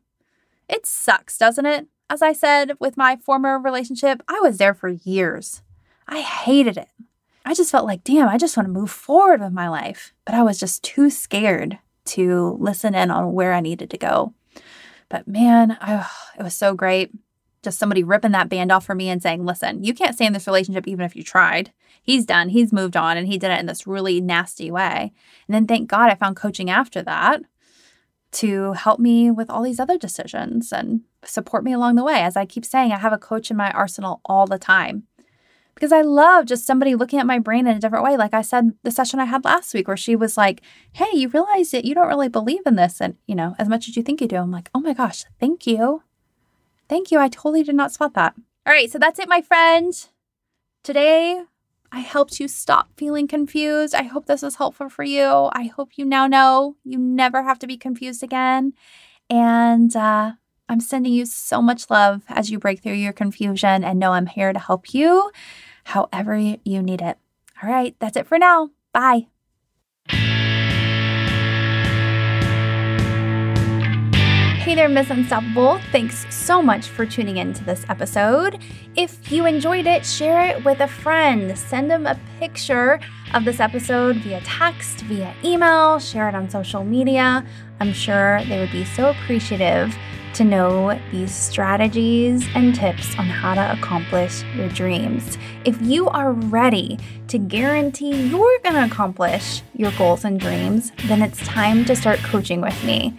It 0.69 0.87
sucks, 0.87 1.39
doesn't 1.39 1.67
it? 1.67 1.87
As 2.09 2.23
I 2.23 2.33
said 2.33 2.73
with 2.81 2.97
my 2.97 3.17
former 3.17 3.59
relationship, 3.59 4.23
I 4.29 4.41
was 4.41 4.59
there 4.59 4.75
for 4.75 4.89
years. 4.89 5.63
I 6.09 6.21
hated 6.21 6.77
it. 6.77 6.89
I 7.45 7.55
just 7.55 7.71
felt 7.71 7.87
like, 7.87 8.03
damn, 8.05 8.29
I 8.29 8.39
just 8.39 8.57
want 8.57 8.67
to 8.67 8.73
move 8.73 8.91
forward 8.91 9.41
with 9.41 9.53
my 9.53 9.69
life. 9.69 10.13
But 10.25 10.35
I 10.35 10.43
was 10.43 10.59
just 10.59 10.83
too 10.83 11.11
scared 11.11 11.79
to 12.07 12.57
listen 12.61 12.95
in 12.95 13.11
on 13.11 13.33
where 13.33 13.53
I 13.53 13.61
needed 13.61 13.91
to 13.91 13.99
go. 13.99 14.35
But 15.09 15.29
man, 15.29 15.77
I, 15.81 16.07
it 16.39 16.43
was 16.43 16.55
so 16.55 16.75
great. 16.75 17.13
Just 17.67 17.81
somebody 17.81 18.05
ripping 18.05 18.31
that 18.31 18.49
band 18.49 18.71
off 18.71 18.87
for 18.87 18.95
me 18.95 19.09
and 19.09 19.21
saying, 19.21 19.45
listen, 19.45 19.83
you 19.83 19.93
can't 19.93 20.15
stay 20.15 20.25
in 20.25 20.33
this 20.33 20.47
relationship 20.47 20.87
even 20.87 21.05
if 21.05 21.17
you 21.17 21.25
tried. 21.25 21.73
He's 22.01 22.25
done, 22.25 22.51
he's 22.51 22.73
moved 22.73 22.97
on, 22.97 23.17
and 23.17 23.27
he 23.27 23.39
did 23.39 23.51
it 23.51 23.59
in 23.59 23.67
this 23.67 23.89
really 23.89 24.21
nasty 24.21 24.71
way. 24.71 25.13
And 25.49 25.55
then 25.55 25.67
thank 25.67 25.89
God 25.89 26.09
I 26.09 26.15
found 26.15 26.37
coaching 26.37 26.71
after 26.71 27.03
that 27.03 27.43
to 28.33 28.75
help 28.75 29.01
me 29.01 29.33
with 29.33 29.51
all 29.51 29.65
these 29.65 29.81
other 29.81 29.99
decisions 29.99 30.71
and 30.73 31.01
support 31.25 31.65
me 31.65 31.73
along 31.73 31.97
the 31.97 32.05
way. 32.05 32.21
As 32.21 32.37
I 32.37 32.47
keep 32.47 32.65
saying, 32.65 32.93
I 32.93 32.99
have 32.99 33.13
a 33.13 33.19
coach 33.19 33.51
in 33.51 33.57
my 33.57 33.73
arsenal 33.73 34.21
all 34.25 34.47
the 34.47 34.61
time 34.61 35.09
because 35.75 35.91
I 35.91 36.03
love 36.03 36.47
just 36.47 36.67
somebody 36.67 36.95
looking 36.95 37.19
at 37.19 37.27
my 37.27 37.41
brain 37.41 37.67
in 37.67 37.77
a 37.77 37.81
different 37.81 38.05
way. 38.05 38.17
Like 38.17 38.33
I 38.33 38.43
said, 38.43 38.75
the 38.85 38.93
session 38.93 39.19
I 39.19 39.25
had 39.25 39.45
last 39.45 39.75
week 39.75 39.89
where 39.89 39.97
she 39.97 40.15
was 40.15 40.37
like, 40.37 40.63
Hey, 40.93 41.11
you 41.15 41.29
realize 41.29 41.73
that 41.73 41.85
you 41.85 41.97
don't 41.97 42.07
really 42.07 42.29
believe 42.29 42.63
in 42.65 42.77
this. 42.77 43.01
And, 43.01 43.17
you 43.27 43.35
know, 43.35 43.57
as 43.59 43.69
much 43.69 43.89
as 43.89 43.97
you 43.97 44.05
think 44.05 44.21
you 44.21 44.29
do, 44.29 44.37
I'm 44.37 44.53
like, 44.53 44.71
Oh 44.73 44.81
my 44.81 44.95
gosh, 44.95 45.25
thank 45.41 45.67
you. 45.67 46.03
Thank 46.89 47.11
you. 47.11 47.19
I 47.19 47.29
totally 47.29 47.63
did 47.63 47.75
not 47.75 47.93
spot 47.93 48.15
that. 48.15 48.35
All 48.67 48.73
right. 48.73 48.91
So 48.91 48.99
that's 48.99 49.19
it, 49.19 49.29
my 49.29 49.43
friend. 49.43 49.93
Today, 50.83 51.43
I 51.91 52.01
helped 52.01 52.41
you 52.41 52.49
stop 52.49 52.89
feeling 52.97 53.27
confused. 53.27 53.95
I 53.95 54.05
hope 54.05 54.27
this 54.27 54.43
is 54.43 54.57
helpful 54.57 54.89
for 54.89 55.03
you. 55.03 55.51
I 55.53 55.65
hope 55.65 55.97
you 55.97 56.05
now 56.05 56.27
know 56.27 56.77
you 56.85 56.99
never 56.99 57.43
have 57.43 57.59
to 57.61 57.67
be 57.67 57.77
confused 57.77 58.23
again. 58.23 58.73
And 59.31 59.95
uh, 59.97 60.33
I'm 60.69 60.81
sending 60.81 61.13
you 61.13 61.27
so 61.27 61.63
much 61.63 61.91
love 61.91 62.23
as 62.29 62.51
you 62.51 62.59
break 62.59 62.81
through 62.83 62.95
your 62.95 63.13
confusion 63.13 63.85
and 63.85 63.99
know 63.99 64.13
I'm 64.13 64.27
here 64.27 64.53
to 64.53 64.59
help 64.59 64.95
you 64.95 65.31
however 65.85 66.37
you 66.37 66.83
need 66.83 67.01
it. 67.03 67.19
All 67.63 67.71
right, 67.71 67.97
that's 67.99 68.17
it 68.17 68.27
for 68.27 68.39
now. 68.39 68.71
Bye. 68.93 69.29
Hey 74.67 74.75
there, 74.75 74.89
Miss 74.89 75.11
Unstoppable. 75.11 75.79
Thanks 75.93 76.27
so 76.35 76.61
much 76.61 76.89
for 76.89 77.07
tuning 77.07 77.37
in 77.37 77.53
to 77.53 77.63
this 77.63 77.87
episode. 77.89 78.61
If 78.97 79.31
you 79.31 79.47
enjoyed 79.47 79.87
it, 79.87 80.05
share 80.05 80.45
it 80.45 80.65
with 80.65 80.81
a 80.81 80.89
friend. 80.89 81.57
Send 81.57 81.89
them 81.89 82.05
a 82.05 82.19
picture 82.41 82.99
of 83.33 83.45
this 83.45 83.61
episode 83.61 84.17
via 84.17 84.41
text, 84.41 85.03
via 85.03 85.33
email, 85.45 86.01
share 86.01 86.29
it 86.29 86.35
on 86.35 86.51
social 86.51 86.83
media. 86.83 87.47
I'm 87.79 87.93
sure 87.93 88.43
they 88.47 88.59
would 88.59 88.73
be 88.73 88.85
so 88.85 89.11
appreciative 89.11 89.97
to 90.35 90.43
know 90.43 91.01
these 91.13 91.33
strategies 91.33 92.45
and 92.57 92.75
tips 92.75 93.17
on 93.21 93.27
how 93.27 93.55
to 93.55 93.73
accomplish 93.73 94.43
your 94.57 94.69
dreams. 94.71 95.39
If 95.65 95.81
you 95.81 96.09
are 96.09 96.33
ready 96.33 96.99
to 97.29 97.39
guarantee 97.39 98.29
you're 98.31 98.59
going 98.65 98.75
to 98.75 98.85
accomplish 98.85 99.63
your 99.77 99.93
goals 99.93 100.25
and 100.25 100.41
dreams, 100.41 100.91
then 101.07 101.23
it's 101.23 101.39
time 101.47 101.85
to 101.85 101.95
start 101.95 102.19
coaching 102.19 102.61
with 102.61 102.83
me. 102.83 103.17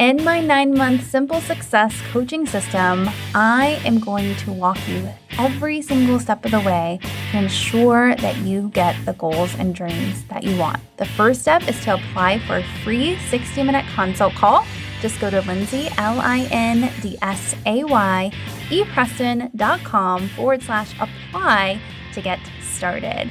In 0.00 0.24
my 0.24 0.40
nine 0.40 0.72
month 0.72 1.06
simple 1.06 1.42
success 1.42 1.94
coaching 2.10 2.46
system, 2.46 3.06
I 3.34 3.78
am 3.84 4.00
going 4.00 4.34
to 4.36 4.50
walk 4.50 4.78
you 4.88 5.06
every 5.38 5.82
single 5.82 6.18
step 6.18 6.42
of 6.46 6.52
the 6.52 6.60
way 6.60 7.00
to 7.32 7.36
ensure 7.36 8.16
that 8.16 8.38
you 8.38 8.70
get 8.70 8.96
the 9.04 9.12
goals 9.12 9.54
and 9.56 9.74
dreams 9.74 10.24
that 10.28 10.42
you 10.42 10.56
want. 10.56 10.80
The 10.96 11.04
first 11.04 11.42
step 11.42 11.68
is 11.68 11.78
to 11.84 11.96
apply 11.96 12.38
for 12.46 12.56
a 12.56 12.64
free 12.82 13.18
60 13.28 13.62
minute 13.62 13.84
consult 13.94 14.32
call 14.32 14.64
just 15.02 15.20
go 15.20 15.28
to 15.28 15.42
Lindsay, 15.42 15.88
L 15.98 16.18
I 16.18 16.48
N 16.50 16.90
D 17.02 17.18
S 17.20 17.54
A 17.66 17.84
Y, 17.84 18.30
epreston.com 18.70 20.28
forward 20.28 20.62
slash 20.62 20.94
apply 20.98 21.78
to 22.14 22.22
get 22.22 22.40
started. 22.62 23.30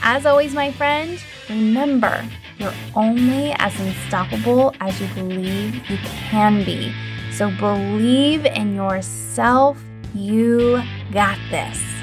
As 0.00 0.26
always, 0.26 0.54
my 0.54 0.70
friend, 0.70 1.18
remember 1.50 2.24
you're 2.58 2.74
only 2.94 3.52
as 3.58 3.78
unstoppable 3.80 4.74
as 4.80 5.00
you 5.00 5.06
believe 5.08 5.74
you 5.90 5.98
can 6.30 6.64
be. 6.64 6.94
So 7.32 7.50
believe 7.50 8.46
in 8.46 8.74
yourself. 8.74 9.82
You 10.14 10.82
got 11.12 11.38
this. 11.50 11.93